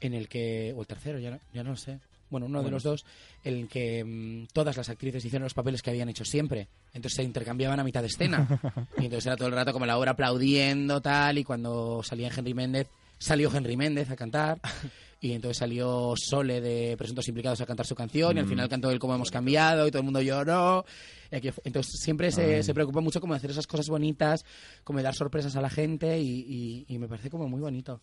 en 0.00 0.12
el 0.14 0.28
que, 0.28 0.74
o 0.76 0.80
el 0.82 0.86
tercero, 0.86 1.18
ya 1.18 1.30
no, 1.30 1.38
ya 1.54 1.62
no 1.64 1.70
lo 1.70 1.76
sé. 1.76 1.98
Bueno, 2.30 2.46
uno 2.46 2.58
de 2.58 2.62
Bueno. 2.64 2.76
los 2.76 2.82
dos, 2.82 3.04
en 3.44 3.54
el 3.54 3.68
que 3.68 4.04
mm, 4.04 4.48
todas 4.52 4.76
las 4.76 4.88
actrices 4.88 5.24
hicieron 5.24 5.44
los 5.44 5.54
papeles 5.54 5.82
que 5.82 5.90
habían 5.90 6.08
hecho 6.08 6.24
siempre. 6.24 6.68
Entonces 6.92 7.14
se 7.16 7.22
intercambiaban 7.22 7.78
a 7.80 7.84
mitad 7.84 8.00
de 8.00 8.08
escena. 8.08 8.46
y 8.98 9.04
entonces 9.04 9.26
era 9.26 9.36
todo 9.36 9.48
el 9.48 9.54
rato 9.54 9.72
como 9.72 9.86
la 9.86 9.98
obra 9.98 10.12
aplaudiendo, 10.12 11.00
tal, 11.00 11.38
y 11.38 11.44
cuando 11.44 12.02
salía 12.02 12.30
Henry 12.36 12.54
Méndez, 12.54 12.88
salió 13.18 13.50
Henry 13.54 13.76
Méndez 13.76 14.10
a 14.10 14.16
cantar. 14.16 14.60
Y 15.18 15.32
entonces 15.32 15.56
salió 15.56 16.12
Sole 16.14 16.60
de 16.60 16.94
Presuntos 16.98 17.26
Implicados 17.26 17.58
a 17.62 17.66
cantar 17.66 17.86
su 17.86 17.94
canción 17.94 18.36
y 18.36 18.40
al 18.40 18.46
final 18.46 18.68
cantó 18.68 18.90
el 18.90 18.98
Cómo 18.98 19.14
hemos 19.14 19.30
cambiado 19.30 19.86
y 19.86 19.90
todo 19.90 20.00
el 20.00 20.04
mundo 20.04 20.20
lloró. 20.20 20.84
Y 21.32 21.36
aquí- 21.36 21.48
entonces 21.64 21.98
siempre 22.02 22.30
se, 22.30 22.62
se 22.62 22.74
preocupa 22.74 23.00
mucho 23.00 23.18
como 23.18 23.32
de 23.32 23.38
hacer 23.38 23.50
esas 23.50 23.66
cosas 23.66 23.88
bonitas, 23.88 24.44
como 24.84 24.98
de 24.98 25.04
dar 25.04 25.14
sorpresas 25.14 25.56
a 25.56 25.62
la 25.62 25.70
gente 25.70 26.20
y, 26.20 26.84
y- 26.86 26.94
y 26.94 26.98
me 26.98 27.08
parece 27.08 27.30
como 27.30 27.48
muy 27.48 27.60
bonito. 27.62 27.98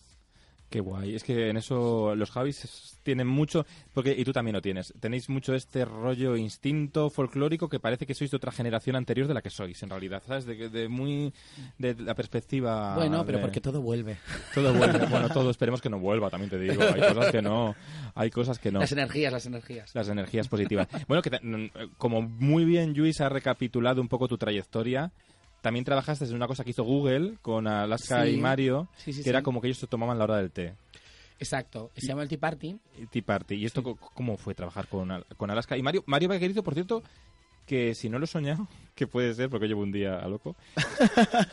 Qué 0.73 0.79
guay. 0.79 1.13
Es 1.13 1.23
que 1.23 1.49
en 1.51 1.57
eso 1.57 2.15
los 2.15 2.31
Javis 2.31 2.97
tienen 3.03 3.27
mucho, 3.27 3.63
porque 3.93 4.15
y 4.17 4.23
tú 4.25 4.33
también 4.33 4.55
lo 4.55 4.61
tienes. 4.63 4.91
Tenéis 4.99 5.29
mucho 5.29 5.53
este 5.53 5.85
rollo 5.85 6.35
instinto 6.35 7.11
folclórico 7.11 7.69
que 7.69 7.79
parece 7.79 8.07
que 8.07 8.15
sois 8.15 8.31
de 8.31 8.37
otra 8.37 8.51
generación 8.51 8.95
anterior 8.95 9.27
de 9.27 9.35
la 9.35 9.43
que 9.43 9.51
sois, 9.51 9.83
en 9.83 9.91
realidad, 9.91 10.23
¿sabes? 10.25 10.45
De, 10.47 10.69
de 10.69 10.87
muy 10.87 11.31
de 11.77 11.93
la 11.93 12.15
perspectiva. 12.15 12.95
bueno, 12.95 13.23
pero 13.23 13.37
de- 13.37 13.43
porque 13.43 13.61
todo 13.61 13.83
vuelve. 13.83 14.17
todo 14.55 14.73
vuelve. 14.73 15.05
bueno, 15.05 15.29
todo 15.29 15.51
esperemos 15.51 15.79
que 15.79 15.91
no 15.91 15.99
vuelva, 15.99 16.31
también 16.31 16.49
te 16.49 16.57
digo. 16.57 16.81
Hay 16.81 17.01
cosas 17.01 17.31
que 17.31 17.41
no, 17.43 17.75
hay 18.15 18.31
cosas 18.31 18.57
que 18.57 18.71
no. 18.71 18.79
Las 18.79 18.91
energías, 18.93 19.31
las 19.31 19.45
energías. 19.45 19.93
Las 19.93 20.09
energías 20.09 20.47
positivas. 20.47 20.87
Bueno, 21.07 21.21
que 21.21 21.69
como 21.99 22.23
muy 22.23 22.65
bien 22.65 22.95
Luis 22.95 23.21
ha 23.21 23.29
recapitulado 23.29 24.01
un 24.01 24.07
poco 24.07 24.27
tu 24.27 24.39
trayectoria, 24.39 25.11
también 25.63 25.85
trabajaste 25.85 26.25
en 26.25 26.35
una 26.35 26.45
cosa 26.45 26.63
que 26.63 26.71
hizo 26.71 26.83
Google 26.83 27.37
con 27.41 27.65
Alaska 27.67 28.25
Sí. 28.25 28.31
y 28.31 28.37
Mario, 28.37 28.89
Sí, 28.97 29.13
sí, 29.13 29.19
que 29.19 29.23
sí. 29.23 29.29
era 29.29 29.41
como 29.41 29.61
que 29.61 29.67
ellos 29.67 29.77
se 29.79 29.87
tomaban 29.87 30.17
la 30.19 30.25
hora 30.25 30.37
del 30.37 30.51
té. 30.51 30.75
Exacto. 31.39 31.89
Se 31.95 32.05
llama 32.07 32.21
el 32.21 32.29
Tea 32.29 32.37
Party. 32.39 32.77
y 33.01 33.05
Tea 33.07 33.23
Party. 33.25 33.55
¿Y 33.55 33.65
esto 33.65 33.81
cómo 33.95 34.37
fue 34.37 34.53
trabajar 34.53 34.87
con, 34.87 35.09
con 35.37 35.49
Alaska? 35.49 35.77
Y 35.77 35.81
Mario, 35.81 36.03
Mario 36.05 36.29
Vaquerizo, 36.29 36.63
por 36.63 36.73
cierto, 36.73 37.01
que 37.65 37.95
si 37.95 38.09
no 38.09 38.19
lo 38.19 38.25
he 38.25 38.27
soñado, 38.27 38.67
que 38.95 39.07
puede 39.07 39.33
ser, 39.33 39.49
porque 39.49 39.67
llevo 39.67 39.81
un 39.81 39.91
día 39.91 40.19
a 40.19 40.27
loco, 40.27 40.55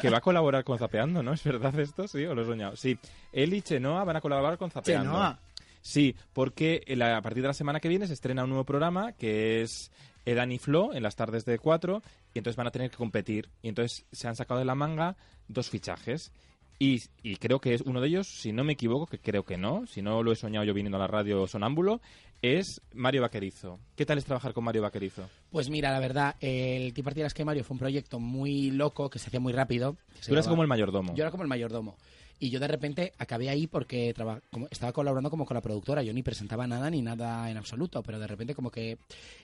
que 0.00 0.10
va 0.10 0.18
a 0.18 0.20
colaborar 0.20 0.64
con 0.64 0.76
Zapeando, 0.78 1.22
¿no? 1.22 1.32
¿Es 1.32 1.44
verdad 1.44 1.78
esto? 1.78 2.06
¿Sí? 2.08 2.24
¿O 2.26 2.34
lo 2.34 2.42
he 2.42 2.46
soñado? 2.46 2.76
Sí. 2.76 2.98
Él 3.32 3.54
y 3.54 3.62
Chenoa 3.62 4.04
van 4.04 4.16
a 4.16 4.20
colaborar 4.20 4.58
con 4.58 4.70
Zapeando. 4.70 5.10
Chenoa. 5.12 5.38
Sí, 5.82 6.14
porque 6.34 6.82
a 7.02 7.22
partir 7.22 7.42
de 7.42 7.48
la 7.48 7.54
semana 7.54 7.80
que 7.80 7.88
viene 7.88 8.06
se 8.06 8.12
estrena 8.12 8.44
un 8.44 8.50
nuevo 8.50 8.64
programa 8.64 9.12
que 9.12 9.62
es 9.62 9.90
Edan 10.30 10.52
y 10.52 10.58
Flo 10.58 10.94
en 10.94 11.02
las 11.02 11.16
tardes 11.16 11.44
de 11.44 11.58
4 11.58 12.02
y 12.34 12.38
entonces 12.38 12.56
van 12.56 12.68
a 12.68 12.70
tener 12.70 12.90
que 12.90 12.96
competir. 12.96 13.48
Y 13.62 13.68
entonces 13.68 14.06
se 14.12 14.28
han 14.28 14.36
sacado 14.36 14.60
de 14.60 14.64
la 14.64 14.74
manga 14.74 15.16
dos 15.48 15.68
fichajes. 15.68 16.32
Y, 16.78 17.02
y 17.22 17.36
creo 17.36 17.60
que 17.60 17.74
es 17.74 17.82
uno 17.82 18.00
de 18.00 18.08
ellos, 18.08 18.26
si 18.26 18.52
no 18.52 18.64
me 18.64 18.72
equivoco, 18.72 19.06
que 19.06 19.18
creo 19.18 19.44
que 19.44 19.58
no, 19.58 19.86
si 19.86 20.00
no 20.00 20.22
lo 20.22 20.32
he 20.32 20.36
soñado 20.36 20.64
yo 20.64 20.72
viniendo 20.72 20.96
a 20.96 21.00
la 21.00 21.08
radio 21.08 21.46
sonámbulo, 21.46 22.00
es 22.40 22.80
Mario 22.94 23.20
Vaquerizo. 23.20 23.78
¿Qué 23.96 24.06
tal 24.06 24.16
es 24.16 24.24
trabajar 24.24 24.54
con 24.54 24.64
Mario 24.64 24.80
Vaquerizo? 24.80 25.28
Pues 25.50 25.68
mira, 25.68 25.90
la 25.90 26.00
verdad, 26.00 26.36
el 26.40 26.94
Tea 26.94 27.04
Party 27.04 27.20
de 27.20 27.24
las 27.24 27.34
que 27.34 27.44
Mario 27.44 27.64
fue 27.64 27.74
un 27.74 27.80
proyecto 27.80 28.18
muy 28.18 28.70
loco 28.70 29.10
que 29.10 29.18
se 29.18 29.26
hacía 29.26 29.40
muy 29.40 29.52
rápido. 29.52 29.96
Tú 30.24 30.32
eras 30.32 30.48
como 30.48 30.62
el 30.62 30.68
mayordomo. 30.68 31.14
Yo 31.14 31.22
era 31.22 31.30
como 31.30 31.42
el 31.42 31.50
mayordomo. 31.50 31.96
Y 32.42 32.48
yo 32.50 32.59
de 32.59 32.66
repente 32.68 33.12
acabé 33.18 33.50
ahí 33.50 33.66
porque 33.66 34.14
como- 34.50 34.66
estaba 34.70 34.92
colaborando 34.92 35.29
como 35.31 35.44
con 35.44 35.55
la 35.55 35.61
productora. 35.61 36.03
Yo 36.03 36.12
ni 36.14 36.22
presentaba 36.22 36.66
nada 36.66 36.88
ni 36.90 37.03
nada 37.03 37.50
en 37.50 37.59
absoluto, 37.59 38.03
pero 38.03 38.18
de 38.18 38.26
repente 38.26 38.55
como 38.55 38.70
que 38.70 38.96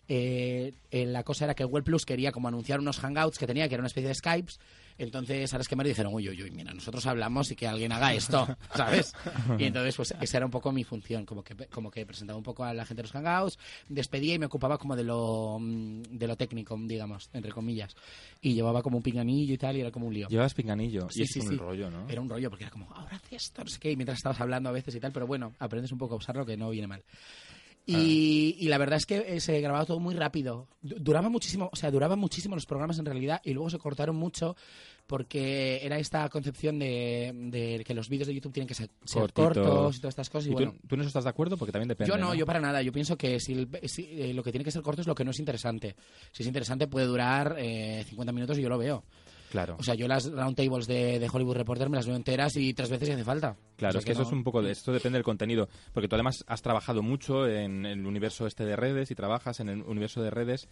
eh, 0.08 0.72
eh, 0.90 1.06
la 1.06 1.22
cosa 1.22 1.44
era 1.44 1.54
que 1.54 1.64
Google 1.64 1.82
Plus 1.84 2.06
quería 2.06 2.32
como 2.32 2.48
anunciar 2.48 2.80
unos 2.80 2.98
hangouts 2.98 3.38
que 3.38 3.46
tenía, 3.46 3.68
que 3.68 3.74
era 3.74 3.82
una 3.82 3.88
especie 3.88 4.08
de 4.08 4.14
Skypes. 4.14 4.58
Entonces, 4.98 5.52
ahora 5.52 5.62
es 5.62 5.68
que 5.68 5.76
Mario 5.76 5.90
dijeron, 5.90 6.14
uy, 6.14 6.28
uy, 6.28 6.42
uy, 6.42 6.50
mira, 6.50 6.72
nosotros 6.72 7.04
hablamos 7.06 7.50
y 7.50 7.56
que 7.56 7.66
alguien 7.66 7.92
haga 7.92 8.14
esto, 8.14 8.46
¿sabes? 8.74 9.14
Y 9.58 9.64
entonces, 9.64 9.96
pues 9.96 10.14
esa 10.20 10.36
era 10.38 10.46
un 10.46 10.52
poco 10.52 10.72
mi 10.72 10.84
función, 10.84 11.26
como 11.26 11.42
que, 11.42 11.54
como 11.66 11.90
que 11.90 12.06
presentaba 12.06 12.36
un 12.36 12.44
poco 12.44 12.64
a 12.64 12.72
la 12.72 12.84
gente 12.84 13.02
de 13.02 13.08
los 13.08 13.12
hangouts, 13.12 13.58
despedía 13.88 14.34
y 14.34 14.38
me 14.38 14.46
ocupaba 14.46 14.78
como 14.78 14.96
de 14.96 15.04
lo, 15.04 15.58
mm, 15.60 16.02
de 16.02 16.26
lo 16.26 16.36
técnico, 16.36 16.78
digamos, 16.80 17.28
entre 17.32 17.52
comillas. 17.52 17.94
Y 18.40 18.54
llevaba 18.54 18.82
como 18.82 18.96
un 18.96 19.02
pinganillo 19.02 19.54
y 19.54 19.58
tal, 19.58 19.76
y 19.76 19.80
era 19.80 19.90
como 19.90 20.06
un 20.06 20.14
lío. 20.14 20.28
Llevas 20.28 20.54
pinganillo. 20.54 21.08
Sí, 21.10 21.20
y 21.20 21.22
es 21.24 21.30
sí, 21.30 21.40
un 21.40 21.48
sí. 21.48 21.56
rollo, 21.56 21.90
¿no? 21.90 22.08
Era 22.08 22.20
un 22.20 22.28
rollo, 22.28 22.48
porque 22.50 22.64
era 22.64 22.70
como, 22.70 22.90
ahora 22.92 23.16
haz 23.16 23.32
esto, 23.32 23.62
no 23.62 23.70
sé 23.70 23.78
qué, 23.78 23.90
y 23.90 23.96
mientras 23.96 24.18
estabas 24.18 24.40
hablando 24.40 24.68
a 24.68 24.72
veces 24.72 24.94
y 24.94 25.00
tal, 25.00 25.12
pero 25.12 25.26
bueno, 25.26 25.52
aprendes 25.58 25.92
un 25.92 25.98
poco 25.98 26.14
a 26.14 26.18
usarlo 26.18 26.46
que 26.46 26.56
no 26.56 26.70
viene 26.70 26.86
mal. 26.86 27.02
Y, 27.86 28.56
y 28.58 28.68
la 28.68 28.78
verdad 28.78 28.96
es 28.96 29.06
que 29.06 29.24
eh, 29.36 29.40
se 29.40 29.60
grababa 29.60 29.84
todo 29.86 30.00
muy 30.00 30.14
rápido. 30.14 30.66
Du- 30.82 30.96
Duraba 30.98 31.28
muchísimo, 31.28 31.70
o 31.72 31.76
sea, 31.76 31.90
duraban 31.90 32.18
muchísimo 32.18 32.54
los 32.56 32.66
programas 32.66 32.98
en 32.98 33.04
realidad 33.06 33.40
y 33.44 33.52
luego 33.52 33.70
se 33.70 33.78
cortaron 33.78 34.16
mucho 34.16 34.56
porque 35.06 35.80
era 35.84 35.98
esta 35.98 36.28
concepción 36.28 36.80
de, 36.80 37.32
de 37.32 37.84
que 37.84 37.94
los 37.94 38.08
vídeos 38.08 38.26
de 38.26 38.34
YouTube 38.34 38.52
tienen 38.52 38.66
que 38.66 38.74
ser, 38.74 38.90
cortos 39.32 39.96
y 39.96 40.00
todas 40.00 40.12
estas 40.12 40.30
cosas. 40.30 40.48
Y, 40.48 40.50
¿Y 40.50 40.54
bueno, 40.54 40.72
tú, 40.80 40.88
tú 40.88 40.94
en 40.96 41.00
eso 41.02 41.08
estás 41.08 41.24
de 41.24 41.30
acuerdo? 41.30 41.56
Porque 41.56 41.70
también 41.70 41.88
depende. 41.88 42.08
yo 42.12 42.18
no, 42.18 42.34
yo 42.34 42.44
para 42.44 42.60
nada. 42.60 42.82
Yo 42.82 42.92
pienso 42.92 43.16
que 43.16 43.38
si, 43.38 43.52
el- 43.52 43.68
si, 43.88 44.02
eh, 44.10 44.34
lo 44.34 44.42
que 44.42 44.50
tiene 44.50 44.64
que 44.64 44.72
ser 44.72 44.82
corto 44.82 45.00
es 45.02 45.06
lo 45.06 45.14
que 45.14 45.24
no 45.24 45.30
es 45.30 45.38
interesante. 45.38 45.94
Si 46.32 46.42
es 46.42 46.46
interesante 46.48 46.88
puede 46.88 47.06
durar 47.06 47.54
eh, 47.58 48.04
50 48.08 48.32
minutos 48.32 48.58
y 48.58 48.62
yo 48.62 48.68
lo 48.68 48.78
veo. 48.78 49.04
Claro. 49.50 49.76
O 49.78 49.82
sea, 49.82 49.94
yo 49.94 50.08
las 50.08 50.30
roundtables 50.30 50.86
de, 50.86 51.18
de 51.18 51.28
Hollywood 51.32 51.56
Reporter 51.56 51.88
me 51.88 51.96
las 51.96 52.06
veo 52.06 52.16
enteras 52.16 52.56
y 52.56 52.74
tres 52.74 52.90
veces 52.90 53.08
si 53.08 53.14
hace 53.14 53.24
falta. 53.24 53.56
Claro, 53.76 53.90
O 53.90 53.92
sea 53.92 53.98
es 54.00 54.04
que, 54.04 54.12
eso 54.12 54.22
no- 54.22 54.26
es 54.26 54.32
un 54.32 54.44
poco 54.44 54.62
de 54.62 54.72
esto 54.72 54.92
depende 54.92 55.16
del 55.18 55.24
contenido, 55.24 55.68
porque 55.92 56.08
tú 56.08 56.16
además 56.16 56.44
has 56.46 56.62
trabajado 56.62 57.02
mucho 57.02 57.46
en 57.48 57.86
el 57.86 58.06
universo 58.06 58.46
este 58.46 58.64
de 58.64 58.76
redes 58.76 59.10
y 59.10 59.14
trabajas 59.14 59.60
en 59.60 59.68
el 59.68 59.82
universo 59.82 60.22
de 60.22 60.30
redes. 60.30 60.68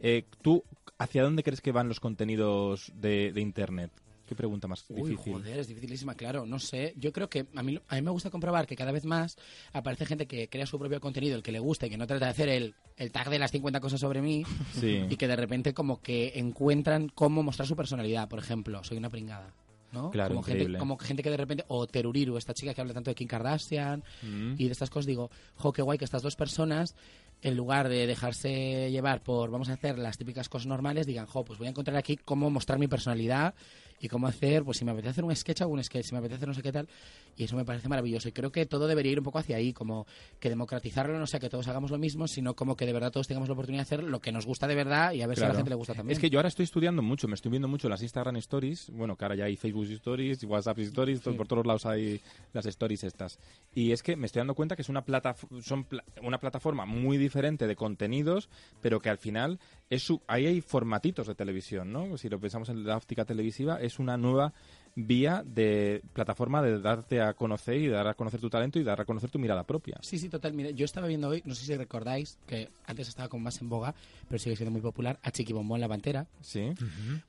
Eh, 0.00 0.24
¿Tú 0.42 0.62
hacia 0.98 1.22
dónde 1.22 1.42
crees 1.42 1.60
que 1.60 1.72
van 1.72 1.88
los 1.88 2.00
contenidos 2.00 2.92
de, 2.94 3.32
de 3.32 3.40
internet? 3.40 3.90
¿Qué 4.26 4.34
pregunta 4.34 4.66
más 4.68 4.84
Uy, 4.88 5.10
difícil? 5.10 5.34
joder, 5.34 5.58
es 5.60 5.68
dificilísima, 5.68 6.14
claro. 6.14 6.44
No 6.46 6.58
sé. 6.58 6.92
Yo 6.96 7.12
creo 7.12 7.28
que 7.30 7.46
a 7.54 7.62
mí, 7.62 7.78
a 7.88 7.94
mí 7.94 8.02
me 8.02 8.10
gusta 8.10 8.28
comprobar 8.30 8.66
que 8.66 8.74
cada 8.76 8.92
vez 8.92 9.04
más 9.04 9.36
aparece 9.72 10.04
gente 10.06 10.26
que 10.26 10.48
crea 10.48 10.66
su 10.66 10.78
propio 10.78 11.00
contenido, 11.00 11.36
el 11.36 11.42
que 11.42 11.52
le 11.52 11.58
gusta 11.60 11.86
y 11.86 11.90
que 11.90 11.96
no 11.96 12.06
trata 12.06 12.24
de 12.26 12.30
hacer 12.32 12.48
el, 12.48 12.74
el 12.96 13.12
tag 13.12 13.30
de 13.30 13.38
las 13.38 13.52
50 13.52 13.80
cosas 13.80 14.00
sobre 14.00 14.20
mí 14.22 14.42
Sí. 14.80 15.04
y 15.08 15.16
que 15.16 15.28
de 15.28 15.36
repente 15.36 15.72
como 15.74 16.00
que 16.00 16.32
encuentran 16.34 17.08
cómo 17.08 17.42
mostrar 17.42 17.68
su 17.68 17.76
personalidad. 17.76 18.28
Por 18.28 18.38
ejemplo, 18.40 18.82
soy 18.84 18.98
una 18.98 19.10
pringada. 19.10 19.54
¿no? 19.92 20.10
Claro, 20.10 20.30
como 20.34 20.42
gente, 20.42 20.76
como 20.78 20.98
gente 20.98 21.22
que 21.22 21.30
de 21.30 21.36
repente, 21.36 21.64
o 21.68 21.86
Teruriru, 21.86 22.36
esta 22.36 22.52
chica 22.52 22.74
que 22.74 22.80
habla 22.80 22.92
tanto 22.92 23.10
de 23.10 23.14
Kim 23.14 23.28
Kardashian 23.28 24.02
Mm. 24.22 24.54
y 24.58 24.66
de 24.66 24.72
estas 24.72 24.90
cosas, 24.90 25.06
digo, 25.06 25.30
jo, 25.54 25.72
qué 25.72 25.80
guay 25.80 25.96
que 25.96 26.04
estas 26.04 26.22
dos 26.22 26.34
personas, 26.36 26.96
en 27.40 27.56
lugar 27.56 27.88
de 27.88 28.06
dejarse 28.06 28.90
llevar 28.90 29.22
por 29.22 29.50
vamos 29.50 29.68
a 29.70 29.74
hacer 29.74 29.96
las 29.98 30.18
típicas 30.18 30.48
cosas 30.48 30.66
normales, 30.66 31.06
digan, 31.06 31.26
jo, 31.26 31.44
pues 31.44 31.58
voy 31.58 31.68
a 31.68 31.70
encontrar 31.70 31.96
aquí 31.96 32.16
cómo 32.16 32.50
mostrar 32.50 32.78
mi 32.78 32.88
personalidad 32.88 33.54
y 34.00 34.08
cómo 34.08 34.26
hacer, 34.26 34.62
pues 34.64 34.78
si 34.78 34.84
me 34.84 34.90
apetece 34.92 35.10
hacer 35.10 35.24
un 35.24 35.34
sketch, 35.34 35.62
hago 35.62 35.72
un 35.72 35.82
sketch, 35.82 36.06
si 36.06 36.12
me 36.12 36.18
apetece 36.18 36.36
hacer 36.36 36.48
no 36.48 36.54
sé 36.54 36.62
qué 36.62 36.72
tal, 36.72 36.88
y 37.36 37.44
eso 37.44 37.56
me 37.56 37.64
parece 37.64 37.88
maravilloso. 37.88 38.28
Y 38.28 38.32
creo 38.32 38.52
que 38.52 38.66
todo 38.66 38.86
debería 38.88 39.12
ir 39.12 39.18
un 39.18 39.24
poco 39.24 39.38
hacia 39.38 39.56
ahí, 39.56 39.72
como 39.72 40.06
que 40.40 40.48
democratizarlo, 40.48 41.18
no 41.18 41.26
sea 41.26 41.40
que 41.40 41.48
todos 41.48 41.66
hagamos 41.68 41.90
lo 41.90 41.98
mismo, 41.98 42.28
sino 42.28 42.54
como 42.54 42.76
que 42.76 42.86
de 42.86 42.92
verdad 42.92 43.10
todos 43.10 43.26
tengamos 43.26 43.48
la 43.48 43.54
oportunidad 43.54 43.80
de 43.80 43.94
hacer 43.94 44.02
lo 44.04 44.20
que 44.20 44.32
nos 44.32 44.46
gusta 44.46 44.66
de 44.66 44.74
verdad 44.74 45.12
y 45.12 45.22
a 45.22 45.26
ver 45.26 45.36
si 45.36 45.44
a 45.44 45.48
la 45.48 45.54
gente 45.58 45.70
le 45.70 45.76
gusta 45.76 45.94
también. 45.94 46.12
Es 46.16 46.20
que 46.20 46.30
yo 46.30 46.38
ahora 46.38 46.48
estoy 46.48 46.64
estudiando 46.64 47.02
mucho, 47.02 47.28
me 47.28 47.34
estoy 47.34 47.50
viendo 47.50 47.68
mucho 47.68 47.88
las 47.88 48.02
Instagram 48.02 48.36
Stories, 48.36 48.90
bueno, 48.90 49.16
que 49.16 49.24
ahora 49.24 49.34
ya 49.36 49.44
hay 49.44 49.56
Facebook 49.56 49.84
Stories, 49.86 50.44
WhatsApp 50.44 50.78
Stories, 50.80 51.20
todo- 51.20 51.36
por 51.36 51.46
todos 51.48 51.66
lados 51.66 51.86
hay 51.86 52.20
las 52.52 52.66
Stories 52.66 53.04
estas. 53.04 53.38
Y 53.74 53.92
es 53.92 54.02
que 54.02 54.16
me 54.16 54.26
estoy 54.26 54.40
dando 54.40 54.54
cuenta 54.54 54.76
que 54.76 54.82
es 54.82 54.88
una, 54.88 55.04
plata, 55.04 55.34
son 55.62 55.84
pla- 55.84 56.04
una 56.22 56.38
plataforma 56.38 56.86
muy 56.86 57.18
diferente 57.18 57.66
de 57.66 57.76
contenidos, 57.76 58.48
pero 58.80 59.00
que 59.00 59.10
al 59.10 59.18
final 59.18 59.58
es 59.88 60.02
su, 60.02 60.20
ahí 60.26 60.46
hay 60.46 60.60
formatitos 60.60 61.26
de 61.26 61.34
televisión, 61.34 61.92
¿no? 61.92 62.16
Si 62.18 62.28
lo 62.28 62.40
pensamos 62.40 62.68
en 62.68 62.84
la 62.84 62.96
óptica 62.96 63.24
televisiva, 63.24 63.80
es 63.80 63.98
una 63.98 64.16
nueva 64.16 64.52
vía 64.96 65.44
de 65.44 66.02
plataforma 66.14 66.62
de 66.62 66.80
darte 66.80 67.20
a 67.20 67.34
conocer 67.34 67.76
y 67.76 67.88
dar 67.88 68.08
a 68.08 68.14
conocer 68.14 68.40
tu 68.40 68.48
talento 68.48 68.78
y 68.78 68.82
dar 68.82 69.00
a 69.00 69.04
conocer 69.04 69.30
tu 69.30 69.38
mirada 69.38 69.64
propia. 69.64 69.98
Sí, 70.00 70.18
sí, 70.18 70.28
total. 70.28 70.54
Mira, 70.54 70.70
yo 70.70 70.84
estaba 70.84 71.06
viendo 71.06 71.28
hoy, 71.28 71.42
no 71.44 71.54
sé 71.54 71.66
si 71.66 71.76
recordáis, 71.76 72.38
que 72.46 72.70
antes 72.86 73.06
estaba 73.08 73.28
como 73.28 73.44
más 73.44 73.60
en 73.60 73.68
boga, 73.68 73.94
pero 74.26 74.38
sigue 74.38 74.56
siendo 74.56 74.72
muy 74.72 74.80
popular, 74.80 75.20
a 75.22 75.30
Chiqui 75.30 75.52
Bombón 75.52 75.80
la 75.80 75.88
Pantera. 75.88 76.26
Sí. 76.40 76.72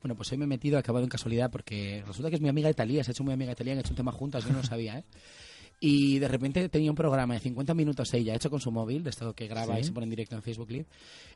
Bueno, 0.02 0.16
pues 0.16 0.32
hoy 0.32 0.38
me 0.38 0.46
he 0.46 0.48
metido, 0.48 0.78
he 0.78 0.80
acabado 0.80 1.04
en 1.04 1.10
casualidad, 1.10 1.52
porque 1.52 2.04
resulta 2.08 2.30
que 2.30 2.38
es 2.38 2.42
mi 2.42 2.50
amiga 2.50 2.70
de 2.70 2.74
Talía, 2.74 3.04
se 3.04 3.12
ha 3.12 3.14
hecho 3.14 3.24
muy 3.24 3.34
amiga 3.34 3.50
de 3.50 3.56
Talía, 3.56 3.74
han 3.74 3.80
hecho 3.80 3.92
un 3.92 3.98
tema 3.98 4.12
juntas, 4.12 4.46
yo 4.46 4.52
no 4.52 4.60
lo 4.60 4.64
sabía, 4.64 5.00
¿eh? 5.00 5.04
Y 5.80 6.18
de 6.18 6.28
repente 6.28 6.70
tenía 6.70 6.90
un 6.90 6.96
programa 6.98 7.36
de 7.36 7.40
50 7.40 7.74
minutos 7.76 8.12
ella, 8.16 8.34
hecho 8.34 8.50
con 8.50 8.60
su 8.60 8.72
móvil, 8.72 9.04
de 9.04 9.12
esto 9.12 9.34
que 9.36 9.48
graba 9.48 9.76
Sí. 9.76 9.82
y 9.82 9.84
se 9.84 9.92
pone 9.92 10.06
en 10.06 10.10
directo 10.10 10.36
en 10.36 10.42
Facebook 10.42 10.72
Live, 10.72 10.88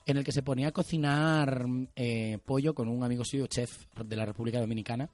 en 0.06 0.18
el 0.18 0.24
que 0.24 0.32
se 0.32 0.42
ponía 0.42 0.70
a 0.70 0.72
cocinar 0.72 1.64
eh, 1.96 2.40
pollo 2.44 2.74
con 2.74 2.88
un 2.90 3.04
amigo 3.04 3.24
suyo, 3.24 3.46
chef 3.48 3.86
de 4.04 4.16
la 4.16 4.26
República 4.26 4.60
Dominicana. 4.60 5.10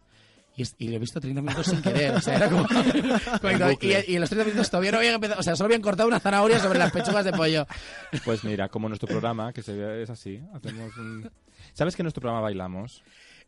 Y, 0.55 0.63
y 0.79 0.87
lo 0.87 0.95
he 0.95 0.99
visto 0.99 1.19
30 1.19 1.39
minutos 1.41 1.67
sin 1.67 1.81
querer, 1.83 2.15
o 2.15 2.21
sea, 2.21 2.35
era 2.37 2.49
como... 2.49 2.65
como- 3.41 3.71
y, 3.81 3.93
y 4.07 4.15
en 4.15 4.21
los 4.21 4.29
30 4.29 4.45
minutos 4.45 4.69
todavía 4.71 4.91
no 4.91 4.97
habían 4.97 5.13
empezado, 5.15 5.39
o 5.39 5.43
sea, 5.43 5.55
solo 5.55 5.65
habían 5.67 5.81
cortado 5.83 6.07
una 6.07 6.19
zanahoria 6.19 6.57
sobre 6.59 6.79
las 6.79 6.91
pechugas 6.91 7.25
de 7.25 7.31
pollo. 7.33 7.67
Pues 8.25 8.43
mira, 8.43 8.67
como 8.69 8.87
nuestro 8.87 9.07
programa, 9.07 9.51
que 9.53 9.61
se 9.61 9.73
ve, 9.73 10.01
es 10.03 10.09
así, 10.09 10.39
hacemos 10.53 10.95
un... 10.97 11.29
¿Sabes 11.73 11.95
que 11.95 12.01
en 12.01 12.05
nuestro 12.05 12.21
programa 12.21 12.41
bailamos? 12.41 13.03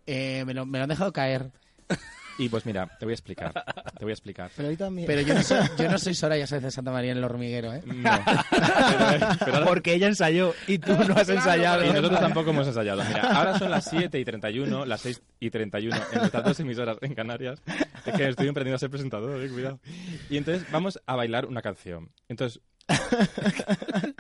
Eh, 0.06 0.44
me, 0.46 0.54
lo, 0.54 0.66
me 0.68 0.78
lo 0.78 0.84
han 0.84 0.90
dejado 0.90 1.12
caer. 1.14 1.52
Y 2.40 2.50
pues 2.50 2.66
mira, 2.66 2.88
te 2.98 3.06
voy 3.06 3.12
a 3.12 3.16
explicar. 3.16 3.52
Te 3.98 4.06
voy 4.06 4.12
a 4.12 4.14
explicar. 4.14 4.50
Pero 4.56 4.76
también. 4.78 5.06
Pero 5.06 5.22
yo 5.22 5.34
no 5.36 5.44
soy, 5.44 5.58
yo 5.78 5.90
no 5.92 5.98
soy 6.00 6.16
Soraya 6.16 6.48
Sáenz 6.48 6.64
de 6.64 6.72
Santa 6.72 6.92
María 6.92 7.12
en 7.12 7.18
el 7.18 7.24
hormiguero, 7.24 7.74
¿eh? 7.74 7.82
No. 7.86 8.10
Pero, 8.26 9.28
pero 9.40 9.54
ahora- 9.56 9.66
Porque 9.66 9.94
ella 9.94 10.08
ensayó 10.08 10.54
y 10.68 10.78
tú 10.80 10.94
no 11.08 11.16
has 11.16 11.30
ensayado. 11.30 11.84
y 11.86 11.90
nosotros 11.90 12.20
tampoco 12.20 12.50
hemos 12.52 12.66
ensayado. 12.68 13.04
Mira, 13.04 13.22
ahora 13.38 13.60
son 13.60 13.70
las 13.70 13.86
7 13.90 14.18
y 14.20 14.26
31, 14.26 14.86
las 14.86 15.02
6 15.02 15.22
y 15.40 15.50
31 15.50 15.98
en 16.14 16.20
nuestras 16.20 16.44
dos 16.44 16.60
emisoras 16.60 16.98
en 17.02 17.14
Canarias. 17.14 17.62
Es 18.06 18.14
que 18.14 18.30
estoy 18.30 18.48
emprendiendo 18.48 18.76
a 18.78 18.80
ser 18.80 18.90
presentador, 18.90 19.42
eh, 19.44 19.50
cuidado. 19.50 19.80
Y 20.30 20.38
entonces 20.38 20.66
vamos 20.72 21.00
a 21.06 21.16
bailar 21.16 21.46
una 21.46 21.62
canción. 21.62 22.10
Entonces, 22.30 22.62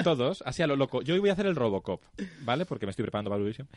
todos, 0.03 0.43
así 0.45 0.62
a 0.62 0.67
lo 0.67 0.75
loco. 0.75 1.01
Yo 1.01 1.13
hoy 1.13 1.19
voy 1.19 1.29
a 1.29 1.34
hacer 1.34 1.45
el 1.45 1.55
Robocop, 1.55 2.01
¿vale? 2.41 2.65
Porque 2.65 2.86
me 2.86 2.91
estoy 2.91 3.03
preparando 3.03 3.29
para 3.29 3.39
Eurovisión. 3.39 3.67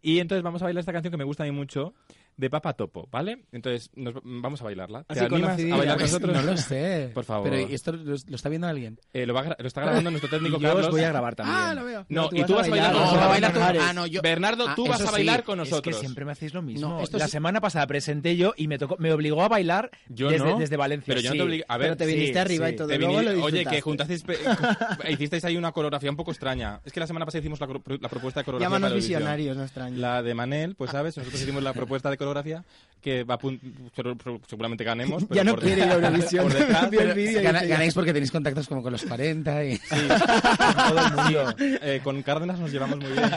Y 0.00 0.18
entonces 0.18 0.42
vamos 0.42 0.62
a 0.62 0.66
bailar 0.66 0.80
esta 0.80 0.92
canción 0.92 1.10
que 1.10 1.16
me 1.16 1.24
gusta 1.24 1.44
a 1.44 1.46
mí 1.46 1.52
mucho, 1.52 1.94
de 2.36 2.50
Papa 2.50 2.72
Topo, 2.72 3.08
¿vale? 3.10 3.44
Entonces, 3.52 3.90
nos, 3.94 4.14
vamos 4.24 4.60
a 4.60 4.64
bailarla. 4.64 5.04
¿Te 5.04 5.12
Así 5.12 5.20
animas 5.24 5.40
conocidilla. 5.42 5.74
a 5.74 5.78
bailar 5.78 5.96
con 5.96 6.06
nosotros? 6.06 6.36
No 6.36 6.42
lo 6.42 6.56
sé. 6.56 7.10
Por 7.14 7.24
favor. 7.24 7.50
Pero 7.50 7.70
¿y 7.70 7.74
esto 7.74 7.92
lo, 7.92 8.14
lo 8.26 8.36
está 8.36 8.48
viendo 8.48 8.66
alguien? 8.66 8.98
Eh, 9.12 9.26
lo, 9.26 9.34
va 9.34 9.56
está 9.58 9.82
grabando 9.82 10.10
nuestro 10.10 10.30
técnico 10.30 10.56
Y 10.58 10.60
yo 10.60 10.68
Carlos. 10.68 10.86
os 10.86 10.92
voy 10.92 11.02
a 11.02 11.08
grabar 11.08 11.34
también. 11.36 11.58
Ah, 11.58 11.74
lo 11.74 11.84
veo. 11.84 12.06
No, 12.08 12.28
tú 12.30 12.36
y 12.36 12.44
tú 12.44 12.54
vas 12.54 12.66
a 12.66 12.70
bailar, 12.70 12.92
No, 12.94 13.10
tú. 13.10 13.16
Banares. 13.60 13.82
Ah, 13.84 13.92
no, 13.92 14.06
yo... 14.06 14.22
Bernardo, 14.22 14.66
Ah, 14.68 14.74
tú 14.74 14.86
vas 14.86 15.00
a 15.02 15.06
sí. 15.06 15.12
bailar 15.12 15.44
con 15.44 15.60
Es 15.60 15.68
nosotros. 15.70 15.94
que 15.96 16.00
siempre 16.00 16.24
me 16.24 16.32
hacéis 16.32 16.54
lo 16.54 16.62
mismo. 16.62 16.88
No, 16.88 17.00
esto 17.02 17.18
la 17.18 17.26
sí- 17.26 17.32
semana 17.32 17.60
pasada 17.60 17.86
presenté 17.86 18.36
yo 18.36 18.54
y 18.56 18.66
me 18.68 18.78
tocó, 18.78 18.96
me 18.98 19.12
obligó 19.12 19.42
a 19.42 19.48
bailar 19.48 19.90
Yo 20.08 20.30
desde, 20.30 20.44
no, 20.52 20.58
desde 20.58 20.76
Valencia. 20.76 21.14
Pero 21.14 21.20
yo 21.20 21.34
no 21.34 21.50
te. 21.50 21.64
A 21.68 21.76
ver, 21.76 21.86
Pero 21.88 21.96
te 21.98 22.06
sí, 22.06 22.14
viniste 22.14 22.38
arriba 22.38 22.68
sí. 22.68 22.74
y 22.74 22.76
todo, 22.76 22.88
Te 22.88 22.98
luego 22.98 23.20
vini- 23.20 23.36
lo 23.36 23.44
Oye, 23.44 23.64
que 23.66 23.80
juntasteis. 23.80 24.24
hicisteis 25.08 25.44
ahí 25.44 25.56
una 25.56 25.72
coreografía 25.72 26.10
un 26.10 26.16
poco 26.16 26.30
extraña. 26.30 26.80
Es 26.84 26.92
que 26.92 27.00
la 27.00 27.06
semana 27.06 27.24
pasada 27.26 27.40
hicimos 27.40 27.60
la, 27.60 27.66
propuesta 27.66 28.40
de 28.40 28.44
coreografía. 28.44 28.66
Llámanos 28.76 28.94
visionarios, 28.94 29.56
no 29.56 29.62
extraño. 29.64 29.98
La 29.98 30.22
de 30.22 30.34
Manel, 30.34 30.74
pues 30.74 30.90
sabes, 30.90 31.16
nosotros 31.16 31.40
hicimos 31.42 31.62
la 31.62 31.72
propuesta 31.72 32.10
de 32.10 32.16
coreografía 32.22 32.64
que 33.00 33.24
va 33.24 33.34
a 33.34 33.38
pun- 33.38 33.58
pero- 33.96 34.16
pero 34.16 34.40
seguramente 34.48 34.84
ganemos. 34.84 35.24
Pero 35.28 35.34
ya 35.34 35.42
no 35.44 35.54
por 35.54 35.64
quiere 35.64 35.82
ir 35.84 35.88
a 35.90 35.94
Eurovisión. 35.94 36.44
Por 36.44 36.54
detrás, 36.58 36.88
pero- 36.88 37.42
Gana- 37.42 37.64
ganáis 37.64 37.94
porque 37.94 38.12
tenéis 38.12 38.30
contactos 38.30 38.68
como 38.68 38.80
con 38.80 38.92
los 38.92 39.02
40 39.02 39.64
y... 39.64 39.78
todo 39.78 40.98
el 40.98 41.12
mundo. 41.12 41.54
Eh, 41.82 42.00
con 42.04 42.22
Cárdenas 42.22 42.60
nos 42.60 42.70
llevamos 42.70 42.98
muy 43.00 43.10
bien. 43.10 43.28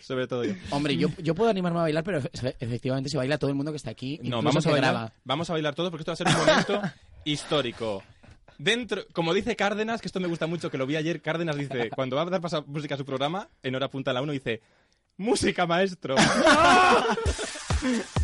Sobre 0.00 0.26
todo 0.26 0.44
yo. 0.44 0.54
Hombre, 0.70 0.96
yo, 0.96 1.08
yo 1.18 1.34
puedo 1.34 1.50
animarme 1.50 1.80
a 1.80 1.82
bailar, 1.82 2.02
pero 2.02 2.22
efe- 2.22 2.54
efectivamente 2.60 3.10
se 3.10 3.18
baila 3.18 3.36
todo 3.36 3.50
el 3.50 3.56
mundo 3.56 3.72
que 3.72 3.76
está 3.76 3.90
aquí. 3.90 4.18
No, 4.22 4.40
vamos 4.40 4.66
a 4.66 4.70
bailar. 4.70 4.92
graba. 4.94 5.12
Vamos 5.24 5.50
a 5.50 5.52
bailar 5.52 5.74
todos 5.74 5.90
porque 5.90 6.02
esto 6.02 6.10
va 6.12 6.14
a 6.14 6.16
ser 6.16 6.28
un 6.28 6.34
momento 6.34 6.80
histórico. 7.24 8.02
Dentro, 8.56 9.02
como 9.12 9.34
dice 9.34 9.54
Cárdenas, 9.54 10.00
que 10.00 10.06
esto 10.08 10.18
me 10.20 10.28
gusta 10.28 10.46
mucho, 10.46 10.70
que 10.70 10.78
lo 10.78 10.86
vi 10.86 10.96
ayer, 10.96 11.20
Cárdenas 11.20 11.56
dice, 11.56 11.90
cuando 11.94 12.16
va 12.16 12.22
a 12.22 12.26
dar 12.26 12.40
pasar 12.40 12.64
música 12.66 12.94
a 12.94 12.98
su 12.98 13.04
programa, 13.04 13.48
en 13.62 13.74
hora 13.74 13.88
punta 13.90 14.12
a 14.12 14.14
la 14.14 14.22
1, 14.22 14.32
dice, 14.32 14.62
música 15.18 15.66
maestro. 15.66 16.14
Mm-hmm. 17.82 18.18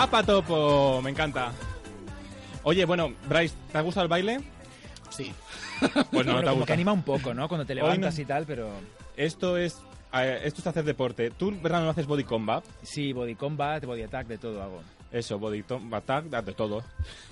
Papa 0.00 0.22
Topo, 0.22 1.02
me 1.02 1.10
encanta. 1.10 1.52
Oye, 2.62 2.86
bueno, 2.86 3.12
Bryce, 3.28 3.54
¿te 3.70 3.76
ha 3.76 3.82
gustado 3.82 4.04
el 4.04 4.08
baile? 4.08 4.40
Sí. 5.10 5.30
Pues 5.80 5.94
no, 5.94 6.04
Bueno, 6.10 6.32
no 6.32 6.40
te 6.40 6.48
ha 6.48 6.52
como 6.52 6.64
que 6.64 6.72
anima 6.72 6.92
un 6.92 7.02
poco, 7.02 7.34
¿no? 7.34 7.48
Cuando 7.48 7.66
te 7.66 7.74
levantas 7.74 8.16
no- 8.16 8.22
y 8.22 8.24
tal, 8.24 8.46
pero... 8.46 8.70
Esto 9.14 9.58
es, 9.58 9.78
eh, 10.14 10.40
esto 10.44 10.62
es 10.62 10.66
hacer 10.66 10.84
deporte. 10.84 11.30
Tú, 11.30 11.54
¿verdad, 11.62 11.82
no 11.82 11.90
haces 11.90 12.06
body 12.06 12.24
combat? 12.24 12.64
Sí, 12.82 13.12
body 13.12 13.34
combat, 13.34 13.84
body 13.84 14.02
attack, 14.02 14.26
de 14.26 14.38
todo 14.38 14.62
hago. 14.62 14.80
Eso, 15.12 15.38
body 15.38 15.64
attack, 15.92 16.24
de 16.26 16.52
todo. 16.52 16.82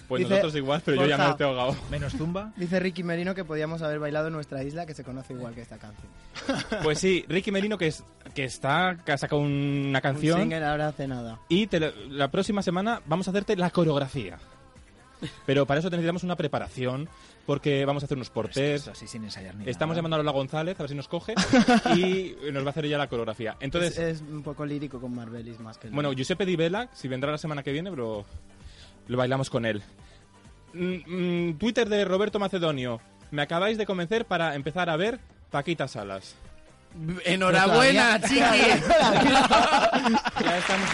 Pues 0.08 0.20
Dice, 0.20 0.30
nosotros 0.30 0.56
igual, 0.56 0.82
pero 0.84 0.96
yo 1.02 1.06
ya 1.06 1.16
me 1.16 1.34
tengo 1.34 1.52
ahogado. 1.52 1.76
Menos 1.90 2.12
zumba. 2.12 2.52
Dice 2.56 2.80
Ricky 2.80 3.02
Merino 3.02 3.34
que 3.34 3.44
podíamos 3.44 3.82
haber 3.82 3.98
bailado 3.98 4.26
en 4.26 4.32
nuestra 4.32 4.62
isla, 4.64 4.84
que 4.84 4.94
se 4.94 5.04
conoce 5.04 5.32
igual 5.34 5.54
que 5.54 5.60
esta 5.62 5.78
canción. 5.78 6.08
Pues 6.82 6.98
sí, 6.98 7.24
Ricky 7.28 7.52
Merino, 7.52 7.78
que, 7.78 7.86
es, 7.86 8.02
que 8.38 8.44
está, 8.44 8.96
que 9.04 9.10
ha 9.10 9.18
sacado 9.18 9.40
una 9.42 9.98
Un 9.98 10.00
canción. 10.00 10.38
single 10.38 10.64
ahora 10.64 10.86
hace 10.86 11.08
nada. 11.08 11.40
Y 11.48 11.66
te 11.66 11.80
la 12.08 12.30
próxima 12.30 12.62
semana 12.62 13.02
vamos 13.04 13.26
a 13.26 13.32
hacerte 13.32 13.56
la 13.56 13.68
coreografía. 13.70 14.38
Pero 15.44 15.66
para 15.66 15.80
eso 15.80 15.90
necesitamos 15.90 16.22
una 16.22 16.36
preparación, 16.36 17.08
porque 17.46 17.84
vamos 17.84 18.04
a 18.04 18.06
hacer 18.06 18.16
unos 18.16 18.30
así 18.86 19.08
sin 19.08 19.24
ensayar 19.24 19.56
ni 19.56 19.68
Estamos 19.68 19.94
nada. 19.94 19.98
llamando 19.98 20.14
a 20.14 20.18
Lola 20.18 20.30
González, 20.30 20.78
a 20.78 20.84
ver 20.84 20.90
si 20.90 20.94
nos 20.94 21.08
coge, 21.08 21.34
y 21.96 22.36
nos 22.52 22.62
va 22.62 22.68
a 22.68 22.70
hacer 22.70 22.84
ella 22.84 22.96
la 22.96 23.08
coreografía. 23.08 23.56
Entonces, 23.58 23.98
es, 23.98 23.98
es 23.98 24.20
un 24.22 24.44
poco 24.44 24.64
lírico 24.64 25.00
con 25.00 25.12
Marbelis 25.16 25.58
más 25.58 25.76
que... 25.76 25.88
bueno, 25.88 26.12
Giuseppe 26.12 26.46
Di 26.46 26.54
Bella, 26.54 26.88
si 26.92 27.08
vendrá 27.08 27.32
la 27.32 27.38
semana 27.38 27.64
que 27.64 27.72
viene, 27.72 27.90
pero 27.90 28.24
lo 29.08 29.16
bailamos 29.16 29.50
con 29.50 29.66
él. 29.66 29.82
Mm, 30.74 31.48
mm, 31.48 31.58
Twitter 31.58 31.88
de 31.88 32.04
Roberto 32.04 32.38
Macedonio. 32.38 33.00
Me 33.32 33.42
acabáis 33.42 33.78
de 33.78 33.84
convencer 33.84 34.26
para 34.26 34.54
empezar 34.54 34.88
a 34.88 34.96
ver 34.96 35.18
Paquita 35.50 35.88
Salas. 35.88 36.36
Enhorabuena, 37.24 38.20
chiqui. 38.20 38.40
Ya 40.42 40.58
estamos... 40.58 40.88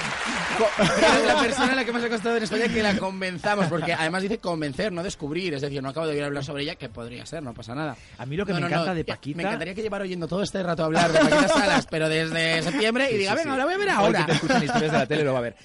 Eres 0.99 1.27
la 1.27 1.41
persona 1.41 1.73
a 1.73 1.77
la 1.77 1.85
que 1.85 1.93
más 1.93 2.05
ha 2.05 2.09
costado 2.09 2.37
en 2.37 2.43
España 2.45 2.69
que 2.69 2.83
la 2.83 2.97
convenzamos, 2.97 3.67
porque 3.67 3.93
además 3.93 4.23
dice 4.23 4.39
convencer, 4.39 4.93
no 4.93 5.03
descubrir. 5.03 5.55
Es 5.55 5.63
decir, 5.63 5.83
no 5.83 5.89
acabo 5.89 6.07
de 6.07 6.13
oír 6.15 6.25
hablar 6.25 6.45
sobre 6.45 6.63
ella, 6.63 6.77
que 6.77 6.89
podría 6.89 7.27
ser, 7.27 7.43
no 7.43 7.53
pasa 7.55 7.75
nada. 7.75 7.97
A 8.19 8.27
mí 8.27 8.37
lo 8.37 8.47
que 8.47 8.53
No, 8.53 8.57
me 8.57 8.61
no, 8.63 8.67
encanta 8.69 8.91
no, 8.91 8.95
de 8.95 9.05
Paquita... 9.05 9.37
Me 9.37 9.43
encantaría 9.43 9.75
que 9.75 9.83
llevara 9.83 10.05
oyendo 10.05 10.29
todo 10.29 10.43
este 10.43 10.63
rato 10.63 10.85
hablar 10.85 11.13
de 11.13 11.19
Paquita 11.19 11.49
Salas, 11.49 11.87
pero 11.91 12.09
desde 12.09 12.63
septiembre 12.63 13.09
y 13.11 13.13
Sí, 13.13 13.19
diga, 13.19 13.33
sí, 13.33 13.37
venga, 13.39 13.53
sí. 13.55 13.59
la 13.59 13.65
voy 13.65 13.75
a 13.75 13.79
ver 13.79 13.89
Hoy 13.89 13.95
ahora. 13.95 14.19
que 14.21 14.25
te 14.27 14.33
escuchan 14.33 14.63
historias 14.65 14.93
de 14.93 14.99
la 14.99 15.07
tele 15.07 15.25
lo 15.25 15.33
va 15.33 15.39
a 15.41 15.43
ver. 15.43 15.57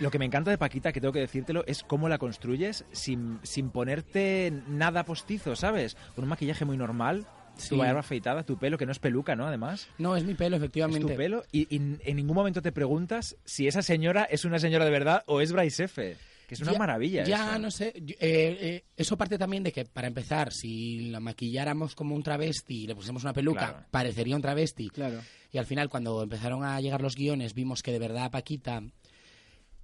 Lo 0.00 0.10
que 0.10 0.18
me 0.18 0.24
encanta 0.24 0.50
de 0.50 0.58
Paquita, 0.58 0.92
que 0.92 1.00
tengo 1.00 1.12
que 1.12 1.20
decírtelo, 1.20 1.64
es 1.66 1.82
cómo 1.82 2.08
la 2.08 2.18
construyes 2.18 2.84
sin, 2.92 3.40
sin 3.42 3.70
ponerte 3.70 4.52
nada 4.68 5.04
postizo, 5.04 5.56
¿sabes? 5.56 5.96
Con 6.14 6.24
un 6.24 6.30
maquillaje 6.30 6.64
muy 6.64 6.76
normal, 6.76 7.26
Sí. 7.56 7.70
tu 7.70 7.76
barba 7.78 8.00
afeitada, 8.00 8.42
tu 8.44 8.58
pelo, 8.58 8.76
que 8.78 8.86
no 8.86 8.92
es 8.92 8.98
peluca, 8.98 9.34
¿no? 9.36 9.46
Además, 9.46 9.88
No, 9.98 10.16
es 10.16 10.24
mi 10.24 10.34
pelo, 10.34 10.56
es 10.56 10.62
efectivamente. 10.62 11.08
tu 11.12 11.16
pelo. 11.16 11.42
Y, 11.52 11.74
y 11.74 11.76
en 11.76 12.16
ningún 12.16 12.34
momento 12.36 12.60
te 12.62 12.72
preguntas 12.72 13.36
si 13.44 13.66
esa 13.66 13.82
señora 13.82 14.24
es 14.24 14.44
una 14.44 14.58
señora 14.58 14.84
de 14.84 14.90
verdad 14.90 15.22
o 15.26 15.40
es 15.40 15.52
Bryce 15.52 15.84
F. 15.84 16.16
Que 16.46 16.54
es 16.54 16.60
una 16.60 16.72
Ya- 16.74 16.78
maravilla 16.78 17.24
Ya, 17.24 17.50
eso. 17.50 17.58
no 17.58 17.70
sé. 17.72 17.92
yo- 17.96 18.14
eh, 18.20 18.56
eh, 18.60 18.84
eso 18.96 19.16
parte 19.16 19.36
también 19.36 19.64
de 19.64 19.72
que, 19.72 19.84
para 19.84 20.06
empezar, 20.06 20.52
si 20.52 21.08
la 21.10 21.18
maquilláramos 21.18 21.96
como 21.96 22.14
un 22.14 22.22
travesti 22.22 22.84
y 22.84 22.86
le 22.86 22.94
pusiéramos 22.94 23.24
una 23.24 23.32
peluca, 23.32 23.68
Claro. 23.70 23.86
parecería 23.90 24.36
un 24.36 24.42
travesti. 24.42 24.88
Claro. 24.90 25.18
Y 25.50 25.58
al 25.58 25.66
final, 25.66 25.88
cuando 25.88 26.22
empezaron 26.22 26.62
a 26.62 26.80
llegar 26.80 27.02
los 27.02 27.16
guiones, 27.16 27.52
vimos 27.52 27.82
que 27.82 27.90
de 27.90 27.98
verdad 27.98 28.30
Paquita 28.30 28.80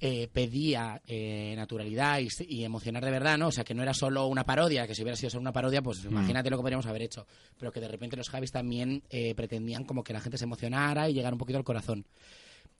eh, 0.04 0.28
pedía 0.32 1.00
eh, 1.06 1.54
naturalidad 1.56 2.18
y, 2.18 2.26
y 2.48 2.64
emocionar 2.64 3.04
de 3.04 3.10
verdad, 3.12 3.38
¿no? 3.38 3.46
O 3.46 3.52
sea, 3.52 3.62
que 3.62 3.72
no 3.72 3.84
era 3.84 3.94
solo 3.94 4.26
una 4.26 4.44
parodia, 4.44 4.84
que 4.88 4.96
si 4.96 5.02
hubiera 5.02 5.14
sido 5.16 5.30
solo 5.30 5.42
una 5.42 5.52
parodia, 5.52 5.80
pues 5.80 6.04
imagínate 6.04 6.50
lo 6.50 6.56
que 6.56 6.62
podríamos 6.62 6.86
haber 6.86 7.02
hecho. 7.02 7.24
Pero 7.56 7.70
que 7.70 7.78
de 7.80 7.86
repente 7.86 8.16
los 8.16 8.28
Javis 8.28 8.50
también 8.50 9.04
eh, 9.10 9.32
pretendían 9.36 9.84
como 9.84 10.02
que 10.02 10.12
la 10.12 10.20
gente 10.20 10.38
se 10.38 10.44
emocionara 10.44 11.08
y 11.08 11.14
llegara 11.14 11.34
un 11.34 11.38
poquito 11.38 11.56
al 11.58 11.64
corazón. 11.64 12.04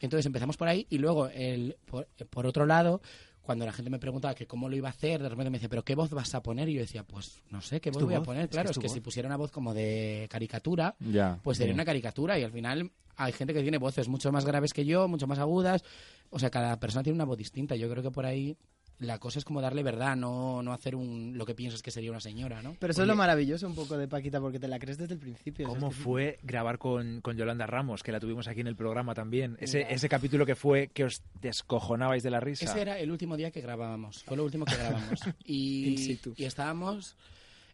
Entonces 0.00 0.26
empezamos 0.26 0.56
por 0.56 0.66
ahí 0.66 0.85
y 0.90 0.98
luego, 0.98 1.28
el, 1.28 1.76
por, 1.87 2.08
por 2.28 2.44
otro 2.46 2.66
lado, 2.66 3.00
cuando 3.40 3.64
la 3.66 3.72
gente 3.72 3.88
me 3.90 4.00
preguntaba 4.00 4.35
que 4.35 4.46
cómo 4.48 4.68
lo 4.68 4.74
iba 4.74 4.88
a 4.88 4.90
hacer, 4.92 5.22
de 5.22 5.28
repente 5.28 5.50
me 5.50 5.58
decía, 5.58 5.68
¿pero 5.68 5.85
qué 5.85 5.94
voz 5.94 6.11
vas 6.11 6.35
a 6.35 6.42
poner? 6.42 6.68
Y 6.68 6.74
yo 6.74 6.80
decía, 6.80 7.04
pues 7.04 7.40
no 7.50 7.61
sé, 7.61 7.80
¿qué 7.80 7.90
voz 7.92 8.02
voy 8.02 8.14
a 8.14 8.22
poner? 8.22 8.42
es 8.42 8.48
que 8.48 8.52
Claro, 8.52 8.66
es 8.70 8.70
es 8.72 8.74
tu 8.76 8.80
que 8.80 8.88
si 8.88 9.00
pusiera 9.00 9.28
una 9.28 9.37
voz 9.37 9.52
como 9.52 9.74
de 9.74 10.26
caricatura, 10.28 10.96
Ya. 10.98 11.38
pues 11.44 11.58
sería 11.58 11.72
sí. 11.72 11.74
una 11.74 11.85
caricatura 11.85 12.37
y 12.38 12.42
al 12.42 12.50
final 12.52 12.90
hay 13.16 13.33
gente 13.33 13.53
que 13.55 13.62
tiene 13.62 13.79
voces 13.79 14.09
mucho 14.09 14.31
más 14.33 14.44
graves 14.44 14.72
que 14.72 14.85
yo, 14.85 15.09
mucho 15.09 15.27
más 15.27 15.38
agudas. 15.38 15.85
O 16.31 16.38
sea, 16.38 16.51
cada 16.51 16.79
persona 16.81 17.03
tiene 17.03 17.16
una 17.16 17.25
voz 17.25 17.38
distinta. 17.38 17.77
Yo 17.77 17.90
creo 17.90 18.03
que 18.03 18.11
por 18.11 18.25
ahí 18.27 18.57
la 18.98 19.18
cosa 19.18 19.40
es 19.40 19.44
como 19.44 19.61
darle 19.61 19.83
verdad, 19.83 20.14
no, 20.14 20.62
no 20.62 20.72
hacer 20.72 20.94
un, 20.94 21.37
lo 21.37 21.44
que 21.44 21.57
piensas 21.57 21.83
que 21.83 21.90
sería 21.90 22.11
una 22.12 22.20
señora, 22.20 22.62
¿no? 22.62 22.77
Pero 22.79 22.92
eso 22.92 23.03
es 23.03 23.09
lo 23.09 23.16
maravilloso 23.16 23.66
un 23.66 23.75
poco 23.75 23.98
de 23.98 24.07
Paquita, 24.07 24.40
porque 24.40 24.61
te 24.61 24.68
la 24.68 24.79
crees 24.79 24.96
desde 24.96 25.14
el 25.14 25.18
principio. 25.18 25.66
¿Cómo 25.66 25.88
Es 25.88 25.96
que- 25.96 26.03
fue 26.03 26.38
grabar 26.44 26.79
con, 26.79 27.20
con 27.20 27.37
Yolanda 27.37 27.66
Ramos, 27.66 28.05
que 28.05 28.12
la 28.12 28.20
tuvimos 28.20 28.46
aquí 28.46 28.61
en 28.61 28.68
el 28.68 28.77
programa 28.77 29.12
también? 29.12 29.57
Ese, 29.61 29.87
ese 29.92 30.09
capítulo 30.09 30.46
que 30.46 30.55
fue 30.55 30.88
que 30.94 31.05
os 31.05 31.20
descojonabais 31.40 32.22
de 32.22 32.31
la 32.31 32.38
risa. 32.38 32.64
Ese 32.64 32.81
era 32.81 32.98
el 32.98 33.11
último 33.11 33.37
día 33.37 33.51
que 33.51 33.61
grabábamos. 33.61 34.22
Fue 34.22 34.37
lo 34.37 34.44
último 34.44 34.64
que 34.66 34.77
grabamos. 34.77 35.20
In 35.46 35.94
Y, 35.94 35.98
situ. 35.98 36.35
y 36.37 36.44
estábamos 36.44 37.16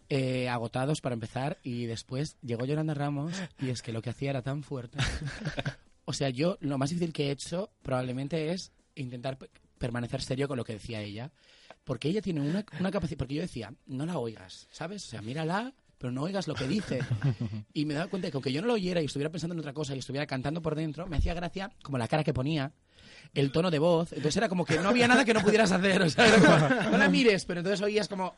eh, 0.09 0.49
agotados 0.49 1.01
para 1.01 1.14
empezar 1.14 1.59
y 1.62 1.87
después 1.87 2.37
llegó 2.42 2.64
Yolanda 2.64 2.94
Ramos 2.94 3.33
y 3.61 3.71
es 3.71 3.83
que 3.83 3.92
lo 3.92 4.01
que 4.03 4.11
hacía 4.11 4.31
era 4.31 4.42
tan 4.42 4.62
fuerte. 4.62 4.99
o 6.05 6.12
sea, 6.12 6.31
yo 6.31 6.57
lo 6.61 6.79
más 6.79 6.90
difícil 6.90 7.12
que 7.12 7.29
he 7.29 7.31
hecho 7.31 7.71
probablemente 7.83 8.53
es 8.53 8.73
intentar 8.94 9.38
pe- 9.38 9.51
permanecer 9.79 10.23
serio 10.23 10.49
con 10.49 10.57
lo 10.57 10.64
que 10.64 10.75
decía 10.75 11.01
ella. 11.03 11.31
Porque 11.85 12.09
ella 12.09 12.21
tiene 12.21 12.40
una, 12.42 12.64
una 12.81 12.90
capacidad. 12.90 13.18
Porque 13.18 13.35
yo 13.35 13.40
decía, 13.42 13.73
no 13.87 14.05
la 14.05 14.18
oigas, 14.18 14.66
¿sabes? 14.71 15.05
O 15.07 15.09
sea, 15.09 15.23
mírala, 15.23 15.73
pero 15.98 16.12
no 16.12 16.22
oigas 16.22 16.46
lo 16.46 16.54
que 16.54 16.66
dice. 16.66 17.00
Y 17.74 17.84
me 17.84 17.94
daba 17.94 18.08
cuenta 18.08 18.26
de 18.26 18.32
que 18.32 18.37
aunque 18.37 18.52
yo 18.52 18.61
no 18.61 18.68
lo 18.68 18.74
oyera 18.74 19.02
y 19.02 19.06
estuviera 19.06 19.30
pensando 19.30 19.54
en 19.54 19.61
otra 19.61 19.72
cosa 19.72 19.94
y 19.94 19.98
estuviera 19.98 20.26
cantando 20.26 20.62
por 20.62 20.74
dentro, 20.74 21.06
me 21.06 21.16
hacía 21.16 21.34
gracia 21.34 21.70
como 21.82 21.98
la 21.98 22.08
cara 22.08 22.24
que 22.24 22.32
ponía, 22.32 22.72
el 23.34 23.52
tono 23.52 23.70
de 23.70 23.78
voz. 23.78 24.12
Entonces 24.12 24.37
era 24.37 24.48
como 24.48 24.64
que 24.64 24.78
no 24.78 24.88
había 24.88 25.08
nada 25.08 25.24
que 25.24 25.34
no 25.34 25.40
pudieras 25.40 25.72
hacer. 25.72 26.02
O 26.02 26.08
sea, 26.11 26.88
no 26.90 26.98
la 26.98 27.08
mires, 27.08 27.44
pero 27.44 27.61
entonces 27.61 27.82
oías 27.82 28.08
como. 28.08 28.34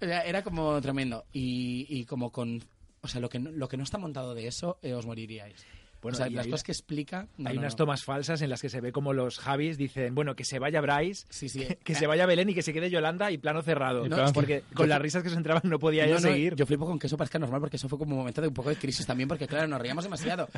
Era 0.00 0.22
era 0.22 0.42
como 0.42 0.80
tremendo. 0.80 1.24
Y, 1.32 1.86
y 1.88 2.04
como 2.04 2.32
con. 2.32 2.62
O 3.00 3.08
sea, 3.08 3.20
lo 3.20 3.28
que 3.28 3.38
no, 3.38 3.50
lo 3.50 3.68
que 3.68 3.76
no 3.76 3.84
está 3.84 3.98
montado 3.98 4.34
de 4.34 4.46
eso, 4.46 4.78
eh, 4.82 4.94
os 4.94 5.06
moriríais. 5.06 5.66
Bueno, 6.04 6.14
o 6.14 6.18
sea, 6.18 6.30
las 6.30 6.44
hay- 6.44 6.50
cosas 6.52 6.62
que 6.62 6.70
explica. 6.70 7.26
no, 7.36 7.48
Hay 7.48 7.56
no, 7.56 7.62
unas 7.62 7.72
no. 7.72 7.76
tomas 7.78 8.04
falsas 8.04 8.40
en 8.42 8.50
las 8.50 8.60
que 8.62 8.68
se 8.68 8.80
ve 8.80 8.92
como 8.92 9.12
los 9.12 9.38
Javis 9.40 9.76
dicen, 9.76 10.14
bueno, 10.14 10.36
que 10.36 10.44
se 10.44 10.60
vaya 10.60 10.80
Bryce, 10.80 11.26
Sí, 11.30 11.48
sí. 11.48 11.60
que, 11.66 11.76
que 11.76 11.94
se 11.96 12.06
vaya 12.06 12.26
Belén 12.26 12.50
y 12.50 12.54
que 12.54 12.62
se 12.62 12.72
quede 12.72 12.90
Yolanda 12.90 13.32
y 13.32 13.38
plano 13.38 13.60
cerrado. 13.62 14.04
Porque 14.32 14.62
con 14.74 14.88
las 14.88 15.00
risas 15.02 15.22
que 15.24 15.30
se 15.30 15.36
entraban 15.36 15.62
no 15.64 15.80
podía 15.80 16.04
yo 16.06 16.14
No, 16.14 16.20
no, 16.20 16.28
seguir. 16.28 16.54
yo 16.54 16.64
flipo 16.66 16.86
con 16.86 16.98
que 17.00 17.08
eso 17.08 17.16
parezca 17.16 17.38
normal 17.40 17.60
porque 17.60 17.76
eso 17.76 17.88
fue 17.88 17.98
como 17.98 18.12
un 18.12 18.18
momento 18.18 18.40
de 18.40 18.48
un 18.48 18.54
poco 18.54 18.68
de 18.68 18.76
crisis 18.76 19.04
también 19.06 19.28
porque 19.28 19.48
claro, 19.48 19.66
nos 19.66 19.80
reíamos 19.80 20.04
demasiado. 20.04 20.48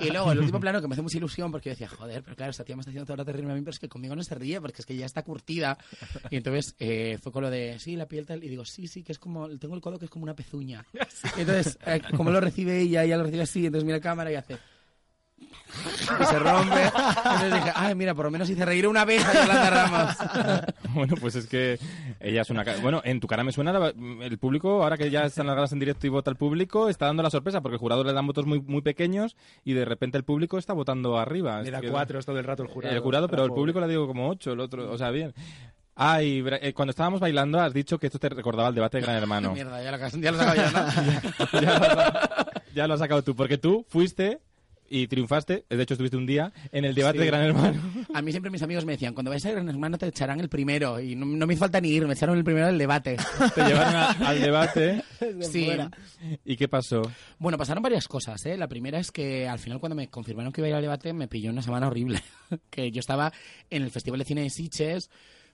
Y 0.00 0.10
luego 0.10 0.32
el 0.32 0.40
último 0.40 0.60
plano 0.60 0.80
que 0.82 0.88
me 0.88 0.92
hace 0.94 1.02
mucha 1.02 1.16
ilusión 1.16 1.50
porque 1.50 1.70
yo 1.70 1.72
decía, 1.72 1.88
joder, 1.88 2.22
pero 2.22 2.36
claro, 2.36 2.50
esta 2.50 2.64
tía 2.64 2.76
me 2.76 2.80
está 2.80 2.90
haciendo 2.90 3.06
todo 3.06 3.14
el 3.14 3.18
rato 3.20 3.32
reírme 3.32 3.52
a 3.52 3.54
mí, 3.54 3.60
pero 3.62 3.70
es 3.70 3.78
que 3.78 3.88
conmigo 3.88 4.16
no 4.16 4.22
se 4.24 4.34
ríe 4.34 4.60
porque 4.60 4.82
es 4.82 4.86
que 4.86 4.96
ya 4.96 5.06
está 5.06 5.22
curtida. 5.22 5.78
Y 6.30 6.36
entonces 6.36 6.74
eh, 6.80 7.18
fue 7.22 7.30
con 7.30 7.42
lo 7.44 7.50
de, 7.50 7.78
sí, 7.78 7.94
la 7.94 8.06
piel 8.08 8.26
tal, 8.26 8.42
y 8.42 8.48
digo, 8.48 8.64
sí, 8.64 8.88
sí, 8.88 9.02
que 9.04 9.12
es 9.12 9.18
como, 9.20 9.48
tengo 9.58 9.74
el 9.76 9.80
codo 9.80 9.98
que 9.98 10.06
es 10.06 10.10
como 10.10 10.24
una 10.24 10.34
pezuña. 10.34 10.84
Entonces, 11.36 11.78
eh, 11.86 12.00
como 12.16 12.30
lo 12.30 12.40
recibe 12.40 12.80
ella, 12.80 13.04
ella 13.04 13.16
lo 13.16 13.24
recibe 13.24 13.42
así, 13.42 13.66
entonces 13.66 13.84
mira 13.84 13.98
la 13.98 14.02
cámara 14.02 14.32
y 14.32 14.34
hace... 14.34 14.58
Y 16.20 16.24
se 16.24 16.38
rompe. 16.38 16.82
Entonces 16.84 17.54
dije, 17.54 17.72
ay, 17.74 17.94
mira, 17.94 18.14
por 18.14 18.24
lo 18.24 18.30
menos 18.30 18.48
hice 18.50 18.64
reír 18.64 18.88
una 18.88 19.04
vez 19.04 19.24
a 19.24 19.32
Yolanda 19.34 19.70
Ramos. 19.70 20.16
Bueno, 20.94 21.14
pues 21.20 21.34
es 21.36 21.46
que 21.46 21.78
ella 22.18 22.40
es 22.42 22.50
una... 22.50 22.64
Bueno, 22.82 23.02
en 23.04 23.20
tu 23.20 23.26
cara 23.28 23.44
me 23.44 23.52
suena 23.52 23.72
la- 23.72 23.92
el 24.22 24.38
público, 24.38 24.82
ahora 24.82 24.96
que 24.96 25.10
ya 25.10 25.22
están 25.24 25.46
las 25.46 25.54
galas 25.54 25.72
en 25.72 25.78
directo 25.78 26.06
y 26.06 26.10
vota 26.10 26.30
el 26.30 26.36
público, 26.36 26.88
está 26.88 27.06
dando 27.06 27.22
la 27.22 27.30
sorpresa 27.30 27.60
porque 27.60 27.74
el 27.74 27.78
jurado 27.78 28.02
le 28.02 28.12
dan 28.14 28.26
votos 28.26 28.46
muy, 28.46 28.60
muy 28.60 28.80
pequeños 28.82 29.36
y 29.64 29.74
de 29.74 29.84
repente 29.84 30.16
el 30.18 30.24
público 30.24 30.58
está 30.58 30.72
votando 30.72 31.18
arriba. 31.18 31.62
Le 31.62 31.68
Es 31.68 31.90
cuatro 31.90 32.20
todo 32.22 32.38
el 32.38 32.44
rato 32.44 32.62
el 32.62 32.68
jurado. 32.70 32.94
El 32.94 33.00
jurado, 33.00 33.28
pero 33.28 33.44
el 33.44 33.52
público 33.52 33.78
le 33.80 33.86
digo 33.88 34.06
como 34.06 34.28
ocho, 34.28 34.52
el 34.52 34.60
otro, 34.60 34.90
o 34.90 34.98
sea, 34.98 35.10
bien. 35.10 35.32
Ah, 35.94 36.22
y 36.22 36.42
eh, 36.62 36.72
cuando 36.72 36.90
estábamos 36.90 37.20
bailando 37.20 37.60
has 37.60 37.74
dicho 37.74 37.98
que 37.98 38.06
esto 38.06 38.18
te 38.18 38.28
recordaba 38.30 38.70
el 38.70 38.74
debate 38.74 38.96
de 38.98 39.02
Gran 39.02 39.16
Hermano. 39.22 39.52
Mierda, 39.52 39.82
ya 39.82 39.90
lo, 39.92 39.98
ya 39.98 40.32
lo 40.32 40.38
sacaba 40.38 40.56
ya, 40.56 40.70
¿no? 40.70 41.60
ya, 41.60 41.78
lo 41.78 42.00
has, 42.00 42.14
ya 42.74 42.86
lo 42.88 42.94
has 42.94 43.00
sacado 43.00 43.22
tú, 43.22 43.36
porque 43.36 43.58
tú 43.58 43.84
fuiste 43.88 44.40
y 44.88 45.06
triunfaste, 45.06 45.64
de 45.68 45.82
hecho 45.82 45.94
estuviste 45.94 46.16
un 46.16 46.26
día, 46.26 46.52
en 46.72 46.84
el 46.84 46.94
debate 46.94 47.18
Sí. 47.18 47.24
de 47.24 47.26
Gran 47.26 47.42
Hermano. 47.42 47.80
A 48.14 48.22
mí 48.22 48.30
siempre 48.30 48.50
mis 48.50 48.62
amigos 48.62 48.84
me 48.84 48.92
decían, 48.92 49.14
cuando 49.14 49.30
vayas 49.30 49.46
a 49.46 49.50
Gran 49.52 49.68
Hermano 49.68 49.98
te 49.98 50.06
echarán 50.06 50.40
el 50.40 50.48
primero. 50.48 50.98
Y 51.00 51.14
no, 51.14 51.26
no 51.26 51.46
me 51.46 51.54
hizo 51.54 51.60
falta 51.60 51.80
ni 51.80 51.90
ir, 51.90 52.06
me 52.06 52.14
echaron 52.14 52.36
el 52.38 52.44
primero 52.44 52.66
del 52.66 52.78
debate. 52.78 53.16
Te 53.54 53.64
llevaron 53.64 53.94
a- 53.94 54.10
al 54.28 54.40
debate. 54.40 55.02
Sí. 55.42 55.68
¿Y 56.44 56.56
qué 56.56 56.68
pasó? 56.68 57.02
Bueno, 57.38 57.58
pasaron 57.58 57.82
varias 57.82 58.06
cosas, 58.08 58.44
¿eh? 58.46 58.56
La 58.56 58.68
primera 58.68 58.98
es 58.98 59.10
que 59.10 59.46
al 59.48 59.58
final 59.58 59.78
cuando 59.80 59.96
me 59.96 60.08
confirmaron 60.08 60.52
que 60.52 60.60
iba 60.60 60.66
a 60.66 60.70
ir 60.70 60.76
al 60.76 60.82
debate 60.82 61.12
me 61.12 61.28
pilló 61.28 61.50
una 61.50 61.62
semana 61.62 61.86
horrible. 61.88 62.22
que 62.70 62.90
yo 62.90 63.00
estaba 63.00 63.32
en 63.70 63.82
el 63.82 63.90
Festival 63.90 64.18
de 64.20 64.24
Cine 64.24 64.42
de 64.42 64.50
Sitges 64.50 65.10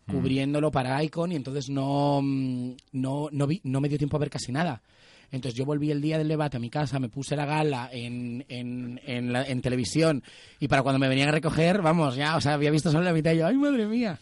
cubriéndolo 0.06 0.70
para 0.70 1.02
Icon 1.02 1.32
y 1.32 1.36
entonces 1.36 1.70
no, 1.70 2.20
mm, 2.22 2.72
no, 2.92 3.28
no, 3.32 3.46
vi, 3.46 3.60
no 3.64 3.80
me 3.80 3.88
dio 3.88 3.96
tiempo 3.98 4.16
a 4.16 4.20
ver 4.20 4.30
casi 4.30 4.52
nada. 4.52 4.82
Entonces 5.32 5.54
yo 5.58 5.64
volví 5.64 5.90
el 5.90 6.00
día 6.00 6.18
del 6.18 6.28
debate 6.28 6.56
a 6.56 6.60
mi 6.60 6.70
casa, 6.70 6.98
me 6.98 7.08
puse 7.08 7.34
la 7.36 7.44
gala 7.46 7.88
en, 7.92 8.44
en, 8.48 9.00
en, 9.04 9.32
la- 9.32 9.46
en 9.46 9.60
televisión 9.60 10.22
y 10.60 10.68
para 10.68 10.82
cuando 10.82 10.98
me 10.98 11.08
venían 11.08 11.28
a 11.28 11.32
recoger, 11.32 11.82
vamos, 11.82 12.16
ya, 12.16 12.36
o 12.36 12.40
sea, 12.40 12.54
había 12.54 12.70
visto 12.70 12.90
solo 12.90 13.04
la 13.04 13.12
mitad 13.12 13.32
y 13.32 13.38
yo, 13.38 13.46
¡ay, 13.46 13.56
madre 13.56 13.86
mía! 13.86 14.18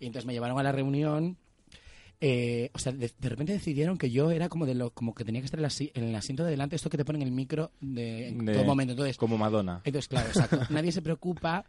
Y 0.00 0.06
entonces 0.06 0.26
me 0.26 0.32
llevaron 0.32 0.58
a 0.58 0.62
la 0.62 0.72
reunión 0.72 1.36
eh, 2.20 2.70
o 2.72 2.78
sea, 2.78 2.92
de, 2.92 3.10
de 3.18 3.28
repente 3.28 3.52
decidieron 3.52 3.98
que 3.98 4.10
yo 4.10 4.30
era 4.30 4.48
como 4.48 4.64
de 4.64 4.74
lo 4.74 4.90
como 4.90 5.14
que 5.14 5.22
tenía 5.24 5.42
que 5.42 5.44
estar 5.44 5.60
en, 5.60 5.68
en 5.94 6.04
el 6.08 6.14
asiento 6.14 6.44
de 6.44 6.50
delante, 6.50 6.74
esto 6.76 6.88
que 6.88 6.96
te 6.96 7.04
ponen 7.04 7.20
el 7.22 7.30
micro 7.30 7.72
de, 7.80 8.28
en 8.28 8.44
De- 8.46 8.54
todo 8.54 8.64
momento. 8.64 8.92
Entonces, 8.92 9.18
Como 9.18 9.36
Madonna. 9.36 9.82
entonces 9.84 10.08
claro, 10.08 10.28
exacto. 10.28 10.60
Nadie 10.70 10.92
se 10.92 11.02
preocupa 11.02 11.66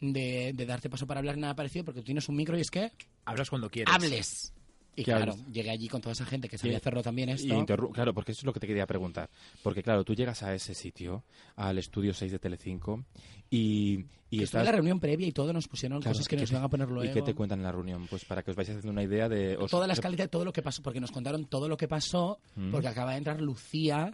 de, 0.00 0.52
de 0.54 0.64
darte 0.66 0.88
paso 0.88 1.06
para 1.06 1.18
hablar 1.20 1.36
nada 1.36 1.54
parecido 1.54 1.84
porque 1.84 2.00
tú 2.00 2.06
tienes 2.06 2.26
un 2.30 2.36
micro 2.36 2.56
y 2.56 2.62
es 2.62 2.70
que 2.70 2.90
Hablas 3.26 3.50
cuando 3.50 3.68
quieres. 3.68 3.94
hables. 3.94 4.54
Y 4.96 5.04
¿Qué 5.04 5.12
claro, 5.12 5.34
llegué 5.52 5.70
allí 5.70 5.88
con 5.88 6.00
toda 6.00 6.12
esa 6.12 6.26
gente 6.26 6.48
que 6.48 6.58
sabía 6.58 6.72
Sí. 6.74 6.76
hacerlo 6.82 7.02
también 7.02 7.28
Y 7.30 7.32
esto. 7.32 7.64
claro, 7.92 8.12
porque 8.12 8.32
eso 8.32 8.40
es 8.40 8.44
lo 8.44 8.52
que 8.52 8.60
te 8.60 8.66
quería 8.66 8.86
preguntar. 8.86 9.30
Porque 9.62 9.82
claro, 9.82 10.04
tú 10.04 10.14
llegas 10.14 10.42
a 10.42 10.52
ese 10.54 10.74
sitio, 10.74 11.22
al 11.56 11.78
estudio 11.78 12.12
6 12.12 12.32
de 12.32 12.38
Telecinco, 12.38 13.04
y, 13.48 14.04
y 14.30 14.42
estás... 14.42 14.60
en 14.60 14.66
la 14.66 14.72
reunión 14.72 15.00
previa 15.00 15.26
y 15.26 15.32
todo 15.32 15.52
nos 15.52 15.68
pusieron 15.68 16.00
Claro, 16.00 16.14
cosas 16.14 16.28
que 16.28 16.36
¿y 16.36 16.40
nos 16.40 16.50
iban 16.50 16.64
a 16.64 16.68
poner 16.68 16.88
luego. 16.88 17.10
¿Y 17.10 17.14
qué 17.14 17.22
te 17.22 17.34
cuentan 17.34 17.60
en 17.60 17.64
la 17.64 17.72
reunión? 17.72 18.06
Pues 18.10 18.24
para 18.24 18.42
que 18.42 18.50
os 18.50 18.56
vayáis 18.56 18.78
haciendo 18.78 18.92
una 18.92 19.02
idea 19.04 19.28
de... 19.28 19.56
os- 19.56 19.70
Toda 19.70 19.86
la 19.86 19.92
escaleta 19.94 20.24
de 20.24 20.28
todo 20.28 20.44
lo 20.44 20.52
que 20.52 20.62
pasó, 20.62 20.82
porque 20.82 21.00
nos 21.00 21.12
contaron 21.12 21.46
todo 21.46 21.68
lo 21.68 21.76
que 21.76 21.88
pasó, 21.88 22.38
Mm. 22.56 22.70
porque 22.72 22.88
acaba 22.88 23.12
de 23.12 23.18
entrar 23.18 23.40
Lucía 23.40 24.12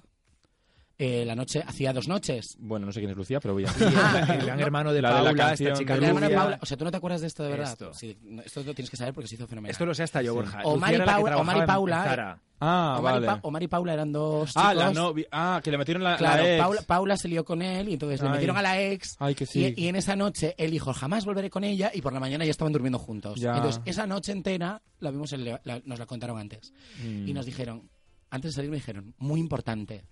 eh, 0.99 1.25
la 1.27 1.35
noche, 1.35 1.63
hacía 1.67 1.93
dos 1.93 2.09
noches. 2.09 2.57
Bueno, 2.59 2.87
no 2.87 2.93
sé 2.93 3.01
quién 3.01 3.11
es 3.11 3.17
Lucía, 3.17 3.39
pero 3.41 3.55
voy 3.55 3.65
a... 3.65 3.69
Ah, 3.97 4.35
El 4.35 4.47
gran 4.47 4.61
hermano 4.61 4.93
de 4.93 5.03
La 5.03 5.17
de 5.19 5.23
la 5.23 5.35
canción 5.35 5.73
esta 5.73 5.79
chica 5.79 5.97
de. 5.99 6.35
Paula, 6.35 6.59
o 6.61 6.67
sea, 6.67 6.77
tú 6.77 6.85
no 6.85 6.91
te 6.91 6.97
acuerdas 6.97 7.21
de 7.21 7.27
esto 7.27 7.43
de 7.43 7.51
verdad. 7.51 7.71
Esto. 7.73 7.93
Sí, 7.95 8.17
no, 8.23 8.43
esto 8.43 8.63
lo 8.63 8.73
tienes 8.75 8.91
que 8.91 8.97
saber 8.97 9.13
porque 9.13 9.29
se 9.29 9.35
hizo 9.35 9.47
fenomenal. 9.47 9.71
Esto 9.73 9.85
lo 9.87 9.95
sé 9.95 10.03
hasta 10.05 10.23
yo, 10.23 10.35
Borja. 10.35 10.61
O 10.65 10.71
Lucía 10.75 10.81
Mari 10.81 10.95
era 10.97 11.05
la 11.07 11.13
que 11.17 11.23
Paula- 11.23 11.37
o 11.37 11.45
Mari 11.45 11.59
trabajaba 11.61 11.63
en- 11.63 11.67
Paula. 11.67 12.41
Ah, 12.59 12.97
Omar, 12.99 13.13
vale. 13.13 13.27
y 13.27 13.29
Pa- 13.29 13.39
Omar 13.43 13.63
y 13.63 13.69
Paula 13.69 13.93
eran 13.93 14.13
dos 14.13 14.49
chicos. 14.49 14.63
Ah, 14.65 14.73
la 14.73 14.91
novia. 14.91 15.27
Ah, 15.31 15.61
que 15.63 15.71
le 15.71 15.77
metieron 15.77 16.03
la, 16.03 16.17
Claro, 16.17 16.43
la 16.43 16.55
ex. 16.55 16.63
Paula, 16.63 16.83
Paula 16.87 17.17
se 17.19 17.29
lió 17.29 17.45
con 17.45 17.61
él 17.61 17.91
y 17.91 17.93
entonces 17.93 18.21
le 18.23 18.29
Ay. 18.29 18.33
metieron 18.33 18.57
a 18.57 18.63
la 18.63 18.81
ex. 18.81 19.17
Ay, 19.19 19.35
que 19.35 19.45
sí. 19.45 19.75
y, 19.77 19.85
y 19.85 19.89
en 19.89 19.97
esa 19.97 20.17
noche 20.17 20.55
él 20.57 20.71
dijo, 20.71 20.95
jamás 20.95 21.27
volveré 21.27 21.51
con 21.51 21.65
ella 21.65 21.91
y 21.93 22.01
por 22.01 22.15
la 22.15 22.21
mañana 22.21 22.47
ya 22.47 22.51
estaban 22.51 22.73
durmiendo 22.73 22.99
juntos. 22.99 23.39
Ya. 23.39 23.57
Entonces 23.57 23.83
esa 23.85 24.07
noche 24.07 24.33
entera 24.33 24.81
la 25.01 25.11
vimos 25.11 25.35
en 25.35 25.45
la- 25.45 25.61
nos 25.85 25.99
la 25.99 26.07
contaron 26.07 26.39
antes. 26.39 26.73
Mm. 27.05 27.29
Y 27.29 27.35
nos 27.35 27.45
dijeron, 27.45 27.91
antes 28.31 28.53
de 28.53 28.55
salir 28.57 28.71
me 28.71 28.77
dijeron, 28.77 29.15
muy 29.19 29.39
importante, 29.39 30.07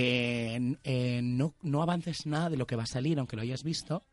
eh, 0.00 0.76
eh, 0.84 1.20
no, 1.22 1.54
no 1.62 1.82
avances 1.82 2.26
nada 2.26 2.48
de 2.50 2.56
lo 2.56 2.66
que 2.66 2.76
va 2.76 2.84
a 2.84 2.86
salir 2.86 3.18
aunque 3.18 3.36
lo 3.36 3.42
hayas 3.42 3.62
visto 3.64 4.04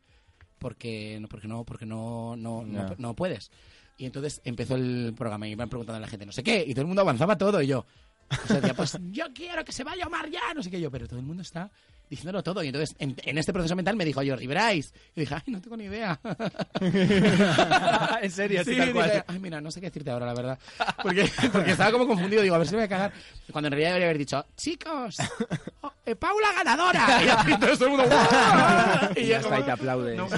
porque 0.60 1.20
no 1.22 1.28
porque 1.28 1.48
no 1.48 1.64
porque 1.64 1.86
no 1.86 2.36
no, 2.36 2.64
no, 2.66 2.90
Ya. 2.90 2.96
no 2.98 3.14
puedes 3.16 3.52
y 3.98 4.06
entonces 4.06 4.42
empezó 4.44 4.76
el 4.76 5.14
programa 5.16 5.48
y 5.48 5.52
iban 5.52 5.70
preguntando 5.70 5.98
a 5.98 6.02
la 6.02 6.08
gente 6.08 6.26
no 6.26 6.32
sé 6.32 6.44
qué 6.44 6.64
y 6.68 6.74
todo 6.74 6.82
el 6.82 6.88
mundo 6.88 7.02
avanzaba 7.02 7.38
todo 7.38 7.62
y 7.62 7.68
yo 7.68 7.86
o 8.32 8.48
sea, 8.48 8.56
decía, 8.58 8.74
pues 8.74 8.98
yo 9.12 9.26
quiero 9.34 9.64
que 9.64 9.72
se 9.72 9.84
vaya 9.84 10.08
Omar 10.08 10.30
ya 10.30 10.54
no 10.56 10.64
sé 10.64 10.72
qué 10.72 10.82
yo 10.82 10.90
pero 10.90 11.08
todo 11.08 11.20
el 11.20 11.26
mundo 11.26 11.42
está 11.44 11.70
diciéndolo 12.10 12.44
todo 12.44 12.64
y 12.64 12.68
entonces 12.68 12.96
en, 13.00 13.16
en 13.24 13.38
este 13.38 13.52
proceso 13.54 13.76
mental 13.76 13.96
me 13.96 14.06
dijo 14.06 14.22
yo 14.24 14.36
Ribrais 14.36 14.94
y 15.16 15.22
dije 15.22 15.36
ay 15.36 15.42
no 15.48 15.62
tengo 15.62 15.78
ni 15.78 15.86
idea 15.86 16.20
en 18.22 18.32
serio, 18.32 18.64
Sí, 18.64 18.76
tal 18.78 18.94
cual. 18.94 19.10
dije, 19.10 19.24
ay, 19.28 19.40
mira, 19.40 19.62
no 19.62 19.72
sé 19.72 19.80
qué 19.80 19.88
decirte 19.88 20.12
ahora, 20.12 20.26
la 20.28 20.34
verdad. 20.34 20.60
Porque, 21.04 21.30
porque 21.52 21.72
estaba 21.72 21.92
como 21.92 22.08
confundido. 22.08 22.42
Digo, 22.42 22.56
a 22.56 22.58
ver 22.58 22.68
si 22.68 22.74
me 22.74 22.80
voy 22.80 22.86
a 22.86 22.90
cagar. 22.90 23.12
Cuando 23.52 23.68
en 23.68 23.72
realidad 23.74 23.90
debería 23.92 24.08
haber 24.08 24.18
dicho, 24.18 24.44
chicos, 24.58 25.18
oh, 25.82 25.92
eh, 26.06 26.16
Paula 26.16 26.48
ganadora. 26.56 27.22
Y 27.24 27.30
así 27.30 27.60
todo 27.60 27.86
el 27.86 27.90
mundo, 27.92 28.06
¡guau! 28.08 29.12
Y 29.16 29.26
ya 29.26 29.38
está, 29.38 29.50
como- 29.50 29.62
y 29.62 29.64
te 29.66 29.72
aplauden. 29.72 30.18
No. 30.18 30.30
sí. 30.30 30.36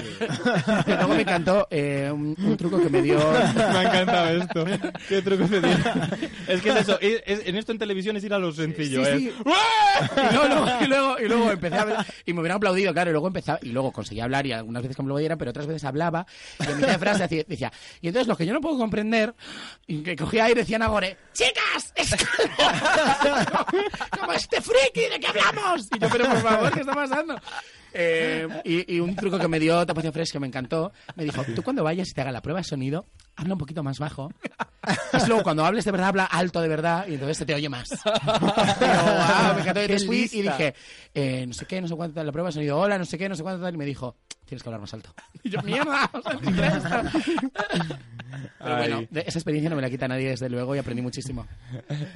Y 0.86 0.90
luego 0.90 1.14
me 1.14 1.22
encantó 1.22 1.68
eh, 1.70 2.10
un, 2.12 2.34
un 2.38 2.56
truco 2.56 2.80
que 2.82 2.90
me 2.90 3.00
dio... 3.02 3.18
Me 3.18 3.62
ha 3.62 3.82
encantado 3.82 4.28
esto. 4.42 4.64
Qué 5.08 5.22
truco 5.22 5.44
te 5.46 5.60
dio. 5.60 5.76
Es 6.48 6.60
que 6.62 6.68
es 6.70 6.76
eso. 6.76 6.98
es- 7.00 7.22
es- 7.26 7.46
en 7.46 7.56
esto 7.56 7.72
en 7.72 7.78
televisión 7.78 8.16
es 8.16 8.24
ir 8.24 8.34
a 8.34 8.38
lo 8.38 8.52
sencillo. 8.52 9.04
Sí, 9.04 9.10
¿eh? 9.10 9.18
sí. 9.18 9.32
Y 10.30 10.34
luego, 10.34 10.48
luego- 10.48 10.68
y, 10.82 10.86
luego, 10.86 11.18
y 11.20 11.28
luego 11.28 11.57
empecé 11.58 11.76
a 11.76 11.82
hablar 11.82 12.06
y 12.24 12.32
me 12.32 12.40
hubieran 12.40 12.56
aplaudido, 12.56 12.92
claro, 12.92 13.10
y 13.10 13.12
luego 13.12 13.28
empezaba, 13.28 13.58
y 13.62 13.70
luego 13.70 13.92
conseguía 13.92 14.24
hablar 14.24 14.46
y 14.46 14.52
algunas 14.52 14.82
veces 14.82 14.96
que 14.96 15.02
me 15.02 15.08
lo 15.08 15.18
dieran, 15.18 15.38
pero 15.38 15.50
otras 15.50 15.66
veces 15.66 15.84
hablaba 15.84 16.26
y 16.60 16.70
en 16.70 16.76
mitad 16.76 16.92
de 16.92 16.98
frase 16.98 17.44
decía, 17.46 17.72
y 18.00 18.08
entonces 18.08 18.28
lo 18.28 18.36
que 18.36 18.46
yo 18.46 18.52
no 18.52 18.60
puedo 18.60 18.78
comprender, 18.78 19.34
que 19.86 20.16
cogía 20.16 20.46
aire 20.46 20.60
y 20.60 20.62
decía 20.62 20.78
Nagore, 20.78 21.16
chicas, 21.32 21.92
es 21.94 22.10
como 24.18 24.32
este 24.32 24.60
friki, 24.60 25.08
¿de 25.10 25.20
qué 25.20 25.26
hablamos? 25.26 25.88
Y 25.94 25.98
yo, 25.98 26.08
pero 26.10 26.26
por 26.26 26.42
favor, 26.42 26.72
¿qué 26.72 26.80
está 26.80 26.94
pasando? 26.94 27.40
Eh, 27.92 28.46
y, 28.64 28.96
y 28.96 29.00
un 29.00 29.16
truco 29.16 29.38
que 29.38 29.48
me 29.48 29.58
dio 29.58 29.84
Tapacio 29.86 30.12
Fresh 30.12 30.32
que 30.32 30.40
me 30.40 30.46
encantó, 30.46 30.92
me 31.16 31.24
dijo, 31.24 31.42
tú 31.54 31.62
cuando 31.62 31.82
vayas 31.84 32.08
y 32.10 32.12
te 32.12 32.20
haga 32.20 32.32
la 32.32 32.42
prueba 32.42 32.60
de 32.60 32.64
sonido, 32.64 33.06
habla 33.36 33.54
un 33.54 33.58
poquito 33.58 33.82
más 33.82 33.98
bajo. 33.98 34.30
Y 35.12 35.26
luego 35.26 35.42
cuando 35.42 35.64
hables 35.64 35.84
de 35.84 35.90
verdad, 35.90 36.08
habla 36.08 36.24
alto 36.24 36.60
de 36.60 36.68
verdad 36.68 37.06
y 37.08 37.14
entonces 37.14 37.38
se 37.38 37.46
te 37.46 37.54
oye 37.54 37.68
más. 37.68 37.88
Pero, 38.78 39.02
wow, 39.02 39.54
me 39.54 39.60
encantó. 39.60 39.84
Y 39.84 39.98
fui 40.06 40.28
y 40.32 40.42
dije, 40.42 40.74
eh, 41.14 41.46
no 41.46 41.52
sé 41.52 41.66
qué, 41.66 41.80
no 41.80 41.88
sé 41.88 41.94
cuánto 41.94 42.14
tal, 42.14 42.26
la 42.26 42.32
prueba 42.32 42.48
de 42.48 42.54
sonido, 42.54 42.78
hola, 42.78 42.98
no 42.98 43.04
sé 43.04 43.18
qué, 43.18 43.28
no 43.28 43.34
sé 43.34 43.42
cuánto 43.42 43.62
tal, 43.62 43.74
y 43.74 43.78
me 43.78 43.84
dijo, 43.84 44.16
tienes 44.44 44.62
que 44.62 44.68
hablar 44.68 44.80
más 44.80 44.94
alto. 44.94 45.14
Y 45.44 45.50
yo, 45.50 45.62
mierda. 45.62 46.10
Pero 48.58 48.74
Ay. 48.74 48.76
bueno, 48.76 49.08
esa 49.12 49.38
experiencia 49.38 49.70
no 49.70 49.76
me 49.76 49.82
la 49.82 49.90
quita 49.90 50.08
nadie, 50.08 50.30
desde 50.30 50.48
luego, 50.48 50.74
y 50.74 50.78
aprendí 50.78 51.00
muchísimo. 51.00 51.46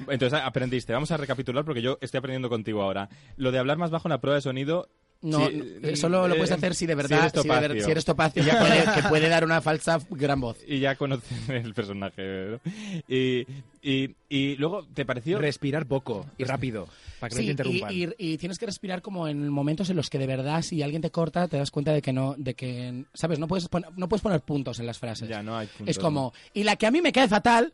Entonces 0.07 0.39
aprendiste. 0.43 0.93
Vamos 0.93 1.11
a 1.11 1.17
recapitular 1.17 1.63
porque 1.63 1.81
yo 1.81 1.97
estoy 2.01 2.17
aprendiendo 2.17 2.49
contigo 2.49 2.81
ahora. 2.81 3.09
Lo 3.37 3.51
de 3.51 3.59
hablar 3.59 3.77
más 3.77 3.91
bajo 3.91 4.07
en 4.07 4.11
la 4.11 4.21
prueba 4.21 4.35
de 4.35 4.41
sonido 4.41 4.89
No, 5.23 5.47
Sí, 5.47 5.79
eh, 5.83 5.95
solo 5.95 6.27
lo 6.27 6.33
eh, 6.35 6.37
puedes 6.37 6.51
hacer 6.51 6.75
si 6.75 6.85
de 6.85 6.93
si 6.93 6.97
verdad, 6.97 7.19
eres 7.19 7.31
si, 7.41 7.47
de 7.47 7.53
ver- 7.55 7.61
topacio. 7.69 7.85
si 7.85 7.91
eres 7.91 8.05
topacio, 8.05 8.43
ya 8.43 8.59
puede, 8.59 8.83
que 9.01 9.07
puede 9.07 9.29
dar 9.29 9.45
una 9.45 9.61
falsa 9.61 9.97
gran 10.09 10.41
voz. 10.41 10.57
Y 10.67 10.79
ya 10.79 10.95
conoces 10.95 11.31
el 11.49 11.73
personaje, 11.73 12.21
¿no? 12.51 12.59
Y, 13.07 13.47
y, 13.81 14.15
y 14.27 14.55
luego, 14.57 14.85
¿te 14.93 15.05
pareció? 15.05 15.39
Respirar 15.39 15.85
poco 15.85 16.25
y 16.37 16.43
rápido, 16.43 16.89
para 17.21 17.29
que 17.29 17.35
no 17.35 17.39
te 17.39 17.45
y, 17.45 17.49
interrumpan. 17.51 17.91
y- 17.93 18.09
y 18.17 18.37
tienes 18.37 18.59
que 18.59 18.65
respirar 18.65 19.01
como 19.01 19.27
en 19.29 19.47
momentos 19.47 19.89
en 19.89 19.95
los 19.95 20.09
que 20.09 20.19
de 20.19 20.27
verdad 20.27 20.61
si 20.61 20.81
alguien 20.83 21.01
te 21.01 21.09
corta 21.09 21.47
te 21.47 21.55
das 21.57 21.71
cuenta 21.71 21.93
de 21.93 22.01
que 22.01 22.11
no, 22.11 22.35
de 22.37 22.53
que, 22.53 23.05
sabes, 23.13 23.39
no 23.39 23.47
puedes 23.47 23.69
poner, 23.69 23.91
no 23.95 24.09
puedes 24.09 24.21
poner 24.21 24.41
puntos 24.41 24.79
en 24.79 24.85
las 24.87 24.99
frases. 24.99 25.29
Ya 25.29 25.41
no 25.41 25.57
hay 25.57 25.67
puntos, 25.67 25.87
es 25.87 25.99
como, 25.99 26.33
y 26.53 26.63
la 26.63 26.75
que 26.75 26.85
a 26.85 26.91
mí 26.91 27.01
me 27.01 27.13
cae 27.13 27.29
fatal, 27.29 27.71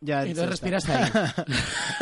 Ya, 0.00 0.26
y 0.26 0.30
entonces 0.30 0.54
está. 0.60 0.68
respiras 0.70 0.88
ahí. 0.88 1.44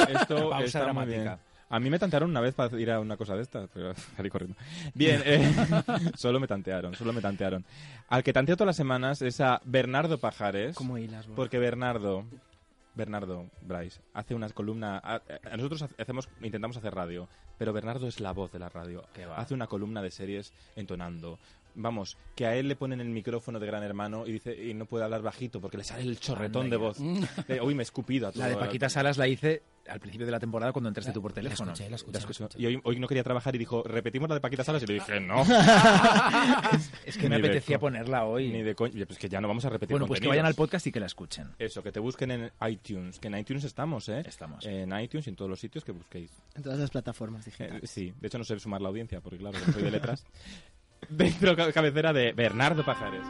Esto 0.14 0.48
Pausa 0.48 0.64
está 0.64 0.78
muy 0.78 0.84
dramática. 0.84 1.22
bien. 1.22 1.55
A 1.68 1.80
mí 1.80 1.90
me 1.90 1.98
tantearon 1.98 2.30
una 2.30 2.40
vez 2.40 2.54
para 2.54 2.78
ir 2.80 2.90
a 2.90 3.00
una 3.00 3.16
cosa 3.16 3.34
de 3.34 3.42
estas, 3.42 3.68
pero 3.74 3.92
salí 4.16 4.30
corriendo. 4.30 4.56
Bien, 4.94 5.20
eh, 5.24 5.52
solo 6.16 6.38
me 6.40 6.46
tantearon, 6.46 6.94
solo 6.94 7.12
me 7.12 7.20
tantearon. 7.20 7.64
Al 8.08 8.22
que 8.22 8.32
tanteo 8.32 8.56
todas 8.56 8.68
las 8.68 8.76
semanas 8.76 9.20
es 9.22 9.40
a 9.40 9.60
Bernardo 9.64 10.18
Pajares, 10.18 10.76
Como 10.76 10.96
hilas, 10.98 11.26
vos. 11.26 11.34
porque 11.36 11.58
Bernardo, 11.58 12.24
Bernardo 12.94 13.46
Bryce, 13.62 14.00
hace 14.14 14.34
una 14.34 14.48
columna... 14.50 14.98
a- 15.02 15.16
a- 15.16 15.56
nosotros 15.56 15.84
hacemos, 15.98 16.28
intentamos 16.40 16.76
hacer 16.76 16.94
radio, 16.94 17.28
pero 17.58 17.72
Bernardo 17.72 18.06
es 18.06 18.20
la 18.20 18.32
voz 18.32 18.52
de 18.52 18.58
la 18.60 18.68
radio. 18.68 19.04
Hace 19.36 19.54
una 19.54 19.66
columna 19.66 20.02
de 20.02 20.10
series 20.12 20.52
entonando. 20.76 21.38
Vamos, 21.78 22.16
que 22.34 22.46
a 22.46 22.56
él 22.56 22.68
le 22.68 22.76
ponen 22.76 23.00
el 23.00 23.08
micrófono 23.10 23.60
de 23.60 23.66
Gran 23.66 23.82
Hermano 23.82 24.26
y 24.26 24.32
dice 24.32 24.54
y 24.64 24.72
no 24.74 24.86
puede 24.86 25.04
hablar 25.04 25.20
bajito 25.22 25.60
porque 25.60 25.76
le 25.76 25.84
sale 25.84 26.02
el 26.02 26.18
chorretón 26.18 26.70
de 26.70 26.76
voz. 26.76 26.96
De, 27.48 27.60
Uy, 27.60 27.74
me 27.74 27.82
he 27.82 27.84
escupido 27.84 28.28
a 28.28 28.32
todo. 28.32 28.42
La 28.42 28.48
de 28.48 28.56
Paquita 28.56 28.88
Salas 28.88 29.18
la 29.18 29.28
hice 29.28 29.62
al 29.88 30.00
principio 30.00 30.26
de 30.26 30.32
la 30.32 30.40
temporada 30.40 30.72
cuando 30.72 30.88
entraste 30.88 31.12
tú 31.12 31.22
por 31.22 31.32
teléfono. 31.32 31.72
escuché, 31.72 31.88
la 31.90 31.96
escuché. 31.96 32.12
La 32.14 32.18
escucho. 32.18 32.48
Y 32.58 32.66
hoy, 32.66 32.80
hoy 32.82 32.98
no 32.98 33.06
quería 33.06 33.22
trabajar 33.22 33.54
y 33.54 33.58
dijo, 33.58 33.82
repetimos 33.84 34.28
la 34.28 34.34
de 34.34 34.40
Paquita 34.40 34.64
Salas 34.64 34.82
y 34.82 34.86
le 34.86 34.94
dije, 34.94 35.20
no. 35.20 35.42
Es 37.04 37.16
que 37.16 37.28
me 37.28 37.38
Ni 37.38 37.44
apetecía 37.46 37.78
ponerla 37.78 38.24
hoy. 38.24 38.48
Ni 38.48 38.62
de 38.62 38.74
coña. 38.74 39.06
Pues 39.06 39.18
que 39.18 39.28
ya 39.28 39.40
no 39.40 39.46
vamos 39.48 39.64
a 39.64 39.70
repetir 39.70 39.92
Bueno, 39.94 40.06
pues 40.06 40.20
que 40.20 40.28
vayan 40.28 40.46
al 40.46 40.54
podcast 40.54 40.86
y 40.86 40.92
que 40.92 40.98
la 41.00 41.06
escuchen. 41.06 41.48
Eso, 41.58 41.82
que 41.82 41.92
te 41.92 42.00
busquen 42.00 42.30
en 42.30 42.50
iTunes. 42.68 43.18
Que 43.20 43.28
en 43.28 43.38
iTunes 43.38 43.64
estamos, 43.64 44.08
¿eh? 44.08 44.22
Estamos. 44.26 44.64
En 44.66 44.98
iTunes 44.98 45.26
y 45.26 45.30
en 45.30 45.36
todos 45.36 45.50
los 45.50 45.60
sitios 45.60 45.84
que 45.84 45.92
busquéis. 45.92 46.30
En 46.54 46.62
todas 46.62 46.78
las 46.78 46.90
plataformas 46.90 47.46
Eh, 47.46 47.50
digitales. 47.50 47.90
sí, 47.90 48.12
de 48.20 48.26
hecho 48.26 48.38
no 48.38 48.44
sé 48.44 48.58
sumar 48.58 48.80
la 48.80 48.88
audiencia, 48.88 49.20
porque 49.20 49.38
claro, 49.38 49.58
no 49.64 49.72
soy 49.72 49.82
de 49.82 49.90
letras. 49.90 50.24
Dentro 51.08 51.54
ca- 51.56 51.72
cabecera 51.72 52.12
de 52.12 52.32
Bernardo 52.32 52.84
Pajares. 52.84 53.22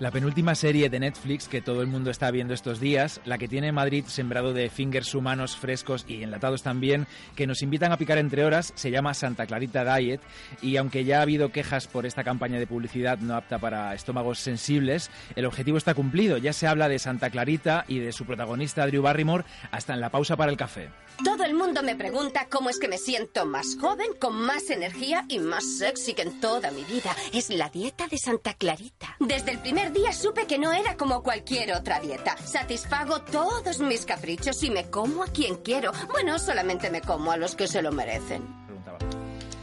La 0.00 0.10
penúltima 0.10 0.56
serie 0.56 0.90
de 0.90 0.98
Netflix 0.98 1.46
que 1.46 1.62
todo 1.62 1.80
el 1.80 1.86
mundo 1.86 2.10
está 2.10 2.32
viendo 2.32 2.52
estos 2.52 2.80
días, 2.80 3.20
la 3.24 3.38
que 3.38 3.46
tiene 3.46 3.70
Madrid 3.70 4.04
sembrado 4.08 4.52
de 4.52 4.68
fingers 4.68 5.14
humanos 5.14 5.56
frescos 5.56 6.04
y 6.08 6.24
enlatados 6.24 6.64
también, 6.64 7.06
que 7.36 7.46
nos 7.46 7.62
invitan 7.62 7.92
a 7.92 7.96
picar 7.96 8.18
entre 8.18 8.44
horas, 8.44 8.72
se 8.74 8.90
llama 8.90 9.14
Santa 9.14 9.46
Clarita 9.46 9.84
Diet 9.96 10.20
y 10.60 10.78
aunque 10.78 11.04
ya 11.04 11.20
ha 11.20 11.22
habido 11.22 11.52
quejas 11.52 11.86
por 11.86 12.06
esta 12.06 12.24
campaña 12.24 12.58
de 12.58 12.66
publicidad 12.66 13.18
no 13.18 13.36
apta 13.36 13.60
para 13.60 13.94
estómagos 13.94 14.40
sensibles, 14.40 15.12
el 15.36 15.46
objetivo 15.46 15.78
está 15.78 15.94
cumplido. 15.94 16.38
Ya 16.38 16.52
se 16.52 16.66
habla 16.66 16.88
de 16.88 16.98
Santa 16.98 17.30
Clarita 17.30 17.84
y 17.86 18.00
de 18.00 18.10
su 18.10 18.24
protagonista 18.24 18.88
Drew 18.88 19.02
Barrymore 19.02 19.44
hasta 19.70 19.94
en 19.94 20.00
la 20.00 20.10
pausa 20.10 20.36
para 20.36 20.50
el 20.50 20.56
café. 20.56 20.90
Todo 21.22 21.44
el 21.44 21.54
mundo 21.54 21.84
me 21.84 21.94
pregunta 21.94 22.48
cómo 22.50 22.70
es 22.70 22.80
que 22.80 22.88
me 22.88 22.98
siento 22.98 23.46
más 23.46 23.76
joven, 23.80 24.08
con 24.18 24.34
más 24.34 24.68
energía 24.70 25.24
y 25.28 25.38
más 25.38 25.64
sexy 25.78 26.14
que 26.14 26.22
en 26.22 26.40
toda 26.40 26.72
mi 26.72 26.82
vida. 26.82 27.14
Es 27.32 27.50
la 27.50 27.68
dieta 27.68 28.08
de 28.08 28.18
Santa 28.18 28.54
Clarita. 28.54 29.16
Desde 29.20 29.52
el 29.52 29.58
primer 29.58 29.83
día 29.92 30.12
supe 30.12 30.46
que 30.46 30.58
no 30.58 30.72
era 30.72 30.96
como 30.96 31.22
cualquier 31.22 31.72
otra 31.72 32.00
dieta. 32.00 32.36
Satisfago 32.38 33.20
todos 33.22 33.80
mis 33.80 34.04
caprichos 34.04 34.62
y 34.62 34.70
me 34.70 34.90
como 34.90 35.24
a 35.24 35.26
quien 35.26 35.56
quiero. 35.56 35.92
Bueno, 36.10 36.38
solamente 36.38 36.90
me 36.90 37.00
como 37.00 37.32
a 37.32 37.36
los 37.36 37.54
que 37.54 37.66
se 37.66 37.82
lo 37.82 37.92
merecen. 37.92 38.42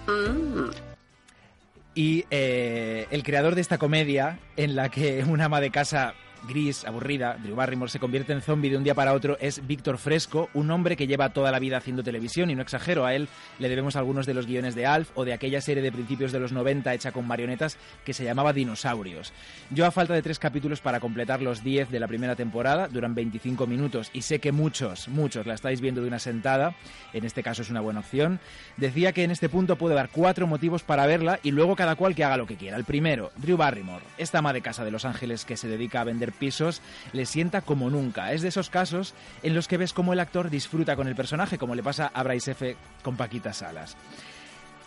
Mm. 0.07 0.71
Y 1.93 2.25
eh, 2.29 3.07
el 3.11 3.23
creador 3.23 3.55
de 3.55 3.61
esta 3.61 3.77
comedia, 3.77 4.39
en 4.55 4.75
la 4.75 4.89
que 4.89 5.23
una 5.23 5.45
ama 5.45 5.59
de 5.59 5.71
casa 5.71 6.13
gris, 6.47 6.85
aburrida, 6.85 7.37
Drew 7.41 7.55
Barrymore 7.55 7.91
se 7.91 7.99
convierte 7.99 8.33
en 8.33 8.41
zombie 8.41 8.69
de 8.69 8.77
un 8.77 8.83
día 8.83 8.95
para 8.95 9.13
otro, 9.13 9.37
es 9.39 9.65
Víctor 9.65 9.97
Fresco, 9.97 10.49
un 10.53 10.71
hombre 10.71 10.95
que 10.95 11.07
lleva 11.07 11.29
toda 11.29 11.51
la 11.51 11.59
vida 11.59 11.77
haciendo 11.77 12.03
televisión, 12.03 12.49
y 12.49 12.55
no 12.55 12.61
exagero, 12.61 13.05
a 13.05 13.13
él 13.13 13.27
le 13.59 13.69
debemos 13.69 13.95
algunos 13.95 14.25
de 14.25 14.33
los 14.33 14.45
guiones 14.45 14.75
de 14.75 14.85
Alf 14.85 15.11
o 15.15 15.25
de 15.25 15.33
aquella 15.33 15.61
serie 15.61 15.83
de 15.83 15.91
principios 15.91 16.31
de 16.31 16.39
los 16.39 16.51
90 16.51 16.93
hecha 16.93 17.11
con 17.11 17.27
marionetas 17.27 17.77
que 18.03 18.13
se 18.13 18.23
llamaba 18.23 18.53
Dinosaurios. 18.53 19.33
Yo, 19.69 19.85
a 19.85 19.91
falta 19.91 20.13
de 20.13 20.21
tres 20.21 20.39
capítulos 20.39 20.81
para 20.81 20.99
completar 20.99 21.41
los 21.41 21.63
10 21.63 21.89
de 21.89 21.99
la 21.99 22.07
primera 22.07 22.35
temporada, 22.35 22.87
duran 22.87 23.15
25 23.15 23.67
minutos, 23.67 24.09
y 24.13 24.21
sé 24.21 24.39
que 24.39 24.51
muchos, 24.51 25.07
muchos 25.07 25.45
la 25.45 25.53
estáis 25.53 25.81
viendo 25.81 26.01
de 26.01 26.07
una 26.07 26.19
sentada, 26.19 26.75
en 27.13 27.25
este 27.25 27.43
caso 27.43 27.61
es 27.61 27.69
una 27.69 27.81
buena 27.81 27.99
opción, 27.99 28.39
decía 28.77 29.13
que 29.13 29.23
en 29.23 29.31
este 29.31 29.49
punto 29.49 29.75
puedo 29.75 29.95
dar 29.95 30.09
cuatro 30.09 30.47
motivos 30.47 30.83
para 30.83 31.05
verla 31.05 31.39
y 31.43 31.51
luego 31.51 31.75
cada 31.75 31.95
cual 31.95 32.15
que 32.15 32.23
haga 32.23 32.37
lo 32.37 32.47
que 32.47 32.55
quiera. 32.55 32.77
El 32.77 32.83
primero, 32.83 33.31
Drew 33.37 33.57
Barrymore, 33.57 34.03
esta 34.17 34.39
ama 34.39 34.53
de 34.53 34.61
casa 34.61 34.83
de 34.83 34.91
Los 34.91 35.05
Ángeles 35.05 35.45
que 35.45 35.57
se 35.57 35.67
dedica 35.67 36.01
a 36.01 36.05
vender 36.05 36.30
pisos, 36.31 36.81
le 37.13 37.25
sienta 37.25 37.61
como 37.61 37.89
nunca. 37.89 38.33
Es 38.33 38.41
de 38.41 38.49
esos 38.49 38.69
casos 38.69 39.13
en 39.43 39.55
los 39.55 39.67
que 39.67 39.77
ves 39.77 39.93
cómo 39.93 40.13
el 40.13 40.19
actor 40.19 40.49
disfruta 40.49 40.95
con 40.95 41.07
el 41.07 41.15
personaje, 41.15 41.57
como 41.57 41.75
le 41.75 41.83
pasa 41.83 42.11
a 42.13 42.23
Bryce 42.23 42.51
F. 42.51 42.75
con 43.03 43.17
Paquita 43.17 43.53
Salas. 43.53 43.95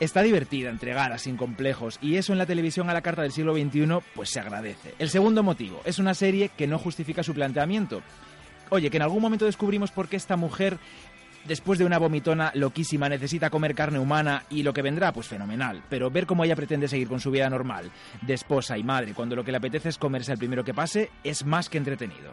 Está 0.01 0.23
divertida, 0.23 0.71
entregada, 0.71 1.19
sin 1.19 1.37
complejos, 1.37 1.99
y 2.03 2.17
eso 2.17 2.33
en 2.33 2.39
la 2.39 2.47
televisión 2.47 2.91
a 2.91 2.95
la 2.95 3.03
carta 3.03 3.23
del 3.23 3.31
siglo 3.31 3.55
XXI, 3.55 4.01
pues 4.15 4.31
se 4.31 4.41
agradece. 4.41 4.95
El 4.99 5.09
segundo 5.09 5.45
motivo, 5.45 5.81
es 5.85 6.01
una 6.01 6.15
serie 6.15 6.51
que 6.57 6.67
no 6.67 6.79
justifica 6.79 7.23
su 7.23 7.33
planteamiento. 7.33 8.03
Oye, 8.71 8.91
que 8.91 8.97
en 8.97 9.03
algún 9.05 9.23
momento 9.23 9.45
descubrimos 9.45 9.93
por 9.93 10.09
qué 10.09 10.17
esta 10.17 10.37
mujer 10.37 10.79
después 11.47 11.79
de 11.79 11.85
una 11.85 11.99
vomitona 11.99 12.53
loquísima 12.55 13.09
necesita 13.09 13.51
comer 13.51 13.75
carne 13.75 13.99
humana 13.99 14.45
y 14.51 14.63
lo 14.63 14.73
que 14.73 14.83
vendrá, 14.83 15.13
pues 15.13 15.27
fenomenal. 15.27 15.83
Pero 15.89 16.11
ver 16.11 16.27
cómo 16.27 16.45
ella 16.45 16.57
pretende 16.57 16.89
seguir 16.89 17.09
con 17.09 17.21
su 17.21 17.31
vida 17.31 17.49
normal, 17.51 17.91
de 18.23 18.35
esposa 18.35 18.79
y 18.79 18.85
madre, 18.85 19.15
cuando 19.15 19.37
lo 19.37 19.45
que 19.45 19.51
le 19.51 19.59
apetece 19.59 19.89
es 19.89 19.99
comerse 19.99 20.33
al 20.33 20.39
primero 20.39 20.65
que 20.65 20.75
pase, 20.75 21.11
es 21.23 21.45
más 21.45 21.69
que 21.69 21.79
entretenido. 21.79 22.33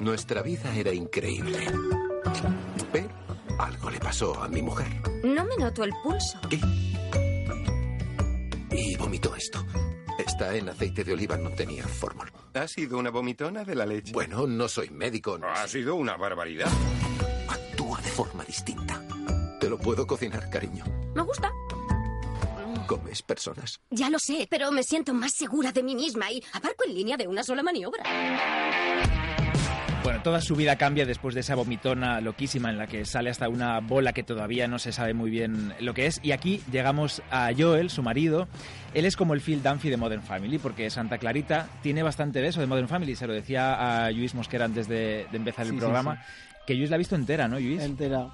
Nuestra 0.00 0.40
vida 0.42 0.72
era 0.74 0.92
increíble. 0.92 1.58
Pero 2.92 3.08
algo 3.58 3.90
le 3.90 3.98
pasó 3.98 4.40
a 4.40 4.48
mi 4.48 4.62
mujer. 4.62 4.86
No 5.24 5.44
me 5.44 5.56
noto 5.56 5.82
el 5.82 5.90
pulso. 6.04 6.38
Y 8.70 8.94
vomitó 8.96 9.34
esto. 9.34 9.64
Está 10.18 10.54
en 10.54 10.68
aceite 10.68 11.04
de 11.04 11.12
oliva, 11.12 11.36
no 11.36 11.50
tenía 11.50 11.86
fórmula. 11.86 12.32
Ha 12.54 12.66
sido 12.68 12.98
una 12.98 13.10
vomitona 13.10 13.64
de 13.64 13.74
la 13.74 13.84
leche. 13.84 14.12
Bueno, 14.12 14.46
no 14.46 14.66
soy 14.68 14.88
médico. 14.90 15.38
no 15.38 15.46
Ha 15.48 15.68
sido 15.68 15.94
una 15.94 16.16
barbaridad. 16.16 16.70
Actúa 17.48 18.00
de 18.00 18.08
forma 18.10 18.44
distinta. 18.44 19.02
Te 19.60 19.68
lo 19.68 19.78
puedo 19.78 20.06
cocinar, 20.06 20.48
cariño. 20.48 20.84
Me 21.14 21.22
gusta. 21.22 21.52
Comes 22.86 23.22
personas. 23.22 23.80
Ya 23.90 24.08
lo 24.10 24.18
sé, 24.18 24.46
pero 24.48 24.70
me 24.70 24.82
siento 24.84 25.12
más 25.12 25.32
segura 25.32 25.72
de 25.72 25.82
mí 25.82 25.94
misma 25.94 26.30
y 26.30 26.42
abarco 26.52 26.84
en 26.86 26.94
línea 26.94 27.16
de 27.16 27.26
una 27.26 27.42
sola 27.42 27.62
maniobra. 27.62 28.04
Bueno, 30.06 30.22
toda 30.22 30.40
su 30.40 30.54
vida 30.54 30.76
cambia 30.76 31.04
después 31.04 31.34
de 31.34 31.40
esa 31.40 31.56
vomitona 31.56 32.20
loquísima 32.20 32.70
en 32.70 32.78
la 32.78 32.86
que 32.86 33.04
sale 33.04 33.28
hasta 33.28 33.48
una 33.48 33.80
bola 33.80 34.12
que 34.12 34.22
todavía 34.22 34.68
no 34.68 34.78
se 34.78 34.92
sabe 34.92 35.14
muy 35.14 35.30
bien 35.30 35.74
lo 35.80 35.94
que 35.94 36.06
es. 36.06 36.20
Y 36.22 36.30
aquí 36.30 36.62
llegamos 36.70 37.22
a 37.28 37.50
Joel, 37.58 37.90
su 37.90 38.04
marido. 38.04 38.46
Él 38.94 39.04
es 39.04 39.16
como 39.16 39.34
el 39.34 39.40
Phil 39.40 39.64
Dunphy 39.64 39.90
de 39.90 39.96
Modern 39.96 40.22
Family, 40.22 40.58
porque 40.58 40.90
Santa 40.90 41.18
Clarita 41.18 41.68
tiene 41.82 42.04
bastante 42.04 42.40
de 42.40 42.46
eso 42.46 42.60
de 42.60 42.68
Modern 42.68 42.86
Family. 42.86 43.16
Se 43.16 43.26
lo 43.26 43.32
decía 43.32 44.04
a 44.04 44.12
Luis 44.12 44.32
Mosquera 44.32 44.66
antes 44.66 44.86
de, 44.86 45.26
de 45.28 45.36
empezar 45.36 45.64
Sí, 45.64 45.70
el 45.70 45.76
sí, 45.76 45.80
programa, 45.80 46.22
que 46.68 46.74
Luis 46.74 46.88
la 46.88 46.94
ha 46.94 46.98
visto 46.98 47.16
entera, 47.16 47.48
¿no, 47.48 47.58
Luis? 47.58 47.82
Entera. 47.82 48.28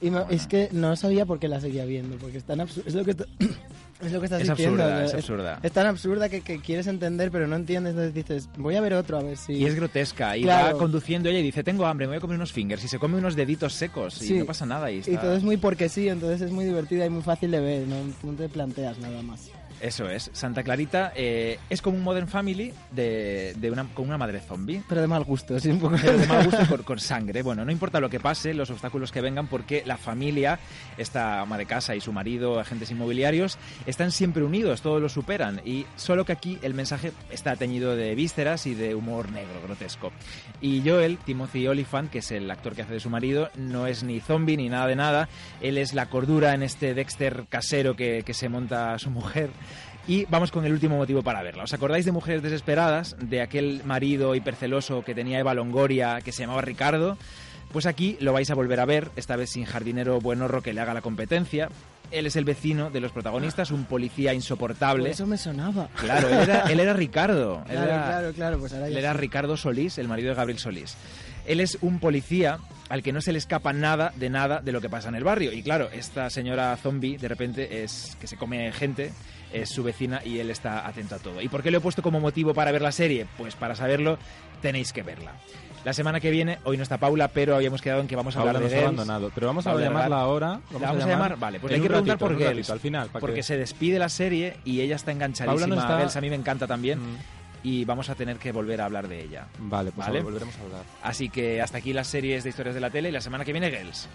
Y 0.00 0.10
es 0.30 0.48
que 0.48 0.70
no 0.72 0.96
sabía 0.96 1.24
por 1.24 1.38
qué 1.38 1.46
la 1.46 1.60
seguía 1.60 1.84
viendo, 1.84 2.16
porque 2.16 2.38
es 2.38 2.44
tan 2.44 2.60
absurda. 2.60 2.88
Es 2.88 2.94
lo 2.96 3.04
que, 3.04 3.14
es 4.02 4.12
lo 4.12 4.20
que 4.20 4.26
estás 4.26 4.42
Es 4.42 4.48
diciendo. 4.48 4.82
absurda, 4.82 5.00
¿no? 5.00 5.06
es 5.06 5.14
absurda. 5.14 5.60
Es 5.62 5.72
tan 5.72 5.86
absurda 5.86 6.28
que, 6.28 6.40
que 6.40 6.60
quieres 6.60 6.86
entender, 6.86 7.30
pero 7.30 7.46
no 7.46 7.56
entiendes. 7.56 7.90
Entonces 7.92 8.14
dices, 8.14 8.48
voy 8.56 8.76
a 8.76 8.80
ver 8.80 8.94
otro 8.94 9.18
a 9.18 9.22
ver 9.22 9.36
si. 9.36 9.54
Y 9.54 9.64
es 9.66 9.74
grotesca. 9.74 10.36
Y 10.36 10.42
Claro. 10.42 10.74
va 10.74 10.78
conduciendo 10.80 11.28
ella 11.28 11.38
y 11.38 11.42
dice, 11.42 11.62
tengo 11.62 11.86
hambre, 11.86 12.06
me 12.06 12.10
voy 12.12 12.16
a 12.18 12.20
comer 12.20 12.36
unos 12.36 12.52
fingers. 12.52 12.84
Y 12.84 12.88
se 12.88 12.98
come 12.98 13.18
unos 13.18 13.36
deditos 13.36 13.72
secos 13.74 14.20
y 14.22 14.34
no 14.34 14.44
pasa 14.44 14.66
nada. 14.66 14.90
Y, 14.90 15.00
todo 15.02 15.34
es 15.36 15.42
muy 15.42 15.56
porque 15.56 15.88
sí, 15.88 16.08
entonces 16.08 16.40
es 16.42 16.50
muy 16.50 16.64
divertida 16.64 17.06
y 17.06 17.10
muy 17.10 17.22
fácil 17.22 17.50
de 17.50 17.60
ver, 17.60 17.86
no, 17.86 17.96
no 18.22 18.32
te 18.36 18.48
planteas 18.48 18.98
nada 18.98 19.22
más. 19.22 19.50
Eso 19.82 20.08
es. 20.08 20.30
Santa 20.32 20.62
Clarita 20.62 21.12
eh, 21.16 21.58
es 21.68 21.82
como 21.82 21.96
un 21.96 22.04
Modern 22.04 22.28
Family 22.28 22.72
de, 22.92 23.52
de 23.56 23.70
una, 23.70 23.84
con 23.92 24.06
una 24.06 24.16
madre 24.16 24.38
zombie. 24.38 24.80
Pero 24.88 25.00
de 25.00 25.08
mal 25.08 25.24
gusto, 25.24 25.58
sí, 25.58 25.70
un 25.70 25.80
poco. 25.80 25.96
Pero 26.00 26.18
de 26.18 26.26
mal 26.28 26.44
gusto 26.44 26.64
con, 26.68 26.84
con 26.84 27.00
sangre. 27.00 27.42
Bueno, 27.42 27.64
no 27.64 27.72
importa 27.72 27.98
lo 27.98 28.08
que 28.08 28.20
pase, 28.20 28.54
los 28.54 28.70
obstáculos 28.70 29.10
que 29.10 29.20
vengan, 29.20 29.48
porque 29.48 29.82
la 29.84 29.96
familia, 29.96 30.60
esta 30.96 31.40
ama 31.40 31.58
de 31.58 31.66
casa 31.66 31.96
y 31.96 32.00
su 32.00 32.12
marido, 32.12 32.60
agentes 32.60 32.92
inmobiliarios, 32.92 33.58
están 33.84 34.12
siempre 34.12 34.44
unidos, 34.44 34.82
todos 34.82 35.02
lo 35.02 35.08
superan. 35.08 35.60
Y 35.64 35.84
solo 35.96 36.24
que 36.24 36.32
aquí 36.32 36.60
el 36.62 36.74
mensaje 36.74 37.10
está 37.32 37.56
teñido 37.56 37.96
de 37.96 38.14
vísceras 38.14 38.68
y 38.68 38.76
de 38.76 38.94
humor 38.94 39.32
negro, 39.32 39.60
grotesco. 39.64 40.12
Y 40.60 40.88
Joel, 40.88 41.18
Timothy 41.18 41.66
Oliphant, 41.66 42.08
que 42.08 42.18
es 42.18 42.30
el 42.30 42.48
actor 42.52 42.76
que 42.76 42.82
hace 42.82 42.94
de 42.94 43.00
su 43.00 43.10
marido, 43.10 43.50
no 43.56 43.88
es 43.88 44.04
ni 44.04 44.20
zombie 44.20 44.56
ni 44.56 44.68
nada 44.68 44.86
de 44.86 44.94
nada. 44.94 45.28
Él 45.60 45.76
es 45.76 45.92
la 45.92 46.06
cordura 46.06 46.54
en 46.54 46.62
este 46.62 46.94
Dexter 46.94 47.46
casero 47.48 47.96
que, 47.96 48.22
que 48.24 48.32
se 48.32 48.48
monta 48.48 48.94
a 48.94 49.00
su 49.00 49.10
mujer. 49.10 49.50
Y 50.06 50.24
vamos 50.26 50.50
con 50.50 50.64
el 50.64 50.72
último 50.72 50.96
motivo 50.96 51.22
para 51.22 51.42
verla. 51.42 51.62
¿Os 51.62 51.72
acordáis 51.72 52.04
de 52.04 52.12
Mujeres 52.12 52.42
Desesperadas? 52.42 53.16
De 53.20 53.40
aquel 53.40 53.82
marido 53.84 54.34
hiperceloso 54.34 55.04
que 55.04 55.14
tenía 55.14 55.38
Eva 55.38 55.54
Longoria, 55.54 56.20
que 56.22 56.32
se 56.32 56.42
llamaba 56.42 56.60
Ricardo. 56.60 57.16
Pues 57.72 57.86
aquí 57.86 58.16
lo 58.20 58.32
vais 58.32 58.50
a 58.50 58.54
volver 58.54 58.80
a 58.80 58.84
ver, 58.84 59.10
esta 59.16 59.36
vez 59.36 59.50
sin 59.50 59.64
jardinero 59.64 60.20
buenorro 60.20 60.62
que 60.62 60.72
le 60.74 60.80
haga 60.80 60.92
la 60.94 61.00
competencia. 61.00 61.68
Él 62.10 62.26
es 62.26 62.36
el 62.36 62.44
vecino 62.44 62.90
de 62.90 63.00
los 63.00 63.10
protagonistas, 63.12 63.70
un 63.70 63.86
policía 63.86 64.34
insoportable. 64.34 65.04
Por 65.04 65.10
eso 65.12 65.26
me 65.26 65.38
sonaba. 65.38 65.88
Claro, 65.96 66.28
él 66.28 66.34
era, 66.40 66.60
él 66.70 66.80
era 66.80 66.92
Ricardo. 66.92 67.62
Él 67.68 67.72
Claro, 67.76 67.84
era- 67.90 68.04
claro, 68.04 68.32
claro, 68.34 68.58
pues 68.58 68.72
ahora 68.74 68.88
él 68.88 68.96
era. 68.98 69.14
Ricardo 69.14 69.56
Solís, 69.56 69.96
el 69.96 70.08
marido 70.08 70.28
de 70.28 70.34
Gabriel 70.34 70.58
Solís. 70.58 70.94
Él 71.46 71.60
es 71.60 71.78
un 71.80 71.98
policía 71.98 72.58
al 72.90 73.02
que 73.02 73.12
no 73.12 73.22
se 73.22 73.32
le 73.32 73.38
escapa 73.38 73.72
nada 73.72 74.12
de 74.16 74.28
nada 74.28 74.60
de 74.60 74.72
lo 74.72 74.82
que 74.82 74.90
pasa 74.90 75.08
en 75.08 75.14
el 75.14 75.24
barrio. 75.24 75.52
Y 75.52 75.62
claro, 75.62 75.88
esta 75.90 76.28
señora 76.28 76.76
zombie 76.76 77.16
de 77.16 77.28
repente 77.28 77.82
es 77.82 78.16
que 78.20 78.26
se 78.26 78.36
come 78.36 78.70
gente, 78.72 79.10
es 79.52 79.70
su 79.70 79.82
vecina 79.82 80.20
y 80.22 80.38
él 80.38 80.50
está 80.50 80.86
atento 80.86 81.14
a 81.14 81.18
todo. 81.18 81.40
¿Y 81.40 81.48
por 81.48 81.62
qué 81.62 81.70
lo 81.70 81.78
he 81.78 81.80
puesto 81.80 82.02
como 82.02 82.20
motivo 82.20 82.52
para 82.52 82.70
ver 82.72 82.82
la 82.82 82.92
serie? 82.92 83.26
Pues 83.38 83.54
para 83.56 83.74
saberlo 83.74 84.18
tenéis 84.62 84.92
que 84.94 85.02
verla. 85.02 85.32
La 85.84 85.92
semana 85.92 86.20
que 86.20 86.30
viene, 86.30 86.58
hoy 86.62 86.76
no 86.76 86.84
está 86.84 86.96
Paula, 86.98 87.26
pero 87.28 87.56
habíamos 87.56 87.82
quedado 87.82 88.00
en 88.00 88.06
que 88.06 88.14
vamos 88.14 88.36
a 88.36 88.38
Paula 88.38 88.50
hablar 88.52 88.62
de 88.62 88.68
nos 88.76 88.78
ha 88.78 88.86
abandonado. 88.86 89.32
Pero 89.34 89.48
vamos 89.48 89.66
a 89.66 89.70
Paula 89.70 89.86
llamarla 89.86 90.20
ahora. 90.20 90.60
¿La 90.70 90.78
vamos 90.78 91.02
a 91.04 91.08
llamar? 91.08 91.36
Vale, 91.38 91.58
pues 91.58 91.72
hay 91.72 91.80
que 91.80 91.82
un 91.82 91.88
preguntar 91.88 92.14
ratito, 92.14 92.26
por 92.28 92.36
Girls. 92.38 92.56
ratito, 92.56 92.72
al 92.72 92.80
final. 92.80 93.08
porque 93.18 93.34
que- 93.36 93.42
se 93.42 93.56
despide 93.56 93.98
la 93.98 94.08
serie 94.08 94.56
y 94.64 94.80
ella 94.80 94.94
está 94.94 95.10
enganchadísima 95.10 95.52
Paula 95.60 95.66
no 95.66 95.80
está- 95.82 95.96
a 95.96 95.98
Girls. 95.98 96.16
A 96.16 96.20
mí 96.20 96.30
me 96.30 96.36
encanta 96.36 96.68
también. 96.68 97.00
Mm. 97.00 97.16
Y 97.64 97.84
vamos 97.84 98.08
a 98.10 98.14
tener 98.14 98.38
que 98.38 98.52
volver 98.52 98.80
a 98.80 98.84
hablar 98.86 99.08
de 99.08 99.22
ella. 99.22 99.46
Vale, 99.58 99.90
pues 99.92 100.06
¿Vale? 100.06 100.20
volveremos 100.22 100.56
a 100.56 100.62
hablar. 100.62 100.82
Así 101.02 101.28
que 101.28 101.60
hasta 101.60 101.78
aquí 101.78 101.92
las 101.92 102.06
series 102.06 102.44
de 102.44 102.50
historias 102.50 102.74
de 102.76 102.80
la 102.80 102.90
tele 102.90 103.08
y 103.08 103.12
la 103.12 103.20
semana 103.20 103.44
que 103.44 103.52
viene 103.52 103.70
Girls. 103.70 104.08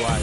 Guay. 0.00 0.22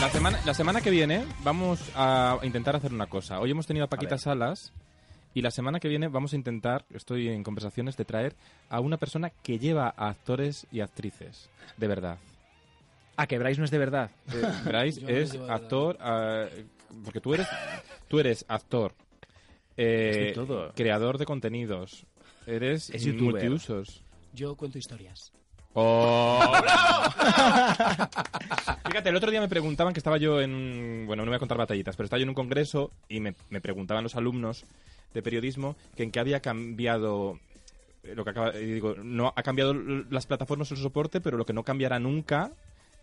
La 0.00 0.10
semana, 0.10 0.38
la 0.44 0.54
semana 0.54 0.80
que 0.80 0.90
viene 0.90 1.24
vamos 1.44 1.80
a 1.94 2.38
intentar 2.42 2.74
hacer 2.76 2.92
una 2.92 3.06
cosa. 3.06 3.38
Hoy 3.38 3.50
hemos 3.52 3.66
tenido 3.66 3.84
a 3.84 3.88
Paquita 3.88 4.16
ver. 4.16 4.20
Salas 4.20 4.72
y 5.34 5.42
la 5.42 5.50
semana 5.50 5.80
que 5.80 5.88
viene 5.88 6.08
vamos 6.08 6.32
a 6.32 6.36
intentar, 6.36 6.84
estoy 6.90 7.28
en 7.28 7.42
conversaciones, 7.42 7.96
de 7.96 8.04
traer 8.04 8.34
a 8.68 8.80
una 8.80 8.96
persona 8.96 9.30
que 9.30 9.58
lleva 9.58 9.92
a 9.96 10.08
actores 10.08 10.66
y 10.70 10.80
actrices. 10.80 11.48
De 11.76 11.86
verdad. 11.86 12.18
Ah, 13.16 13.26
que 13.26 13.38
Bryce 13.38 13.60
no 13.60 13.64
es 13.64 13.70
de 13.70 13.78
verdad. 13.78 14.10
Eh, 14.32 14.42
Bryce 14.64 15.00
no 15.02 15.08
es 15.08 15.34
actor, 15.48 15.96
ah, 16.00 16.46
porque 17.04 17.20
tú 17.20 17.34
eres, 17.34 17.46
tú 18.08 18.18
eres 18.18 18.44
actor, 18.48 18.94
eh, 19.76 20.32
todo. 20.34 20.72
creador 20.74 21.18
de 21.18 21.26
contenidos, 21.26 22.06
eres 22.46 22.90
Es 22.90 23.06
multiusos. 23.06 24.02
Yo 24.32 24.56
cuento 24.56 24.78
historias. 24.78 25.32
¡Oh! 25.74 26.52
Fíjate, 28.86 29.08
el 29.08 29.16
otro 29.16 29.30
día 29.30 29.40
me 29.40 29.48
preguntaban 29.48 29.94
que 29.94 30.00
estaba 30.00 30.18
yo 30.18 30.40
en. 30.40 31.04
Bueno, 31.06 31.24
no 31.24 31.30
voy 31.30 31.36
a 31.36 31.38
contar 31.38 31.58
batallitas, 31.58 31.96
pero 31.96 32.04
estaba 32.04 32.18
yo 32.18 32.24
en 32.24 32.28
un 32.30 32.34
congreso 32.34 32.90
y 33.08 33.20
me, 33.20 33.34
me 33.48 33.60
preguntaban 33.60 34.04
los 34.04 34.16
alumnos 34.16 34.64
de 35.14 35.22
periodismo 35.22 35.76
que 35.96 36.02
en 36.02 36.10
qué 36.10 36.20
había 36.20 36.40
cambiado 36.40 37.38
eh, 38.02 38.14
lo 38.14 38.24
que 38.24 38.30
acaba... 38.30 38.50
Digo, 38.52 38.94
no 38.96 39.32
ha 39.34 39.42
cambiado 39.42 39.74
las 39.74 40.26
plataformas 40.26 40.70
el 40.70 40.78
soporte, 40.78 41.20
pero 41.20 41.36
lo 41.36 41.46
que 41.46 41.52
no 41.52 41.62
cambiará 41.62 41.98
nunca 41.98 42.52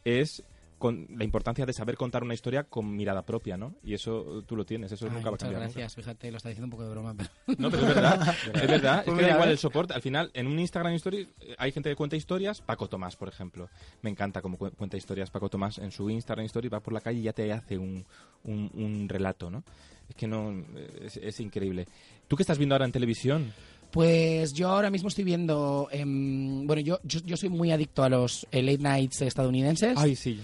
es 0.06 0.44
con 0.80 1.06
la 1.16 1.24
importancia 1.24 1.66
de 1.66 1.74
saber 1.74 1.96
contar 1.98 2.24
una 2.24 2.34
historia 2.34 2.64
con 2.64 2.96
mirada 2.96 3.24
propia, 3.26 3.58
¿no? 3.58 3.76
Y 3.84 3.94
eso 3.94 4.44
tú 4.48 4.56
lo 4.56 4.66
tienes, 4.66 4.92
eso 4.92 5.06
Ay, 5.06 5.12
nunca 5.14 5.30
va 5.30 5.36
a 5.36 5.38
cambiar. 5.38 5.62
gracias, 5.62 5.94
fíjate, 5.94 6.32
lo 6.32 6.38
está 6.38 6.50
diciendo 6.50 6.66
un 6.66 6.72
poco 6.72 6.84
de 6.86 6.90
broma, 6.90 7.14
pero... 7.16 7.30
No, 7.60 7.70
pero 7.70 7.84
es 7.84 7.96
verdad, 7.96 8.36
es 8.54 8.68
verdad. 8.68 9.00
Es 9.00 9.06
Pues 9.06 9.16
que 9.18 9.22
da 9.22 9.28
mira, 9.28 9.34
igual 9.34 9.50
¿eh? 9.50 9.52
el 9.52 9.58
soporte. 9.60 9.94
Al 9.94 10.02
final, 10.02 10.32
en 10.34 10.48
un 10.48 10.58
Instagram 10.58 10.94
Story 10.94 11.28
eh, 11.42 11.56
hay 11.58 11.72
gente 11.72 11.90
que 11.90 11.96
cuenta 11.96 12.16
historias. 12.16 12.62
Paco 12.62 12.88
Tomás, 12.90 13.16
por 13.16 13.28
ejemplo. 13.28 13.70
Me 14.02 14.10
encanta 14.10 14.42
cómo 14.42 14.58
cu- 14.58 14.72
cuenta 14.72 14.98
historias 14.98 15.30
Paco 15.30 15.50
Tomás. 15.50 15.78
En 15.78 15.92
su 15.92 16.10
Instagram 16.10 16.46
Story 16.48 16.70
va 16.70 16.80
por 16.80 16.94
la 16.94 17.02
calle 17.02 17.20
y 17.20 17.24
ya 17.24 17.34
te 17.34 17.52
hace 17.52 17.78
un, 17.78 18.06
un, 18.46 18.72
un 18.74 19.08
relato, 19.10 19.50
¿no? 19.52 19.64
Es 20.10 20.16
que 20.16 20.28
no... 20.28 20.52
eh, 20.76 21.02
Es, 21.06 21.18
es 21.18 21.40
increíble. 21.42 21.86
¿Tú 22.28 22.36
qué 22.36 22.44
estás 22.44 22.58
viendo 22.58 22.74
ahora 22.76 22.86
en 22.86 22.92
televisión? 22.92 23.54
Pues 23.92 24.54
yo 24.54 24.70
ahora 24.70 24.90
mismo 24.92 25.10
estoy 25.10 25.24
viendo... 25.24 25.88
em, 25.92 26.66
bueno, 26.68 26.82
yo, 26.82 27.00
yo, 27.04 27.20
yo 27.26 27.36
soy 27.38 27.50
muy 27.50 27.72
adicto 27.72 28.04
a 28.04 28.10
los 28.10 28.48
eh, 28.52 28.62
late 28.62 28.78
nights 28.78 29.22
estadounidenses. 29.24 29.98
Ay, 29.98 30.16
sí. 30.16 30.40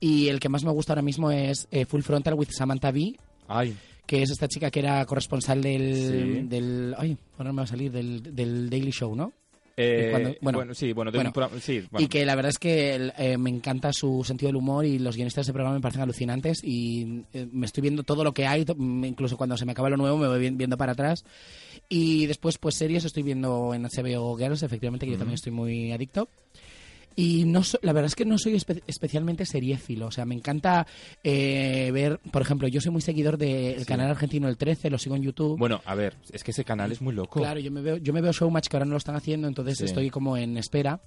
Y 0.00 0.28
el 0.28 0.40
que 0.40 0.48
más 0.48 0.64
me 0.64 0.70
gusta 0.72 0.92
ahora 0.94 1.02
mismo 1.02 1.30
es 1.30 1.68
eh, 1.70 1.84
Full 1.84 2.00
Frontal 2.02 2.34
with 2.34 2.48
Samantha 2.50 2.90
Bee, 2.90 3.16
Ay, 3.48 3.76
que 4.06 4.22
es 4.22 4.30
esta 4.30 4.48
chica 4.48 4.70
que 4.70 4.80
era 4.80 5.04
corresponsal 5.04 5.60
del... 5.62 5.94
Sí. 6.42 6.46
del 6.48 6.94
ay, 6.98 7.16
ahora 7.38 7.52
me 7.52 7.58
va 7.58 7.62
a 7.64 7.66
salir, 7.66 7.92
del, 7.92 8.34
del 8.34 8.68
Daily 8.70 8.90
Show, 8.92 9.14
¿no? 9.14 9.32
eh, 9.76 10.08
cuando- 10.10 10.34
bueno, 10.42 10.58
bueno, 10.58 10.74
sí, 10.74 10.92
bueno, 10.92 11.10
bueno. 11.10 11.30
un 11.30 11.32
programa- 11.32 11.60
sí, 11.60 11.82
bueno. 11.90 12.04
Y 12.04 12.08
que 12.08 12.26
la 12.26 12.34
verdad 12.34 12.50
es 12.50 12.58
que 12.58 13.12
eh, 13.16 13.38
me 13.38 13.48
encanta 13.50 13.92
su 13.94 14.22
sentido 14.24 14.48
del 14.48 14.56
humor 14.56 14.84
y 14.84 14.98
los 14.98 15.16
guionistas 15.16 15.46
de 15.46 15.52
programa 15.54 15.76
me 15.76 15.80
parecen 15.80 16.02
alucinantes 16.02 16.62
y 16.64 17.22
eh, 17.32 17.46
me 17.50 17.64
estoy 17.66 17.80
viendo 17.82 18.02
todo 18.02 18.22
lo 18.24 18.34
que 18.34 18.46
hay, 18.46 18.64
mm, 18.76 19.04
incluso 19.06 19.36
cuando 19.38 19.56
se 19.56 19.64
me 19.64 19.72
acaba 19.72 19.88
lo 19.88 19.96
nuevo 19.96 20.18
me 20.18 20.28
voy 20.28 20.38
vi- 20.38 20.50
viendo 20.56 20.76
para 20.76 20.92
atrás. 20.92 21.24
Y 21.88 22.26
después, 22.26 22.58
pues 22.58 22.74
series 22.74 23.04
estoy 23.06 23.22
viendo 23.22 23.72
en 23.74 23.84
HBO 23.84 24.36
Girls, 24.36 24.62
efectivamente, 24.62 25.06
que 25.06 25.12
yo 25.12 25.18
también 25.18 25.34
estoy 25.36 25.52
muy 25.52 25.92
adicto. 25.92 26.28
Y 27.20 27.44
no 27.44 27.62
so- 27.62 27.78
la 27.82 27.92
verdad 27.92 28.06
es 28.06 28.14
que 28.14 28.24
no 28.24 28.38
soy 28.38 28.54
espe- 28.54 28.82
especialmente 28.86 29.44
seriéfilo. 29.44 30.06
O 30.06 30.10
sea, 30.10 30.24
me 30.24 30.34
encanta 30.34 30.86
eh, 31.22 31.90
ver, 31.92 32.18
por 32.30 32.40
ejemplo, 32.42 32.66
yo 32.68 32.80
soy 32.80 32.92
muy 32.92 33.02
seguidor 33.02 33.36
del 33.36 33.80
Sí. 33.80 33.84
canal 33.84 34.10
argentino 34.10 34.48
El 34.48 34.56
13, 34.56 34.88
lo 34.90 34.98
sigo 34.98 35.16
en 35.16 35.22
YouTube. 35.22 35.58
Bueno, 35.58 35.80
a 35.84 35.94
ver, 35.94 36.14
es 36.32 36.42
que 36.44 36.52
ese 36.52 36.64
canal 36.64 36.92
es 36.92 37.02
muy 37.02 37.14
loco. 37.14 37.38
Claro, 37.40 37.60
yo 37.60 37.70
me 37.70 37.82
veo, 37.82 37.96
yo 37.98 38.12
me 38.12 38.20
veo 38.20 38.32
Showmatch 38.32 38.68
que 38.68 38.76
ahora 38.76 38.86
no 38.86 38.92
lo 38.92 38.98
están 38.98 39.16
haciendo, 39.16 39.48
entonces 39.48 39.78
Sí. 39.78 39.84
estoy 39.84 40.08
como 40.10 40.36
en 40.36 40.56
espera. 40.56 41.00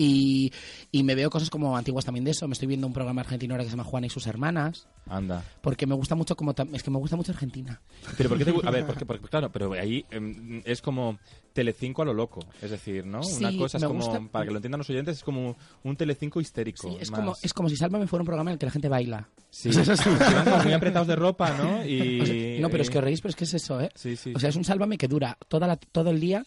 Y, 0.00 0.52
y 0.92 1.02
me 1.02 1.16
veo 1.16 1.28
cosas 1.28 1.50
como 1.50 1.76
antiguas 1.76 2.04
también 2.04 2.24
de 2.24 2.30
eso. 2.30 2.46
Me 2.46 2.52
estoy 2.52 2.68
viendo 2.68 2.86
un 2.86 2.92
programa 2.92 3.20
argentino 3.22 3.52
ahora 3.54 3.64
que 3.64 3.70
se 3.70 3.76
llama 3.76 3.82
Juana 3.82 4.06
y 4.06 4.10
sus 4.10 4.28
hermanas. 4.28 4.86
Anda. 5.08 5.42
Porque 5.60 5.86
me 5.88 5.94
gusta 5.96 6.14
mucho 6.14 6.36
como... 6.36 6.54
Es 6.72 6.84
que 6.84 6.90
me 6.92 6.98
gusta 6.98 7.16
mucho 7.16 7.32
Argentina. 7.32 7.80
Pero 8.16 8.28
¿por 8.28 8.38
qué 8.38 8.44
te 8.44 8.52
A 8.64 8.70
ver, 8.70 8.86
porque, 8.86 9.04
porque, 9.06 9.26
claro, 9.28 9.50
pero 9.50 9.72
ahí 9.72 10.04
em, 10.12 10.62
es 10.64 10.80
como 10.82 11.18
Telecinco 11.52 12.02
a 12.02 12.04
lo 12.04 12.14
loco. 12.14 12.38
Es 12.62 12.70
decir, 12.70 13.04
¿no? 13.04 13.18
Una 13.22 13.50
Sí, 13.50 13.58
cosa 13.58 13.78
es 13.78 13.84
como, 13.84 14.04
gusta. 14.04 14.20
para 14.30 14.44
que 14.44 14.52
lo 14.52 14.58
entiendan 14.58 14.78
los 14.78 14.88
oyentes, 14.88 15.16
es 15.16 15.24
como 15.24 15.56
un 15.82 15.96
Telecinco 15.96 16.40
histérico. 16.40 16.88
Sí, 16.88 16.96
es, 17.00 17.10
más. 17.10 17.18
como, 17.18 17.36
es 17.42 17.52
como 17.52 17.68
si 17.68 17.76
Sálvame 17.76 18.06
fuera 18.06 18.22
un 18.22 18.26
programa 18.26 18.50
en 18.50 18.52
el 18.52 18.58
que 18.60 18.66
la 18.66 18.72
gente 18.72 18.88
baila. 18.88 19.28
Sí, 19.50 19.72
sí, 19.72 19.80
van 19.80 20.62
muy 20.62 20.72
apretados 20.74 21.08
de 21.08 21.16
ropa, 21.16 21.50
¿no? 21.56 21.84
Y, 21.84 22.20
O 22.22 22.26
sea, 22.26 22.60
no, 22.60 22.70
pero 22.70 22.82
es 22.84 22.90
que 22.90 22.98
os 22.98 23.04
reís, 23.04 23.20
pero 23.20 23.30
es 23.30 23.36
que 23.36 23.44
es 23.44 23.54
eso, 23.54 23.80
¿eh? 23.80 23.90
Sí, 23.96 24.14
sí. 24.14 24.32
O 24.36 24.38
sea, 24.38 24.50
es 24.50 24.54
un 24.56 24.62
Sálvame 24.64 24.96
que 24.96 25.08
dura 25.08 25.36
toda 25.48 25.66
la, 25.66 25.74
todo 25.76 26.10
el 26.10 26.20
día 26.20 26.44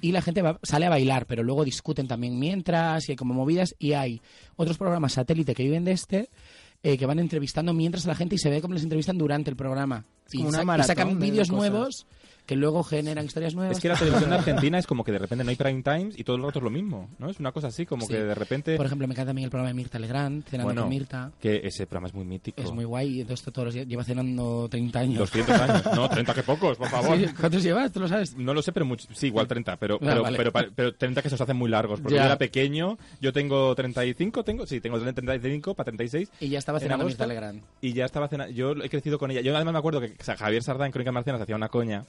y 0.00 0.12
la 0.12 0.22
gente 0.22 0.42
va- 0.42 0.58
sale 0.62 0.86
a 0.86 0.90
bailar, 0.90 1.26
pero 1.26 1.42
luego 1.42 1.64
discuten 1.64 2.06
también 2.08 2.38
mientras 2.38 3.08
y 3.08 3.12
hay 3.12 3.16
como 3.16 3.34
movidas 3.34 3.74
y 3.78 3.92
hay 3.92 4.20
otros 4.56 4.78
programas 4.78 5.12
satélite 5.12 5.54
que 5.54 5.62
viven 5.64 5.84
de 5.84 5.92
este 5.92 6.28
eh, 6.82 6.98
que 6.98 7.06
van 7.06 7.18
entrevistando 7.18 7.72
mientras 7.72 8.06
a 8.06 8.08
la 8.08 8.14
gente 8.14 8.34
y 8.34 8.38
se 8.38 8.50
ve 8.50 8.60
cómo 8.60 8.74
les 8.74 8.82
entrevistan 8.82 9.16
durante 9.18 9.50
el 9.50 9.56
programa. 9.56 10.04
Es 10.26 10.34
y, 10.34 10.42
sacan 10.84 11.18
de 11.18 11.26
vídeos 11.30 11.50
nuevos 11.50 12.06
que 12.52 12.56
luego 12.56 12.82
generan 12.82 13.24
historias 13.24 13.54
nuevas. 13.54 13.76
Es 13.76 13.82
que 13.82 13.88
la 13.88 13.96
televisión 13.96 14.30
de 14.30 14.36
Argentina 14.42 14.78
es 14.78 14.86
como 14.86 15.04
que 15.04 15.12
de 15.12 15.18
repente 15.18 15.42
no 15.44 15.50
hay 15.50 15.56
prime 15.56 15.82
times 15.82 16.18
y 16.18 16.24
todo 16.24 16.36
el 16.36 16.42
rato 16.42 16.58
es 16.58 16.62
lo 16.62 16.70
mismo, 16.70 17.08
¿no? 17.18 17.30
Es 17.30 17.40
una 17.40 17.52
cosa 17.52 17.68
así, 17.68 17.86
como 17.86 18.02
Sí. 18.06 18.12
que 18.12 18.22
de 18.22 18.34
repente... 18.34 18.76
Por 18.76 18.86
ejemplo, 18.86 19.06
me 19.08 19.14
encanta 19.14 19.30
también 19.30 19.44
el 19.44 19.50
programa 19.50 19.68
de 19.68 19.74
Mirta 19.74 19.98
Legrand, 19.98 20.44
Cenando 20.44 20.66
Bueno, 20.66 20.82
con 20.82 20.90
Mirta. 20.90 21.32
que 21.40 21.60
ese 21.64 21.86
programa 21.86 22.08
es 22.08 22.14
muy 22.14 22.24
mítico. 22.24 22.60
Es 22.60 22.70
muy 22.72 22.84
guay 22.84 23.08
y 23.16 23.20
entonces 23.22 23.50
todos 23.52 23.66
los 23.66 23.74
días 23.74 23.86
lleva 23.86 24.04
cenando 24.04 24.68
30 24.70 24.98
años. 24.98 25.18
200 25.18 25.60
años. 25.60 25.82
No, 25.96 26.08
30 26.08 26.34
que 26.34 26.42
pocos, 26.42 26.76
por 26.76 26.88
favor. 26.88 27.16
Sí, 27.18 27.26
¿Cuántos 27.38 27.62
llevas? 27.62 27.90
¿Tú 27.92 28.00
lo 28.00 28.08
sabes? 28.08 28.36
No 28.36 28.52
lo 28.54 28.60
sé, 28.62 28.72
pero 28.72 28.84
mucho, 28.86 29.06
sí, 29.12 29.28
igual 29.28 29.46
30, 29.48 29.76
pero, 29.76 29.94
Ah, 29.96 29.98
pero, 30.00 30.22
vale. 30.22 30.36
pero, 30.36 30.52
pa- 30.52 30.66
pero 30.74 30.94
30 30.94 31.22
que 31.22 31.28
se 31.28 31.34
os 31.36 31.40
hacen 31.40 31.56
muy 31.56 31.70
largos. 31.70 32.00
Porque 32.00 32.16
Ya. 32.16 32.22
yo 32.22 32.26
era 32.26 32.38
pequeño, 32.38 32.98
yo 33.20 33.32
tengo 33.32 33.74
35, 33.74 34.44
tengo, 34.44 34.66
sí, 34.66 34.80
tengo 34.80 34.98
35 35.00 35.74
para 35.74 35.84
36. 35.86 36.30
Y 36.40 36.48
ya 36.48 36.58
estaba 36.58 36.78
en 36.78 36.82
cenando 36.82 37.04
agosto, 37.04 37.22
Mirta 37.22 37.26
Legrand. 37.26 37.62
Y 37.80 37.92
ya 37.94 38.04
estaba 38.04 38.28
cenando. 38.28 38.52
Yo 38.54 38.72
he 38.72 38.88
crecido 38.90 39.18
con 39.18 39.30
ella. 39.30 39.40
Yo 39.40 39.54
además 39.54 39.72
me 39.72 39.78
acuerdo 39.78 40.00
que 40.00 40.14
Javier 40.36 40.62
Sardá 40.62 40.86
en 40.86 40.92
Crónica 40.92 41.12
Marcianas 41.12 41.40
hacía 41.42 41.56
una 41.56 41.68
coña. 41.68 42.04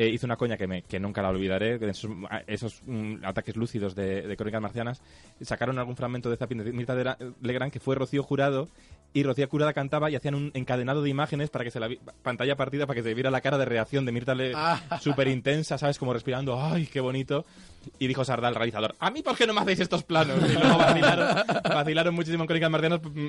Eh, 0.00 0.08
hizo 0.08 0.26
una 0.26 0.36
coña 0.36 0.56
que, 0.56 0.68
me, 0.68 0.82
que 0.82 1.00
nunca 1.00 1.20
la 1.22 1.30
olvidaré, 1.30 1.76
de 1.78 1.90
esos, 1.90 2.10
esos 2.46 2.82
mm, 2.86 3.24
ataques 3.24 3.56
lúcidos 3.56 3.94
de, 3.96 4.22
de 4.22 4.36
Crónicas 4.36 4.62
Marcianas. 4.62 5.02
Sacaron 5.40 5.76
algún 5.78 5.96
fragmento 5.96 6.30
de 6.30 6.36
Zapping 6.36 6.58
de 6.64 6.72
Mirta 6.72 6.94
de 6.94 7.14
Legrand 7.42 7.72
que 7.72 7.80
fue 7.80 7.96
Rocío 7.96 8.22
Jurado 8.22 8.68
y 9.12 9.22
Rocío 9.24 9.48
Jurado 9.48 9.72
cantaba 9.74 10.10
y 10.10 10.14
hacían 10.16 10.34
un 10.36 10.50
encadenado 10.54 11.02
de 11.02 11.10
imágenes 11.10 11.50
para 11.50 11.64
que 11.64 11.70
se 11.70 11.80
la 11.80 11.88
vi- 11.88 11.98
pantalla 12.22 12.54
partida 12.56 12.86
para 12.86 12.96
que 12.96 13.02
se 13.02 13.12
viera 13.14 13.30
la 13.30 13.40
cara 13.40 13.58
de 13.58 13.64
reacción 13.64 14.04
de 14.04 14.12
Mirta 14.12 14.36
Ah. 14.54 14.80
súper 15.00 15.26
intensa, 15.28 15.78
¿sabes? 15.78 15.98
Como 15.98 16.12
respirando, 16.12 16.62
¡ay, 16.62 16.86
qué 16.86 17.00
bonito! 17.00 17.44
Y 17.98 18.06
dijo 18.06 18.24
Sardá, 18.24 18.48
el 18.48 18.54
realizador, 18.54 18.94
¿a 18.98 19.10
mí 19.10 19.22
por 19.22 19.36
qué 19.36 19.46
no 19.46 19.52
me 19.54 19.60
hacéis 19.60 19.80
estos 19.80 20.02
planos? 20.02 20.38
Y 20.48 20.52
luego 20.54 20.78
vacilaron, 20.78 21.28
vacilaron 21.64 22.14
muchísimo 22.14 22.44
en 22.44 22.46
Crónicas 22.46 22.70
Marcianas 22.70 23.00
mm, 23.02 23.28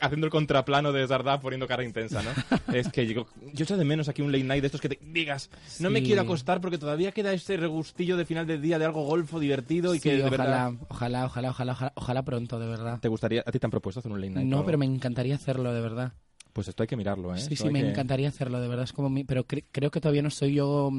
haciendo 0.00 0.26
el 0.26 0.30
contraplano 0.30 0.92
de 0.92 1.06
Sardá 1.06 1.40
poniendo 1.40 1.66
cara 1.66 1.84
intensa, 1.84 2.22
¿no? 2.22 2.74
es 2.74 2.88
que 2.88 3.06
yo, 3.06 3.26
yo 3.52 3.64
echo 3.64 3.76
de 3.76 3.84
menos 3.84 4.08
aquí 4.08 4.22
un 4.22 4.32
late 4.32 4.44
night 4.44 4.60
de 4.62 4.66
estos 4.66 4.80
que 4.80 4.88
te 4.88 4.98
digas, 5.02 5.50
no 5.80 5.90
me 5.90 6.00
Sí. 6.00 6.06
quiero 6.06 6.22
acostar 6.22 6.60
porque 6.60 6.78
todavía 6.78 7.12
queda 7.12 7.32
ese 7.32 7.56
regustillo 7.56 8.16
de 8.16 8.24
final 8.24 8.46
del 8.46 8.60
día 8.62 8.78
de 8.78 8.84
algo 8.84 9.02
golfo, 9.04 9.38
divertido 9.40 9.94
y 9.94 9.98
Sí, 10.00 10.08
que 10.10 10.16
de 10.16 10.24
ojalá, 10.24 10.70
verdad... 10.70 10.72
ojalá, 10.88 11.24
ojalá, 11.26 11.50
ojalá, 11.50 11.72
ojalá, 11.72 11.92
ojalá 11.96 12.22
pronto, 12.24 12.58
de 12.58 12.66
verdad. 12.66 12.98
¿Te 13.00 13.08
gustaría, 13.08 13.42
a 13.44 13.50
ti 13.52 13.58
te 13.58 13.66
han 13.66 13.70
propuesto 13.70 14.00
hacer 14.00 14.12
un 14.12 14.20
late 14.20 14.30
night? 14.34 14.46
No, 14.48 14.60
o- 14.60 14.64
pero 14.64 14.78
me 14.78 14.86
encantaría 14.86 15.34
hacerlo, 15.34 15.72
de 15.72 15.80
verdad. 15.80 16.12
Pues 16.52 16.66
esto 16.68 16.82
hay 16.82 16.86
que 16.86 16.96
mirarlo, 16.96 17.34
¿eh? 17.34 17.38
Sí, 17.38 17.54
Esto 17.54 17.66
sí, 17.66 17.72
me 17.72 17.80
que- 17.82 17.90
encantaría 17.90 18.28
hacerlo, 18.28 18.60
de 18.60 18.66
verdad. 18.68 18.84
Es 18.84 18.92
como 18.92 19.08
mi- 19.08 19.24
pero 19.24 19.46
cre- 19.46 19.64
creo 19.70 19.90
que 19.90 20.00
todavía 20.00 20.22
no 20.22 20.30
soy 20.30 20.54
yo. 20.54 20.90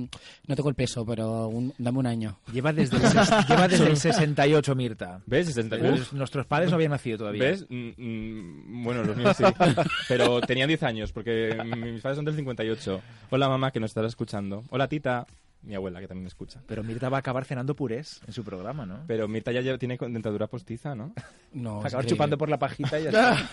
No 0.47 0.55
tengo 0.55 0.69
el 0.69 0.75
peso, 0.75 1.05
pero 1.05 1.47
un- 1.47 1.73
dame 1.77 1.97
un 1.99 2.07
año. 2.07 2.39
Lleva 2.53 2.71
desde 2.71 2.97
el, 2.97 3.03
ses- 3.03 3.47
lleva 3.49 3.67
desde 3.67 3.87
el 3.87 3.97
68, 3.97 4.75
Mirta. 4.75 5.21
¿Ves? 5.25 5.47
60 5.47 5.77
Pues 5.77 6.13
nuestros 6.13 6.45
padres 6.45 6.69
no 6.69 6.75
habían 6.75 6.91
nacido 6.91 7.17
todavía. 7.17 7.43
¿Ves? 7.43 7.65
Mm, 7.69 7.89
mm, 7.97 8.83
bueno, 8.83 9.03
los 9.03 9.17
míos 9.17 9.35
sí. 9.37 9.43
Pero 10.07 10.39
tenía 10.41 10.65
10 10.67 10.83
años, 10.83 11.11
porque 11.11 11.57
mis 11.75 12.01
padres 12.01 12.15
son 12.15 12.25
del 12.25 12.35
58. 12.35 13.01
Hola, 13.31 13.49
mamá, 13.49 13.71
que 13.71 13.79
nos 13.79 13.91
estará 13.91 14.07
escuchando. 14.07 14.63
Hola, 14.69 14.87
tita. 14.87 15.25
Mi 15.61 15.75
abuela, 15.75 15.99
que 15.99 16.07
también 16.07 16.23
me 16.23 16.29
escucha. 16.29 16.61
Pero 16.67 16.83
Mirta 16.83 17.09
va 17.09 17.17
a 17.17 17.19
acabar 17.19 17.43
cenando 17.43 17.75
purés 17.75 18.21
en 18.25 18.33
su 18.33 18.43
programa, 18.45 18.85
¿no? 18.85 18.99
Pero 19.07 19.27
Mirta 19.27 19.51
ya 19.51 19.59
lleva- 19.61 19.77
tiene 19.77 19.97
con- 19.97 20.13
dentadura 20.13 20.47
postiza, 20.47 20.95
¿no? 20.95 21.13
No, 21.51 21.77
Va 21.77 21.83
a 21.83 21.87
es 21.87 21.93
acabar 21.93 22.05
chupando 22.05 22.37
por 22.37 22.47
la 22.49 22.59
pajita 22.59 22.99
y 22.99 23.03
ya 23.05 23.09
está. 23.09 23.49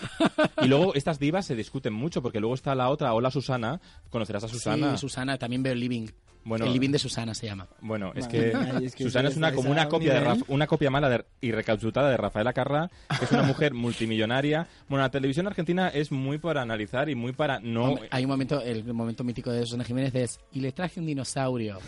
Y 0.61 0.67
luego 0.67 0.93
estas 0.93 1.19
divas 1.19 1.45
se 1.45 1.55
discuten 1.55 1.93
mucho, 1.93 2.21
porque 2.21 2.39
luego 2.39 2.55
está 2.55 2.75
la 2.75 2.89
otra, 2.89 3.13
Hola 3.13 3.31
Susana. 3.31 3.81
¿Conocerás 4.09 4.43
a 4.43 4.47
Susana? 4.47 4.91
Sí, 4.91 4.97
Susana, 4.99 5.37
también 5.37 5.63
veo 5.63 5.73
el 5.73 5.79
living. 5.79 6.07
Bueno, 6.45 6.63
el 6.63 6.71
living 6.71 6.91
de 6.91 6.99
Susana 6.99 7.33
se 7.33 7.45
llama. 7.47 7.67
Bueno, 7.81 8.13
es 8.15 8.25
que 8.25 8.53
Ay, 8.55 8.85
es 8.85 8.95
que 8.95 9.03
Susana 9.03 9.27
es 9.27 9.35
una 9.35 9.51
como 9.51 9.69
una 9.69 9.89
copia 9.89 10.13
de 10.13 10.21
nivel. 10.21 10.37
Raf- 10.37 10.45
una 10.47 10.65
copia 10.65 10.89
mala 10.89 11.09
de- 11.09 11.25
y 11.41 11.51
recauchutada 11.51 12.09
de 12.09 12.15
Rafaela 12.15 12.53
Carrá, 12.53 12.89
que 13.19 13.25
es 13.25 13.31
una 13.33 13.43
mujer 13.43 13.73
multimillonaria. 13.73 14.65
Bueno, 14.87 15.03
la 15.03 15.09
televisión 15.11 15.45
argentina 15.47 15.89
es 15.89 16.09
muy 16.11 16.37
para 16.37 16.61
analizar 16.61 17.09
y 17.09 17.15
muy 17.15 17.33
para 17.33 17.59
no 17.59 17.85
Hombre, 17.89 18.07
hay 18.11 18.23
un 18.23 18.29
momento, 18.29 18.61
el 18.61 18.85
momento 18.93 19.25
mítico 19.25 19.51
de 19.51 19.65
Susana 19.65 19.83
Jiménez 19.83 20.15
es 20.15 20.39
y 20.53 20.61
le 20.61 20.71
traje 20.71 21.01
un 21.01 21.07
dinosaurio. 21.07 21.79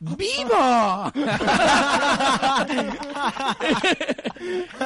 ¡Vivo! 0.00 1.12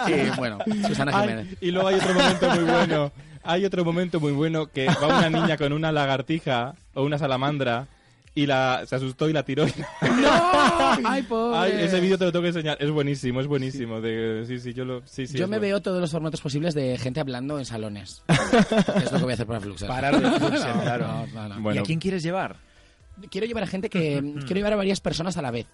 y 0.06 0.30
bueno, 0.36 0.58
Susana 0.86 1.12
Ay, 1.14 1.28
Jiménez. 1.28 1.56
y 1.60 1.70
luego 1.70 1.88
hay 1.88 1.96
otro 1.96 2.14
momento 2.14 2.50
muy 2.50 2.64
bueno. 2.64 3.12
Hay 3.44 3.64
otro 3.64 3.84
momento 3.84 4.20
muy 4.20 4.32
bueno 4.32 4.66
que 4.66 4.86
va 4.86 5.06
una 5.18 5.30
niña 5.30 5.56
con 5.56 5.72
una 5.72 5.90
lagartija 5.92 6.74
o 6.94 7.02
una 7.02 7.16
salamandra 7.18 7.86
y 8.34 8.46
la 8.46 8.82
se 8.86 8.94
asustó 8.96 9.28
y 9.28 9.32
la 9.32 9.42
tiró. 9.42 9.64
¡No! 10.02 10.30
¡Ay, 11.04 11.22
pobre! 11.22 11.58
Ay, 11.58 11.72
ese 11.84 11.98
vídeo 12.00 12.18
te 12.18 12.24
lo 12.26 12.32
tengo 12.32 12.42
que 12.42 12.48
enseñar. 12.48 12.76
Es 12.80 12.90
buenísimo, 12.90 13.40
es 13.40 13.46
buenísimo. 13.46 14.00
De, 14.00 14.44
sí, 14.46 14.58
sí, 14.60 14.74
yo 14.74 14.84
lo. 14.84 15.02
Sí, 15.06 15.26
sí, 15.26 15.36
Yo 15.38 15.46
me 15.48 15.58
bueno. 15.58 15.62
veo 15.62 15.82
todos 15.82 16.00
los 16.00 16.10
formatos 16.10 16.40
posibles 16.40 16.74
de 16.74 16.98
gente 16.98 17.20
hablando 17.20 17.58
en 17.58 17.64
salones. 17.64 18.22
es 18.28 19.10
lo 19.12 19.18
que 19.18 19.24
voy 19.24 19.30
a 19.32 19.34
hacer 19.34 19.46
para 19.46 19.60
Fluxer. 19.60 19.88
Parar 19.88 20.20
de 20.20 20.30
Fluxer, 20.38 20.76
No, 20.76 20.82
claro. 20.82 21.06
no, 21.06 21.26
no, 21.34 21.48
no. 21.54 21.60
Bueno. 21.62 21.80
¿Y 21.80 21.82
a 21.82 21.86
quién 21.86 21.98
quieres 21.98 22.22
llevar? 22.22 22.56
Quiero 23.30 23.46
llevar 23.46 23.64
a 23.64 23.66
gente 23.66 23.88
que... 23.90 24.20
quiero 24.40 24.54
llevar 24.54 24.72
a 24.74 24.76
varias 24.76 25.00
personas 25.00 25.36
a 25.36 25.42
la 25.42 25.50
vez. 25.50 25.66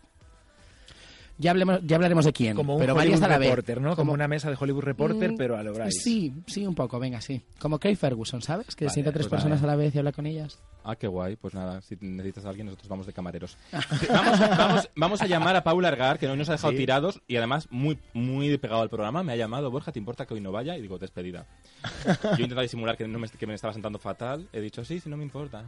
Ya, 1.36 1.51
hablemos, 1.51 1.80
ya 1.82 1.97
hablaremos 1.97 2.24
de 2.24 2.32
quién, 2.32 2.55
Como 2.55 2.74
un 2.74 2.78
pero 2.80 2.92
Hollywood 2.95 3.11
varias 3.11 3.22
a 3.22 3.28
la 3.28 3.38
vez. 3.38 3.49
Reporter, 3.51 3.80
¿no? 3.80 3.97
Como 3.97 4.12
una 4.12 4.28
mesa 4.28 4.51
de 4.51 4.57
Hollywood 4.57 4.84
Reporter, 4.84 5.32
Mm, 5.32 5.36
pero 5.36 5.57
a 5.57 5.64
lo 5.64 5.72
Bryce. 5.74 5.90
Sí, 6.01 6.32
sí, 6.47 6.64
un 6.64 6.76
poco, 6.76 7.01
venga, 7.01 7.20
sí. 7.20 7.42
Como 7.59 7.80
Craig 7.80 7.97
Ferguson, 7.97 8.40
¿sabes? 8.40 8.76
Que 8.76 8.84
Vale, 8.84 8.95
sienta 8.95 9.11
a 9.11 9.12
tres 9.12 9.26
pues 9.26 9.40
personas 9.42 9.61
vale. 9.61 9.72
a 9.72 9.76
la 9.76 9.82
vez 9.82 9.92
y 9.97 9.99
habla 9.99 10.12
con 10.12 10.26
ellas. 10.26 10.61
Ah, 10.84 10.95
qué 10.95 11.09
guay. 11.09 11.34
Pues 11.34 11.53
nada, 11.53 11.80
si 11.80 11.97
necesitas 12.01 12.45
a 12.45 12.51
alguien, 12.51 12.66
nosotros 12.66 12.88
vamos 12.88 13.07
de 13.07 13.12
camareros. 13.12 13.57
vamos, 14.09 14.38
vamos, 14.38 14.90
vamos 14.95 15.22
a 15.22 15.26
llamar 15.26 15.57
a 15.57 15.64
Paula 15.64 15.88
Argar, 15.88 16.20
que 16.20 16.28
hoy 16.28 16.38
nos 16.38 16.49
ha 16.51 16.53
dejado 16.53 16.70
Sí. 16.70 16.76
tirados 16.78 17.20
y 17.26 17.34
además 17.34 17.66
muy, 17.68 17.99
muy 18.12 18.57
pegado 18.59 18.82
al 18.82 18.88
programa. 18.88 19.24
Me 19.24 19.32
ha 19.32 19.36
llamado, 19.36 19.72
Borja, 19.72 19.90
¿te 19.90 19.99
importa 19.99 20.26
que 20.26 20.34
hoy 20.34 20.40
no 20.40 20.53
vaya? 20.53 20.78
Y 20.78 20.82
digo, 20.82 21.01
despedida. 21.01 21.47
Yo 22.05 22.11
he 22.38 22.42
intentado 22.42 22.61
disimular 22.62 22.97
que, 22.97 23.09
no 23.09 23.18
me, 23.18 23.28
que 23.28 23.47
me 23.49 23.55
estaba 23.55 23.72
sentando 23.72 23.99
fatal. 23.99 24.49
He 24.53 24.61
dicho, 24.61 24.84
sí, 24.84 25.01
sí, 25.01 25.09
no 25.11 25.16
me 25.16 25.24
importa. 25.24 25.64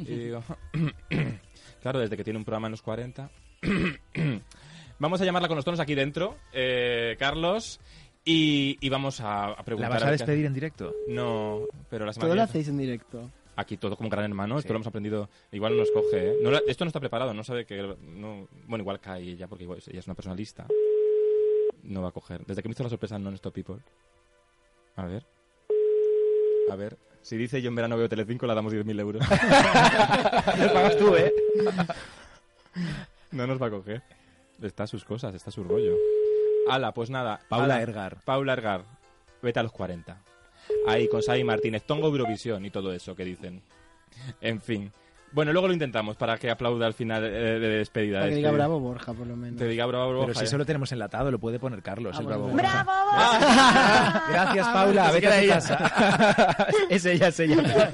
Y 0.00 0.04
digo, 0.16 0.42
claro, 1.82 1.98
desde 2.00 2.16
que 2.16 2.24
tiene 2.24 2.38
un 2.38 2.44
programa 2.44 2.66
en 2.68 2.72
los 2.72 2.82
40. 2.82 3.30
vamos 4.98 5.20
a 5.20 5.24
llamarla 5.24 5.48
con 5.48 5.56
los 5.56 5.64
tonos 5.64 5.80
aquí 5.80 5.94
dentro, 5.94 6.36
eh, 6.52 7.16
Carlos, 7.18 7.80
y, 8.24 8.76
y 8.80 8.88
vamos 8.88 9.20
a, 9.20 9.46
a 9.46 9.48
¿La 9.56 9.62
preguntar. 9.64 9.90
vas 9.92 10.02
a 10.04 10.10
despedir 10.10 10.46
en 10.46 10.54
directo? 10.54 10.94
No, 11.08 11.62
pero 11.88 12.04
la 12.06 12.12
semana 12.12 12.28
Todo 12.28 12.36
lo 12.36 12.42
hacéis 12.42 12.68
en 12.68 12.78
directo. 12.78 13.30
Aquí 13.56 13.76
todo 13.76 13.96
como 13.96 14.08
gran 14.08 14.24
hermano, 14.24 14.56
esto 14.58 14.68
Sí. 14.68 14.72
lo 14.72 14.76
hemos 14.76 14.86
aprendido. 14.86 15.28
Igual 15.52 15.72
no 15.74 15.80
nos 15.80 15.90
coge, 15.90 16.30
¿eh? 16.30 16.36
No 16.42 16.50
la- 16.50 16.62
esto 16.66 16.84
no 16.84 16.88
está 16.88 17.00
preparado, 17.00 17.34
no 17.34 17.44
sabe 17.44 17.66
que. 17.66 17.76
No, 18.00 18.48
bueno, 18.66 18.82
igual 18.82 19.00
cae 19.00 19.22
ella, 19.22 19.48
porque 19.48 19.64
igual 19.64 19.82
ella 19.86 19.98
es 19.98 20.06
una 20.06 20.14
persona 20.14 20.34
lista. 20.34 20.66
No 21.82 22.00
va 22.00 22.08
a 22.08 22.12
coger. 22.12 22.44
Desde 22.46 22.62
que 22.62 22.68
me 22.68 22.72
hizo 22.72 22.82
la 22.84 22.88
sorpresa 22.88 23.16
en 23.16 23.24
Non-Stop 23.24 23.52
People. 23.52 23.76
A 24.96 25.04
ver. 25.04 25.26
A 26.70 26.76
ver. 26.76 26.96
Si 27.22 27.36
dice 27.36 27.60
yo 27.60 27.68
en 27.68 27.74
verano 27.74 27.96
veo 27.96 28.08
Telecinco, 28.08 28.46
la 28.46 28.54
damos 28.54 28.72
10.000 28.72 29.00
euros. 29.00 29.22
Lo 30.58 30.72
pagas 30.72 30.96
tú, 30.96 31.14
¿eh? 31.14 31.32
no 33.32 33.46
nos 33.46 33.60
va 33.60 33.66
a 33.66 33.70
coger. 33.70 34.02
Está 34.62 34.86
sus 34.86 35.04
cosas, 35.04 35.34
está 35.34 35.50
su 35.50 35.64
rollo. 35.64 35.96
Ala, 36.68 36.92
pues 36.92 37.10
nada. 37.10 37.40
Paula 37.48 37.74
ala. 37.74 37.82
Ergar. 37.82 38.18
Paula 38.24 38.52
Ergar. 38.52 38.84
Vete 39.42 39.60
a 39.60 39.62
los 39.62 39.72
40. 39.72 40.16
Ahí, 40.86 41.08
con 41.08 41.22
Sai 41.22 41.44
Martínez. 41.44 41.82
Tongo 41.84 42.08
Eurovisión 42.08 42.64
y 42.64 42.70
todo 42.70 42.92
eso 42.92 43.14
que 43.14 43.24
dicen. 43.24 43.62
En 44.40 44.60
fin. 44.60 44.92
Bueno, 45.32 45.52
luego 45.52 45.68
lo 45.68 45.72
intentamos 45.74 46.16
para 46.16 46.36
que 46.38 46.50
aplauda 46.50 46.86
al 46.86 46.94
final 46.94 47.24
eh, 47.24 47.28
de 47.30 47.68
despedida. 47.78 48.18
Para 48.18 48.26
que 48.26 48.32
este. 48.32 48.38
diga 48.38 48.50
bravo 48.50 48.80
Borja, 48.80 49.12
por 49.14 49.26
lo 49.26 49.36
menos. 49.36 49.58
Te 49.58 49.68
diga 49.68 49.86
bravo, 49.86 50.10
bravo. 50.10 50.26
Pero 50.26 50.38
si 50.38 50.44
eso 50.44 50.58
lo 50.58 50.66
tenemos 50.66 50.90
enlatado, 50.92 51.30
lo 51.30 51.38
puede 51.38 51.58
poner 51.60 51.82
Carlos, 51.82 52.16
Ah, 52.16 52.20
el 52.20 52.26
bravo. 52.26 52.48
Borja. 52.48 54.24
Gracias, 54.32 54.68
Paula. 54.68 55.10
Vete 55.12 55.26
a 55.28 55.40
tu 55.42 55.48
casa. 55.48 56.66
es 56.88 57.04
ella, 57.04 57.28
es 57.28 57.40
ella. 57.40 57.90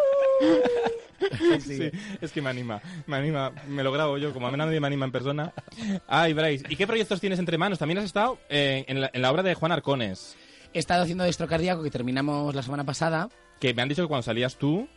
Sí, 1.60 1.90
es 2.20 2.30
que 2.32 2.40
me 2.42 2.50
anima, 2.50 2.80
me 3.06 3.16
anima, 3.16 3.50
me 3.68 3.82
lo 3.82 3.90
grabo 3.90 4.16
yo, 4.18 4.32
como 4.32 4.46
a 4.46 4.50
mí 4.50 4.56
nadie 4.56 4.78
me 4.80 4.86
anima 4.86 5.06
en 5.06 5.12
persona. 5.12 5.52
Ay, 6.06 6.32
Bryce, 6.34 6.64
¿y 6.68 6.76
qué 6.76 6.86
proyectos 6.86 7.20
tienes 7.20 7.38
entre 7.38 7.58
manos? 7.58 7.78
También 7.78 7.98
has 7.98 8.04
estado 8.04 8.38
eh, 8.48 8.84
en, 8.86 9.00
la, 9.00 9.10
en 9.12 9.22
la 9.22 9.30
obra 9.32 9.42
de 9.42 9.54
Juan 9.54 9.72
Arcones, 9.72 10.36
He 10.72 10.78
estado 10.78 11.02
haciendo 11.02 11.24
destro 11.24 11.48
cardíaco 11.48 11.82
que 11.82 11.90
terminamos 11.90 12.54
la 12.54 12.62
semana 12.62 12.84
pasada. 12.84 13.28
que 13.60 13.72
me 13.72 13.80
han 13.82 13.88
dicho 13.88 14.02
que 14.02 14.08
cuando 14.08 14.22
salías 14.22 14.56
tú, 14.56 14.88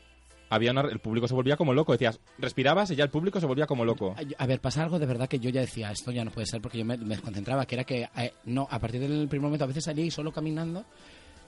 había 0.50 0.72
una- 0.72 0.82
el 0.82 1.00
público 1.00 1.28
se 1.28 1.34
volvía 1.34 1.56
como 1.58 1.74
loco. 1.74 1.92
Decías, 1.94 2.20
respirabas 2.38 2.92
y 2.92 2.96
ya 2.96 3.04
el 3.04 3.10
público 3.10 3.40
se 3.40 3.46
volvía 3.46 3.66
como 3.68 3.86
loco. 3.86 4.16
A 4.38 4.46
ver, 4.46 4.60
pasa 4.60 4.84
algo 4.84 5.00
de 5.00 5.06
verdad 5.06 5.28
que 5.30 5.40
yo 5.40 5.50
ya 5.50 5.62
decía, 5.62 5.92
esto 5.92 6.12
ya 6.12 6.24
no 6.26 6.32
puede 6.32 6.48
ser 6.48 6.62
porque 6.62 6.78
yo 6.80 6.86
me, 6.86 6.98
me 6.98 7.10
desconcentraba, 7.16 7.66
que 7.66 7.76
era 7.76 7.84
que, 7.84 8.10
eh, 8.18 8.34
no, 8.46 8.68
a 8.70 8.80
partir 8.80 9.00
del 9.02 9.28
primer 9.28 9.44
momento 9.44 9.64
a 9.66 9.68
veces 9.68 9.84
salía 9.84 10.06
y 10.06 10.12
solo 10.12 10.32
caminando, 10.32 10.86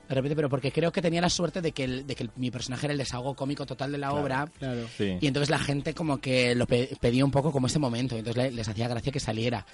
de 0.09 0.15
repente, 0.15 0.35
pero 0.35 0.49
porque 0.49 0.73
creo 0.73 0.91
que 0.91 1.01
tenía 1.01 1.21
la 1.21 1.29
suerte 1.29 1.61
de 1.61 1.71
que, 1.71 1.85
el- 1.85 2.05
de 2.05 2.15
que 2.15 2.23
el- 2.23 2.31
mi 2.35 2.51
personaje 2.51 2.85
era 2.85 2.91
el 2.91 2.97
desahogo 2.97 3.33
cómico 3.33 3.65
total 3.65 3.93
de 3.93 3.97
la 3.97 4.11
obra. 4.11 4.45
Claro. 4.59 4.85
Sí. 4.97 5.17
Y 5.21 5.27
entonces 5.27 5.49
la 5.49 5.59
gente 5.59 5.93
como 5.93 6.17
que 6.19 6.53
lo 6.53 6.67
pe- 6.67 6.89
pedía 6.99 7.23
un 7.23 7.31
poco 7.31 7.53
como 7.53 7.67
ese 7.67 7.79
momento, 7.79 8.17
entonces 8.17 8.35
le- 8.43 8.51
les 8.51 8.67
hacía 8.67 8.89
gracia 8.89 9.09
que 9.11 9.21
saliera. 9.21 9.65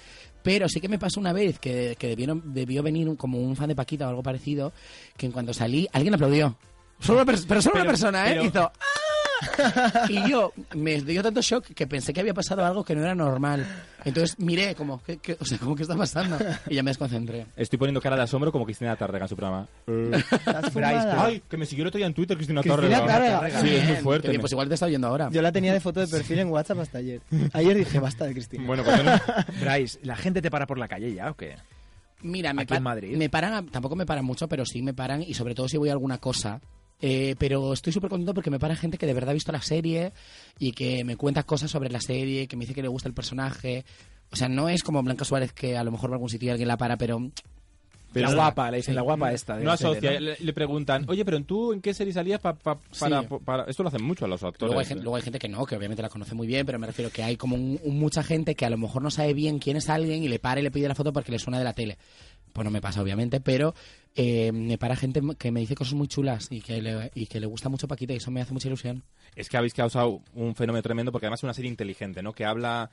Pero 0.44 0.68
sí 0.68 0.80
que 0.80 0.88
me 0.88 0.98
pasó 0.98 1.18
una 1.18 1.32
vez 1.32 1.58
que, 1.58 1.96
que 1.98 2.06
debieron, 2.06 2.54
debió 2.54 2.84
venir 2.84 3.08
un- 3.08 3.16
como 3.16 3.38
un 3.38 3.56
fan 3.56 3.68
de 3.68 3.74
Paquita 3.74 4.06
o 4.06 4.10
algo 4.10 4.22
parecido, 4.22 4.72
que 5.16 5.26
en 5.26 5.32
cuanto 5.32 5.52
salí, 5.52 5.88
alguien 5.92 6.14
aplaudió. 6.14 6.56
Solo 7.00 7.22
una 7.22 7.24
pero 7.26 7.60
solo 7.60 7.74
una 7.74 7.82
Pero- 7.82 7.90
persona, 7.92 8.26
¿eh? 8.30 8.34
pero- 8.34 8.44
Hizo 8.44 8.60
¡Ah! 8.62 8.72
Y 10.08 10.30
yo 10.30 10.52
me 10.74 11.00
dio 11.02 11.22
tanto 11.22 11.40
shock 11.40 11.66
que 11.66 11.86
pensé 11.86 12.12
que 12.12 12.20
había 12.20 12.34
pasado 12.34 12.64
algo 12.64 12.84
que 12.84 12.94
no 12.94 13.02
era 13.02 13.14
normal. 13.14 13.66
Entonces 14.04 14.38
miré 14.38 14.74
como, 14.74 15.02
¿qué, 15.02 15.18
qué- 15.18 15.36
o 15.40 15.44
sea, 15.44 15.58
¿cómo 15.58 15.74
que 15.76 15.82
está 15.82 15.96
pasando? 15.96 16.36
Y 16.68 16.74
ya 16.76 16.82
me 16.82 16.90
desconcentré. 16.90 17.46
Estoy 17.56 17.78
poniendo 17.78 18.00
cara 18.00 18.16
de 18.16 18.22
asombro 18.22 18.50
como 18.52 18.64
Cristina 18.64 18.96
Tárrega 18.96 19.24
en 19.24 19.28
su 19.28 19.36
programa. 19.36 19.66
¿Estás 19.86 20.70
fumada? 20.72 21.24
Ay, 21.24 21.42
que 21.48 21.56
me 21.56 21.66
siguió 21.66 21.82
el 21.84 21.88
otro 21.88 21.98
día 21.98 22.06
en 22.06 22.14
Twitter 22.14 22.36
Cristina, 22.36 22.62
Cristina 22.62 23.04
Tárrega. 23.06 23.40
Tárrega. 23.40 23.60
Sí, 23.60 23.68
es 23.68 23.82
muy 23.82 23.92
Bien. 23.92 24.02
fuerte. 24.02 24.28
Oye, 24.28 24.38
Pues 24.40 24.52
igual 24.52 24.68
te 24.68 24.74
está 24.74 24.86
oyendo 24.86 25.06
ahora. 25.08 25.28
Yo 25.30 25.42
la 25.42 25.52
tenía 25.52 25.72
de 25.72 25.80
foto 25.80 26.00
de 26.00 26.06
perfil 26.08 26.38
en 26.40 26.48
WhatsApp 26.50 26.78
hasta 26.80 26.98
ayer. 26.98 27.20
Ayer 27.52 27.76
dije, 27.76 27.98
basta 27.98 28.24
de 28.26 28.32
Cristina. 28.32 28.64
Bueno, 28.66 28.82
pues 28.84 29.02
no- 29.04 29.12
Bryce, 29.60 29.98
¿la 30.02 30.16
gente 30.16 30.42
te 30.42 30.50
para 30.50 30.66
por 30.66 30.78
la 30.78 30.88
calle 30.88 31.12
ya 31.14 31.30
o 31.30 31.34
qué? 31.34 31.56
Mira, 32.22 32.52
me, 32.52 32.62
Aquí 32.62 32.74
en 32.74 32.78
pa- 32.82 32.90
Madrid. 32.90 33.16
me 33.16 33.28
paran, 33.30 33.66
tampoco 33.66 33.94
me 33.94 34.04
paran 34.06 34.24
mucho, 34.24 34.48
pero 34.48 34.64
sí 34.66 34.82
me 34.82 34.92
paran 34.94 35.22
y 35.22 35.34
sobre 35.34 35.54
todo 35.54 35.68
si 35.68 35.76
voy 35.76 35.88
a 35.88 35.92
alguna 35.92 36.18
cosa. 36.18 36.60
Eh, 37.00 37.36
pero 37.38 37.72
estoy 37.72 37.92
súper 37.92 38.10
contento 38.10 38.34
porque 38.34 38.50
me 38.50 38.58
para 38.58 38.74
gente 38.74 38.98
que 38.98 39.06
de 39.06 39.14
verdad 39.14 39.30
ha 39.30 39.34
visto 39.34 39.52
la 39.52 39.62
serie 39.62 40.12
y 40.58 40.72
que 40.72 41.04
me 41.04 41.16
cuenta 41.16 41.44
cosas 41.44 41.70
sobre 41.70 41.90
la 41.90 42.00
serie, 42.00 42.48
que 42.48 42.56
me 42.56 42.62
dice 42.62 42.74
que 42.74 42.82
le 42.82 42.88
gusta 42.88 43.08
el 43.08 43.14
personaje. 43.14 43.84
O 44.32 44.36
sea, 44.36 44.48
no 44.48 44.68
es 44.68 44.82
como 44.82 45.02
Blanca 45.02 45.24
Suárez 45.24 45.52
que 45.52 45.76
a 45.76 45.84
lo 45.84 45.92
mejor 45.92 46.10
va 46.10 46.14
a 46.14 46.16
algún 46.16 46.28
sitio 46.28 46.48
y 46.48 46.50
alguien 46.50 46.68
la 46.68 46.76
para, 46.76 46.96
pero... 46.96 47.30
Pero 48.10 48.28
la 48.30 48.34
guapa, 48.34 48.70
le 48.70 48.78
dicen 48.78 48.94
la 48.94 49.02
guapa 49.02 49.32
esta. 49.34 49.58
de 49.58 49.64
no 49.64 49.70
asocia, 49.70 50.12
¿no? 50.14 50.20
le, 50.20 50.36
le 50.40 50.52
preguntan, 50.54 51.04
oye, 51.08 51.26
pero 51.26 51.42
¿tú 51.44 51.74
en 51.74 51.82
qué 51.82 51.92
serie 51.92 52.10
salías 52.10 52.40
pa- 52.40 52.54
pa- 52.54 52.78
para, 52.98 53.20
Sí. 53.20 53.28
para- 53.44 53.64
Esto 53.64 53.82
lo 53.82 53.90
hacen 53.90 54.02
mucho 54.02 54.24
a 54.24 54.28
los 54.28 54.42
actores. 54.42 54.68
Luego 54.70 54.80
hay, 54.80 54.84
¿eh? 54.84 54.88
gente, 54.88 55.02
luego 55.04 55.16
hay 55.16 55.22
gente 55.22 55.38
que 55.38 55.48
no, 55.48 55.66
que 55.66 55.76
obviamente 55.76 56.00
la 56.02 56.08
conoce 56.08 56.34
muy 56.34 56.46
bien, 56.46 56.64
pero 56.64 56.78
me 56.78 56.86
refiero 56.86 57.10
que 57.10 57.22
hay 57.22 57.36
como 57.36 57.54
un- 57.54 57.78
un- 57.84 57.98
mucha 57.98 58.22
gente 58.22 58.54
que 58.54 58.64
a 58.64 58.70
lo 58.70 58.78
mejor 58.78 59.02
no 59.02 59.10
sabe 59.10 59.34
bien 59.34 59.58
quién 59.58 59.76
es 59.76 59.90
alguien 59.90 60.22
y 60.24 60.28
le 60.28 60.38
para 60.38 60.58
y 60.60 60.62
le 60.62 60.70
pide 60.70 60.88
la 60.88 60.94
foto 60.94 61.12
porque 61.12 61.30
le 61.32 61.38
suena 61.38 61.58
de 61.58 61.64
la 61.64 61.74
tele. 61.74 61.98
Pues 62.54 62.64
no 62.64 62.70
me 62.70 62.80
pasa, 62.80 63.02
obviamente, 63.02 63.40
pero 63.40 63.74
eh, 64.20 64.50
me 64.50 64.78
para 64.78 64.96
gente 64.96 65.20
que 65.38 65.52
me 65.52 65.60
dice 65.60 65.76
cosas 65.76 65.94
muy 65.94 66.08
chulas 66.08 66.48
y 66.50 66.60
que, 66.60 66.82
le, 66.82 67.12
y 67.14 67.26
que 67.26 67.38
le 67.38 67.46
gusta 67.46 67.68
mucho 67.68 67.86
Paquita 67.86 68.12
y 68.12 68.16
eso 68.16 68.32
me 68.32 68.40
hace 68.40 68.52
mucha 68.52 68.66
ilusión. 68.66 69.04
Es 69.36 69.48
que 69.48 69.56
habéis 69.56 69.74
causado 69.74 70.22
un 70.34 70.56
fenómeno 70.56 70.82
tremendo 70.82 71.12
porque 71.12 71.26
además 71.26 71.38
es 71.38 71.44
una 71.44 71.54
serie 71.54 71.70
inteligente, 71.70 72.20
¿no? 72.20 72.32
Que 72.32 72.44
habla 72.44 72.90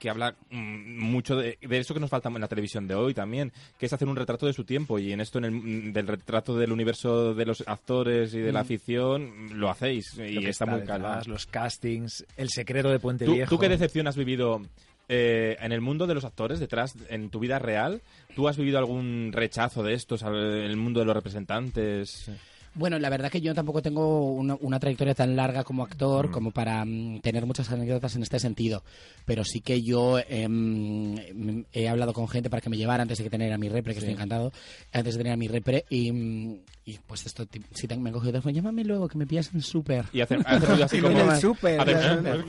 que 0.00 0.10
habla 0.10 0.34
mm, 0.50 0.98
mucho 1.00 1.36
de, 1.36 1.58
de 1.62 1.78
eso 1.78 1.94
que 1.94 2.00
nos 2.00 2.10
falta 2.10 2.28
en 2.28 2.40
la 2.40 2.48
televisión 2.48 2.88
de 2.88 2.96
hoy 2.96 3.14
también, 3.14 3.52
que 3.78 3.86
es 3.86 3.92
hacer 3.92 4.08
un 4.08 4.16
retrato 4.16 4.46
de 4.46 4.52
su 4.52 4.64
tiempo 4.64 4.98
y 4.98 5.12
en 5.12 5.20
esto 5.20 5.38
en 5.38 5.44
el, 5.44 5.52
mm, 5.52 5.92
del 5.92 6.08
retrato 6.08 6.56
del 6.56 6.72
universo 6.72 7.34
de 7.34 7.46
los 7.46 7.62
actores 7.68 8.34
y 8.34 8.40
de 8.40 8.50
la 8.50 8.60
afición 8.60 9.50
lo 9.58 9.70
hacéis 9.70 10.16
Lo 10.16 10.26
y 10.26 10.40
que 10.40 10.48
está 10.48 10.66
muy 10.66 10.80
detrás, 10.80 10.98
calado. 10.98 11.22
Los 11.26 11.46
castings, 11.46 12.26
el 12.36 12.50
secreto 12.50 12.88
de 12.90 12.98
Puente 12.98 13.24
¿Tú, 13.26 13.34
Viejo. 13.34 13.48
tú 13.48 13.58
qué 13.60 13.68
decepción 13.68 14.08
has 14.08 14.16
vivido 14.16 14.60
eh, 15.08 15.56
en 15.60 15.72
el 15.72 15.80
mundo 15.80 16.06
de 16.06 16.14
los 16.14 16.24
actores 16.24 16.60
detrás, 16.60 16.94
en 17.08 17.30
tu 17.30 17.38
vida 17.38 17.58
real? 17.58 18.02
¿Tú 18.34 18.48
has 18.48 18.56
vivido 18.56 18.78
algún 18.78 19.30
rechazo 19.32 19.82
de 19.82 19.94
estos, 19.94 20.22
al- 20.22 20.34
en 20.36 20.64
el 20.70 20.76
mundo 20.76 21.00
de 21.00 21.06
los 21.06 21.14
representantes? 21.14 22.30
Bueno, 22.74 22.98
la 22.98 23.08
verdad 23.08 23.30
que 23.30 23.40
yo 23.40 23.54
tampoco 23.54 23.80
tengo 23.82 24.32
una, 24.32 24.56
una 24.60 24.80
trayectoria 24.80 25.14
tan 25.14 25.36
larga 25.36 25.62
como 25.64 25.84
Mm. 25.84 25.86
actor 25.86 26.30
como 26.30 26.50
para 26.50 26.84
mm, 26.84 27.20
tener 27.20 27.46
muchas 27.46 27.70
anécdotas 27.70 28.16
en 28.16 28.22
este 28.22 28.38
sentido. 28.40 28.82
Pero 29.24 29.44
sí 29.44 29.60
que 29.60 29.82
yo 29.82 30.18
em, 30.28 31.64
he 31.72 31.88
hablado 31.88 32.12
con 32.12 32.28
gente 32.28 32.50
para 32.50 32.60
que 32.60 32.70
me 32.70 32.76
llevara 32.76 33.02
antes 33.02 33.18
de 33.18 33.24
que 33.24 33.30
tener 33.30 33.52
a 33.52 33.58
mi 33.58 33.68
repre, 33.68 33.94
que 33.94 34.00
Sí. 34.00 34.06
estoy 34.06 34.14
encantado, 34.14 34.52
antes 34.92 35.14
de 35.14 35.18
tener 35.18 35.32
a 35.32 35.36
mi 35.36 35.48
repre. 35.48 35.84
Y, 35.88 36.10
mm, 36.12 36.58
y 36.86 36.98
pues 37.06 37.24
esto, 37.26 37.46
si 37.74 37.86
te- 37.86 37.96
me 37.96 38.10
han 38.10 38.12
cogido 38.12 38.30
el 38.30 38.32
teléfono, 38.34 38.54
llámame 38.54 38.84
luego, 38.84 39.08
que 39.08 39.16
me 39.18 39.26
pillas 39.26 39.50
en 39.54 39.62
súper. 39.62 40.04
Y 40.12 40.20
hace, 40.20 40.36
hace 40.44 40.66
ruido 40.66 40.84
así 40.84 40.96
En 40.98 41.02
como... 41.02 41.32
el 41.32 41.40
súper. 41.40 41.80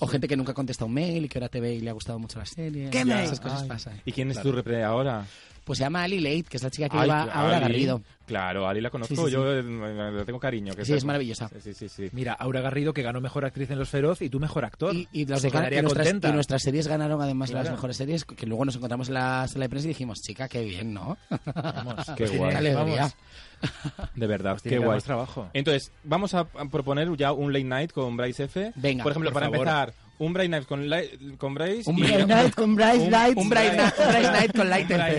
O- 0.00 0.06
gente 0.06 0.28
que 0.28 0.36
nunca 0.36 0.54
contesta 0.54 0.84
un 0.84 0.92
mail 0.92 1.24
y 1.24 1.28
que 1.28 1.38
ahora 1.38 1.48
te 1.48 1.60
ve 1.60 1.74
y 1.74 1.80
le 1.80 1.90
ha 1.90 1.92
gustado 1.92 2.18
mucho 2.18 2.38
la 2.38 2.46
serie. 2.46 2.90
¿Qué 2.90 3.04
mail? 3.04 3.24
Esas 3.24 3.40
cosas 3.40 3.62
Ay. 3.62 3.68
pasan. 3.68 4.00
¿Y 4.04 4.12
quién 4.12 4.30
es 4.30 4.40
tu 4.40 4.52
repre 4.52 4.82
ahora? 4.84 5.26
Pues 5.64 5.78
se 5.78 5.84
llama 5.84 6.02
Ali 6.02 6.20
Late, 6.20 6.42
que 6.44 6.58
es 6.58 6.62
la 6.62 6.70
chica 6.70 6.88
que 6.90 6.96
Ay, 6.98 7.04
lleva 7.04 7.22
ahora 7.22 7.56
Ali. 7.56 7.60
Garrido. 7.62 8.02
Claro, 8.26 8.68
Ali 8.68 8.80
la 8.82 8.90
conozco, 8.90 9.14
Sí, 9.14 9.20
sí, 9.20 9.26
sí. 9.26 9.32
yo 9.32 9.50
eh, 9.52 9.62
le 9.62 10.24
tengo 10.24 10.38
cariño. 10.38 10.74
que 10.74 10.84
Sí, 10.84 10.92
es 10.92 11.00
sepa. 11.00 11.08
maravillosa. 11.08 11.48
Sí, 11.48 11.60
sí, 11.60 11.74
sí. 11.74 11.88
sí. 11.88 12.08
Mira, 12.12 12.32
Aura 12.34 12.60
Garrido, 12.60 12.92
que 12.92 13.02
ganó 13.02 13.20
Mejor 13.20 13.44
Actriz 13.44 13.70
en 13.70 13.78
Los 13.78 13.88
Feroz, 13.88 14.20
y 14.22 14.28
tú 14.30 14.40
Mejor 14.40 14.64
Actor. 14.64 14.94
Y, 14.94 15.08
y 15.12 15.24
los 15.26 15.40
de 15.42 15.48
y 15.48 15.52
nuestras, 15.52 15.84
contenta. 16.06 16.28
y 16.28 16.32
nuestras 16.32 16.62
series 16.62 16.86
ganaron 16.86 17.20
además 17.22 17.50
Claro. 17.50 17.64
las 17.64 17.72
mejores 17.72 17.96
series, 17.96 18.24
que 18.24 18.46
luego 18.46 18.64
nos 18.66 18.76
encontramos 18.76 19.08
en 19.08 19.14
la 19.14 19.46
sala 19.48 19.64
de 19.64 19.68
prensa 19.70 19.86
y 19.86 19.92
dijimos, 19.92 20.20
chica, 20.20 20.48
qué 20.48 20.62
bien, 20.64 20.92
¿no? 20.94 21.16
Vamos, 21.54 22.06
Qué 22.16 22.26
guay. 22.28 22.74
vamos, 22.74 23.14
De 24.14 24.26
verdad, 24.26 24.52
pues 24.52 24.62
qué 24.62 24.78
guay. 24.78 25.00
trabajo. 25.00 25.48
Entonces, 25.54 25.90
vamos 26.02 26.34
a 26.34 26.40
a 26.40 26.46
proponer 26.70 27.14
ya 27.16 27.32
un 27.32 27.52
late 27.52 27.64
night 27.64 27.92
con 27.92 28.16
Bryce 28.16 28.44
F. 28.44 28.72
Venga, 28.76 29.02
Por 29.02 29.12
ejemplo, 29.12 29.30
por 29.30 29.34
para 29.42 29.46
favor. 29.46 29.66
empezar, 29.66 29.94
un 30.18 30.32
Bright 30.32 30.50
Night 30.50 30.66
con, 30.66 30.88
Li- 30.88 31.36
con 31.38 31.54
Bryce. 31.54 31.90
Un 31.90 31.96
Bright 31.96 32.26
Night 32.26 32.54
con 32.54 32.74
Bryce 32.76 33.10
Lights. 33.10 33.36
Un 33.36 33.48
Bright, 33.48 33.72
Night- 33.74 33.94
un 33.98 34.08
Bright 34.08 34.32
Night 34.32 34.56
con 34.56 34.68
Light 34.70 34.88
Con 34.88 34.98
la 34.98 35.12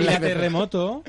Light 0.00 0.20
terremoto. 0.20 1.02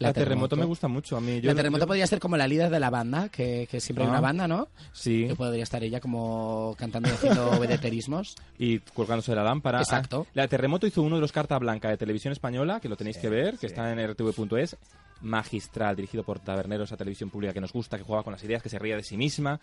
La, 0.00 0.08
La 0.08 0.12
terremoto. 0.12 0.48
Terremoto. 0.48 0.56
me 0.56 0.64
gusta 0.64 0.88
mucho 0.88 1.16
a 1.16 1.20
mí. 1.20 1.40
Yo, 1.40 1.50
La 1.50 1.54
terremoto 1.54 1.84
yo- 1.84 1.86
podría 1.86 2.06
ser 2.08 2.18
como 2.18 2.36
la 2.36 2.48
líder 2.48 2.68
de 2.68 2.80
la 2.80 2.90
banda, 2.90 3.28
que, 3.28 3.68
que 3.70 3.80
siempre 3.80 4.02
hay 4.04 4.08
Ah. 4.08 4.10
una 4.12 4.20
banda, 4.20 4.48
¿no? 4.48 4.68
Sí, 4.92 5.26
Que 5.28 5.36
podría 5.36 5.62
estar 5.62 5.84
ella 5.84 6.00
como 6.00 6.74
cantando 6.76 7.08
y 7.08 7.12
haciendo 7.12 7.50
vedeterismos. 7.60 8.34
y 8.58 8.80
colgándose 8.80 9.30
de 9.32 9.36
la 9.36 9.44
lámpara. 9.44 9.78
Exacto. 9.78 10.26
Ah, 10.28 10.30
La 10.34 10.48
Terremoto 10.48 10.86
hizo 10.88 11.00
uno 11.00 11.14
de 11.14 11.20
los 11.20 11.30
Carta 11.32 11.56
Blanca 11.58 11.88
de 11.90 11.96
Televisión 11.96 12.32
Española, 12.32 12.80
que 12.80 12.88
lo 12.88 12.96
tenéis 12.96 13.18
que 13.18 13.28
ver, 13.28 13.56
que 13.56 13.66
está 13.68 13.90
en 13.92 13.98
rtv.es. 14.10 14.76
Magistral, 15.20 15.94
dirigido 15.96 16.24
por 16.24 16.40
Taberneros 16.40 16.90
a 16.92 16.96
Televisión 16.96 17.30
Pública, 17.30 17.52
que 17.54 17.60
nos 17.60 17.72
gusta, 17.72 17.96
que 17.96 18.02
juega 18.04 18.24
con 18.24 18.32
las 18.32 18.42
ideas, 18.44 18.62
que 18.62 18.68
se 18.68 18.78
ría 18.80 18.96
de 18.96 19.04
sí 19.04 19.16
misma. 19.16 19.60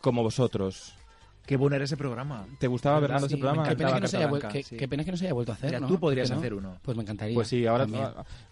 Como 0.00 0.22
vosotros. 0.22 0.94
Qué 1.46 1.56
bueno 1.56 1.76
era 1.76 1.84
ese 1.84 1.96
programa. 1.96 2.44
¿Te 2.58 2.66
gustaba, 2.66 2.96
¿Verdad? 2.98 3.14
Bernardo, 3.20 3.26
ese 3.28 3.36
programa? 3.36 3.68
Qué 3.68 3.76
pena, 3.76 3.94
que 3.94 4.00
no 4.00 4.34
haya, 4.36 4.48
qué- 4.48 4.62
sí. 4.64 4.76
qué 4.76 4.88
pena 4.88 5.04
que 5.04 5.10
no 5.12 5.16
se 5.16 5.26
haya 5.26 5.34
vuelto 5.34 5.52
a 5.52 5.54
hacer, 5.54 5.68
Mira, 5.70 5.80
¿no? 5.80 5.86
tú 5.86 5.98
podrías 6.00 6.28
hacer 6.30 6.52
uno. 6.54 6.76
Pues 6.82 6.96
me 6.96 7.02
encantaría. 7.04 7.34
Pues 7.34 7.46
sí, 7.48 7.64
ahora... 7.66 7.84
también. 7.84 8.08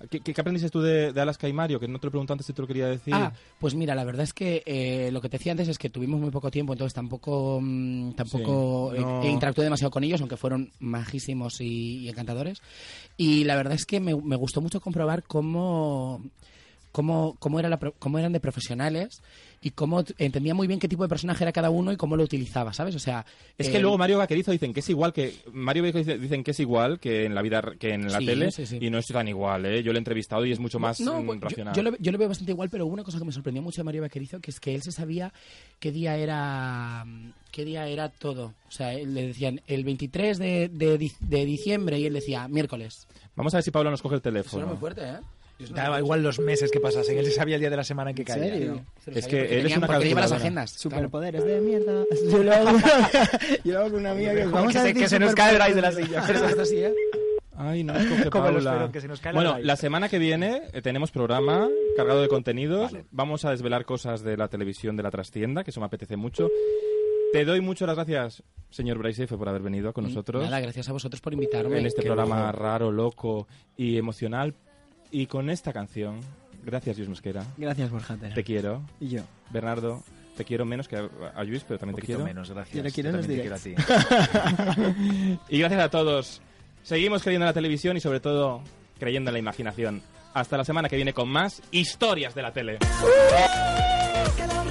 ¿Qué, 0.08 0.20
qué 0.20 0.40
aprendiste 0.40 0.70
tú 0.70 0.80
de, 0.80 1.12
de 1.12 1.20
Alaska 1.20 1.48
y 1.48 1.52
Mario? 1.52 1.80
Que 1.80 1.88
no 1.88 1.98
te 1.98 2.06
lo 2.06 2.10
pregunto 2.12 2.32
antes 2.32 2.46
si 2.46 2.52
te 2.52 2.62
lo 2.62 2.68
quería 2.68 2.86
decir. 2.86 3.12
Ah, 3.14 3.32
pues 3.58 3.74
mira, 3.74 3.94
la 3.96 4.04
verdad 4.04 4.22
es 4.22 4.32
que 4.32 4.62
eh, 4.64 5.10
lo 5.12 5.20
que 5.20 5.28
te 5.28 5.38
decía 5.38 5.50
antes 5.52 5.66
es 5.68 5.76
que 5.76 5.90
tuvimos 5.90 6.20
muy 6.20 6.30
poco 6.30 6.50
tiempo, 6.52 6.72
entonces 6.72 6.94
tampoco 6.94 7.58
mm, 7.60 8.12
tampoco 8.12 8.92
Sí, 8.92 8.98
eh, 8.98 9.02
no. 9.02 9.22
eh, 9.22 9.28
interactué 9.30 9.64
demasiado 9.64 9.90
con 9.90 10.04
ellos, 10.04 10.20
aunque 10.20 10.36
fueron 10.36 10.70
majísimos 10.78 11.60
y, 11.60 11.98
y 11.98 12.08
encantadores. 12.08 12.62
Y 13.16 13.42
la 13.44 13.56
verdad 13.56 13.74
es 13.74 13.86
que 13.86 13.98
me, 13.98 14.14
me 14.14 14.36
gustó 14.36 14.60
mucho 14.60 14.80
comprobar 14.80 15.24
cómo 15.24 16.22
cómo, 16.92 17.34
cómo, 17.40 17.58
era 17.58 17.68
la 17.68 17.78
cómo 17.98 18.20
eran 18.20 18.32
de 18.32 18.38
profesionales 18.38 19.20
y 19.66 19.70
cómo 19.70 20.04
entendía 20.18 20.54
muy 20.54 20.66
bien 20.66 20.78
qué 20.78 20.88
tipo 20.88 21.02
de 21.04 21.08
personaje 21.08 21.42
era 21.42 21.50
cada 21.50 21.70
uno 21.70 21.90
y 21.90 21.96
cómo 21.96 22.16
lo 22.16 22.22
utilizaba, 22.22 22.74
¿sabes? 22.74 22.94
O 22.94 22.98
sea, 22.98 23.24
Es 23.56 23.68
eh, 23.68 23.72
que 23.72 23.80
luego 23.80 23.96
Mario 23.96 24.18
Vaquerizo 24.18 24.52
dicen 24.52 24.74
que 24.74 24.80
es 24.80 24.90
igual 24.90 25.12
que 25.14 25.34
Mario 25.52 25.82
Vaquerizo 25.84 26.10
dice- 26.10 26.18
dicen 26.22 26.44
que 26.44 26.50
es 26.50 26.60
igual 26.60 27.00
que 27.00 27.24
en 27.24 27.34
la 27.34 27.40
vida 27.40 27.62
que 27.78 27.94
en 27.94 28.12
la 28.12 28.18
Sí, 28.18 28.26
tele 28.26 28.50
sí, 28.50 28.66
sí. 28.66 28.78
y 28.78 28.90
no 28.90 28.98
es 28.98 29.06
tan 29.06 29.26
igual, 29.26 29.64
¿eh? 29.64 29.82
Yo 29.82 29.92
lo 29.92 29.96
he 29.96 30.00
entrevistado 30.00 30.44
y 30.44 30.52
es 30.52 30.60
mucho 30.60 30.78
más 30.78 31.00
No, 31.00 31.22
mm, 31.22 31.26
pues, 31.26 31.40
yo- 31.40 31.48
racional. 31.48 31.74
yo, 31.74 31.82
lo, 31.82 31.96
yo 31.96 32.12
lo 32.12 32.18
veo 32.18 32.28
bastante 32.28 32.52
igual, 32.52 32.68
pero 32.68 32.84
una 32.84 33.02
cosa 33.04 33.18
que 33.18 33.24
me 33.24 33.32
sorprendió 33.32 33.62
mucho 33.62 33.80
de 33.80 33.84
Mario 33.84 34.02
Vaquerizo, 34.02 34.38
que 34.40 34.50
es 34.50 34.60
que 34.60 34.74
él 34.74 34.82
se 34.82 34.92
sabía 34.92 35.32
qué 35.80 35.90
día 35.92 36.16
era 36.18 37.06
qué 37.50 37.64
día 37.64 37.86
era 37.88 38.10
todo. 38.10 38.52
O 38.68 38.70
sea, 38.70 38.92
él 38.92 39.14
le 39.14 39.28
decían 39.28 39.62
el 39.66 39.82
23 39.84 40.38
de, 40.38 40.68
de, 40.68 40.98
di- 40.98 41.12
de 41.20 41.44
diciembre 41.46 41.98
y 41.98 42.04
él 42.06 42.12
decía 42.12 42.48
miércoles. 42.48 43.06
Vamos 43.34 43.54
a 43.54 43.58
ver 43.58 43.64
si 43.64 43.70
Pablo 43.70 43.90
nos 43.90 44.02
coge 44.02 44.16
el 44.16 44.20
Suena 44.22 44.40
teléfono. 44.42 44.66
muy 44.66 44.76
fuerte, 44.76 45.02
¿eh? 45.08 45.16
Daba 45.72 45.98
igual 45.98 46.22
los 46.22 46.38
meses 46.38 46.70
que 46.70 46.80
pasasen. 46.80 47.16
Él 47.18 47.30
sabía 47.32 47.54
el 47.56 47.60
día 47.60 47.70
de 47.70 47.76
la 47.76 47.84
semana 47.84 48.10
en 48.10 48.16
que 48.16 48.22
¿En 48.22 48.26
caía. 48.26 48.44
serio? 48.44 48.84
Se 49.04 49.10
lo 49.12 49.16
Es 49.18 49.26
que 49.26 49.40
él 49.60 49.66
es 49.66 49.76
una 49.76 49.86
lleva 49.86 49.86
las 49.86 50.00
calculadora. 50.02 50.36
agendas. 50.36 50.70
Superpoderes 50.72 51.44
de 51.44 51.60
mierda. 51.60 52.04
Yo 52.30 52.42
lo 52.42 52.52
hago, 52.52 52.78
yo 53.64 53.72
lo 53.72 53.78
hago 53.80 53.90
con 53.90 54.00
una 54.00 54.10
amiga 54.12 54.34
que 54.34 54.44
vamos 54.46 54.72
que 54.72 54.78
a 54.78 54.82
se- 54.82 54.88
decir 54.88 55.02
que 55.02 55.08
se 55.08 55.18
nos 55.18 55.34
cae 55.34 55.52
el 55.52 55.58
raíz 55.58 55.74
de 55.74 55.82
la 55.82 55.92
silla. 55.92 56.22
Pero 56.26 56.44
esta 56.46 56.64
sí, 56.64 56.76
¿eh? 56.78 56.92
Ay, 57.56 57.84
no 57.84 57.92
nos 57.92 58.04
coge 58.06 58.30
Como 58.30 58.50
los 58.50 58.90
que 58.90 59.00
se 59.00 59.06
nos 59.08 59.20
cae 59.20 59.32
la 59.32 59.38
bueno, 59.38 59.52
raíz. 59.54 59.64
la 59.66 59.76
semana 59.76 60.08
que 60.08 60.18
viene 60.18 60.62
eh, 60.72 60.82
tenemos 60.82 61.12
programa 61.12 61.68
cargado 61.96 62.20
de 62.20 62.28
contenidos. 62.28 62.92
Vamos 63.12 63.44
a 63.44 63.50
desvelar 63.52 63.84
cosas 63.84 64.22
de 64.22 64.36
la 64.36 64.48
televisión 64.48 64.96
de 64.96 65.04
la 65.04 65.10
trastienda, 65.12 65.62
que 65.62 65.70
eso 65.70 65.78
me 65.80 65.86
apetece 65.86 66.16
mucho. 66.16 66.48
Te 67.32 67.44
doy 67.44 67.60
muchas 67.60 67.86
las 67.88 67.96
gracias, 67.96 68.42
señor 68.70 68.98
Bryce 68.98 69.26
por 69.26 69.48
haber 69.48 69.62
venido 69.62 69.92
con 69.92 70.04
nosotros 70.04 70.44
Nada, 70.44 70.60
gracias 70.60 70.88
a 70.88 70.92
vosotros 70.92 71.20
por 71.20 71.32
invitarme. 71.32 71.78
en 71.80 71.86
este 71.86 72.02
Qué 72.02 72.06
programa 72.08 72.50
raro, 72.52 72.92
loco 72.92 73.48
y 73.76 73.96
emocional. 73.98 74.54
Y 75.16 75.26
con 75.28 75.48
esta 75.48 75.72
canción, 75.72 76.18
gracias, 76.64 76.96
Luis 76.96 77.08
Mosquera. 77.08 77.44
Gracias, 77.56 77.88
Borja. 77.88 78.16
Tera. 78.16 78.34
Te 78.34 78.42
quiero. 78.42 78.82
Y 78.98 79.10
yo. 79.10 79.22
Bernardo, 79.50 80.02
te 80.36 80.44
quiero 80.44 80.64
menos 80.64 80.88
que 80.88 80.96
a, 80.96 81.44
Luis, 81.44 81.62
pero 81.62 81.76
Un 81.76 81.78
también 81.78 81.96
te 82.00 82.02
quiero. 82.02 82.24
menos, 82.24 82.50
gracias. 82.50 82.76
Yo 82.76 82.82
le 82.82 82.90
quiero 82.90 83.20
te 83.20 83.26
quiero 83.28 83.54
a 83.54 83.58
ti. 83.60 83.74
Y 85.50 85.58
gracias 85.60 85.80
a 85.80 85.88
todos. 85.88 86.42
Seguimos 86.82 87.22
creyendo 87.22 87.44
en 87.44 87.50
la 87.50 87.52
televisión 87.52 87.96
y 87.96 88.00
sobre 88.00 88.18
todo 88.18 88.60
creyendo 88.98 89.30
en 89.30 89.34
la 89.34 89.38
imaginación. 89.38 90.02
Hasta 90.34 90.56
la 90.56 90.64
semana 90.64 90.88
que 90.88 90.96
viene 90.96 91.12
con 91.12 91.28
más 91.28 91.62
historias 91.70 92.34
de 92.34 92.42
la 92.42 92.52
tele. 92.52 92.78
La 92.80 94.63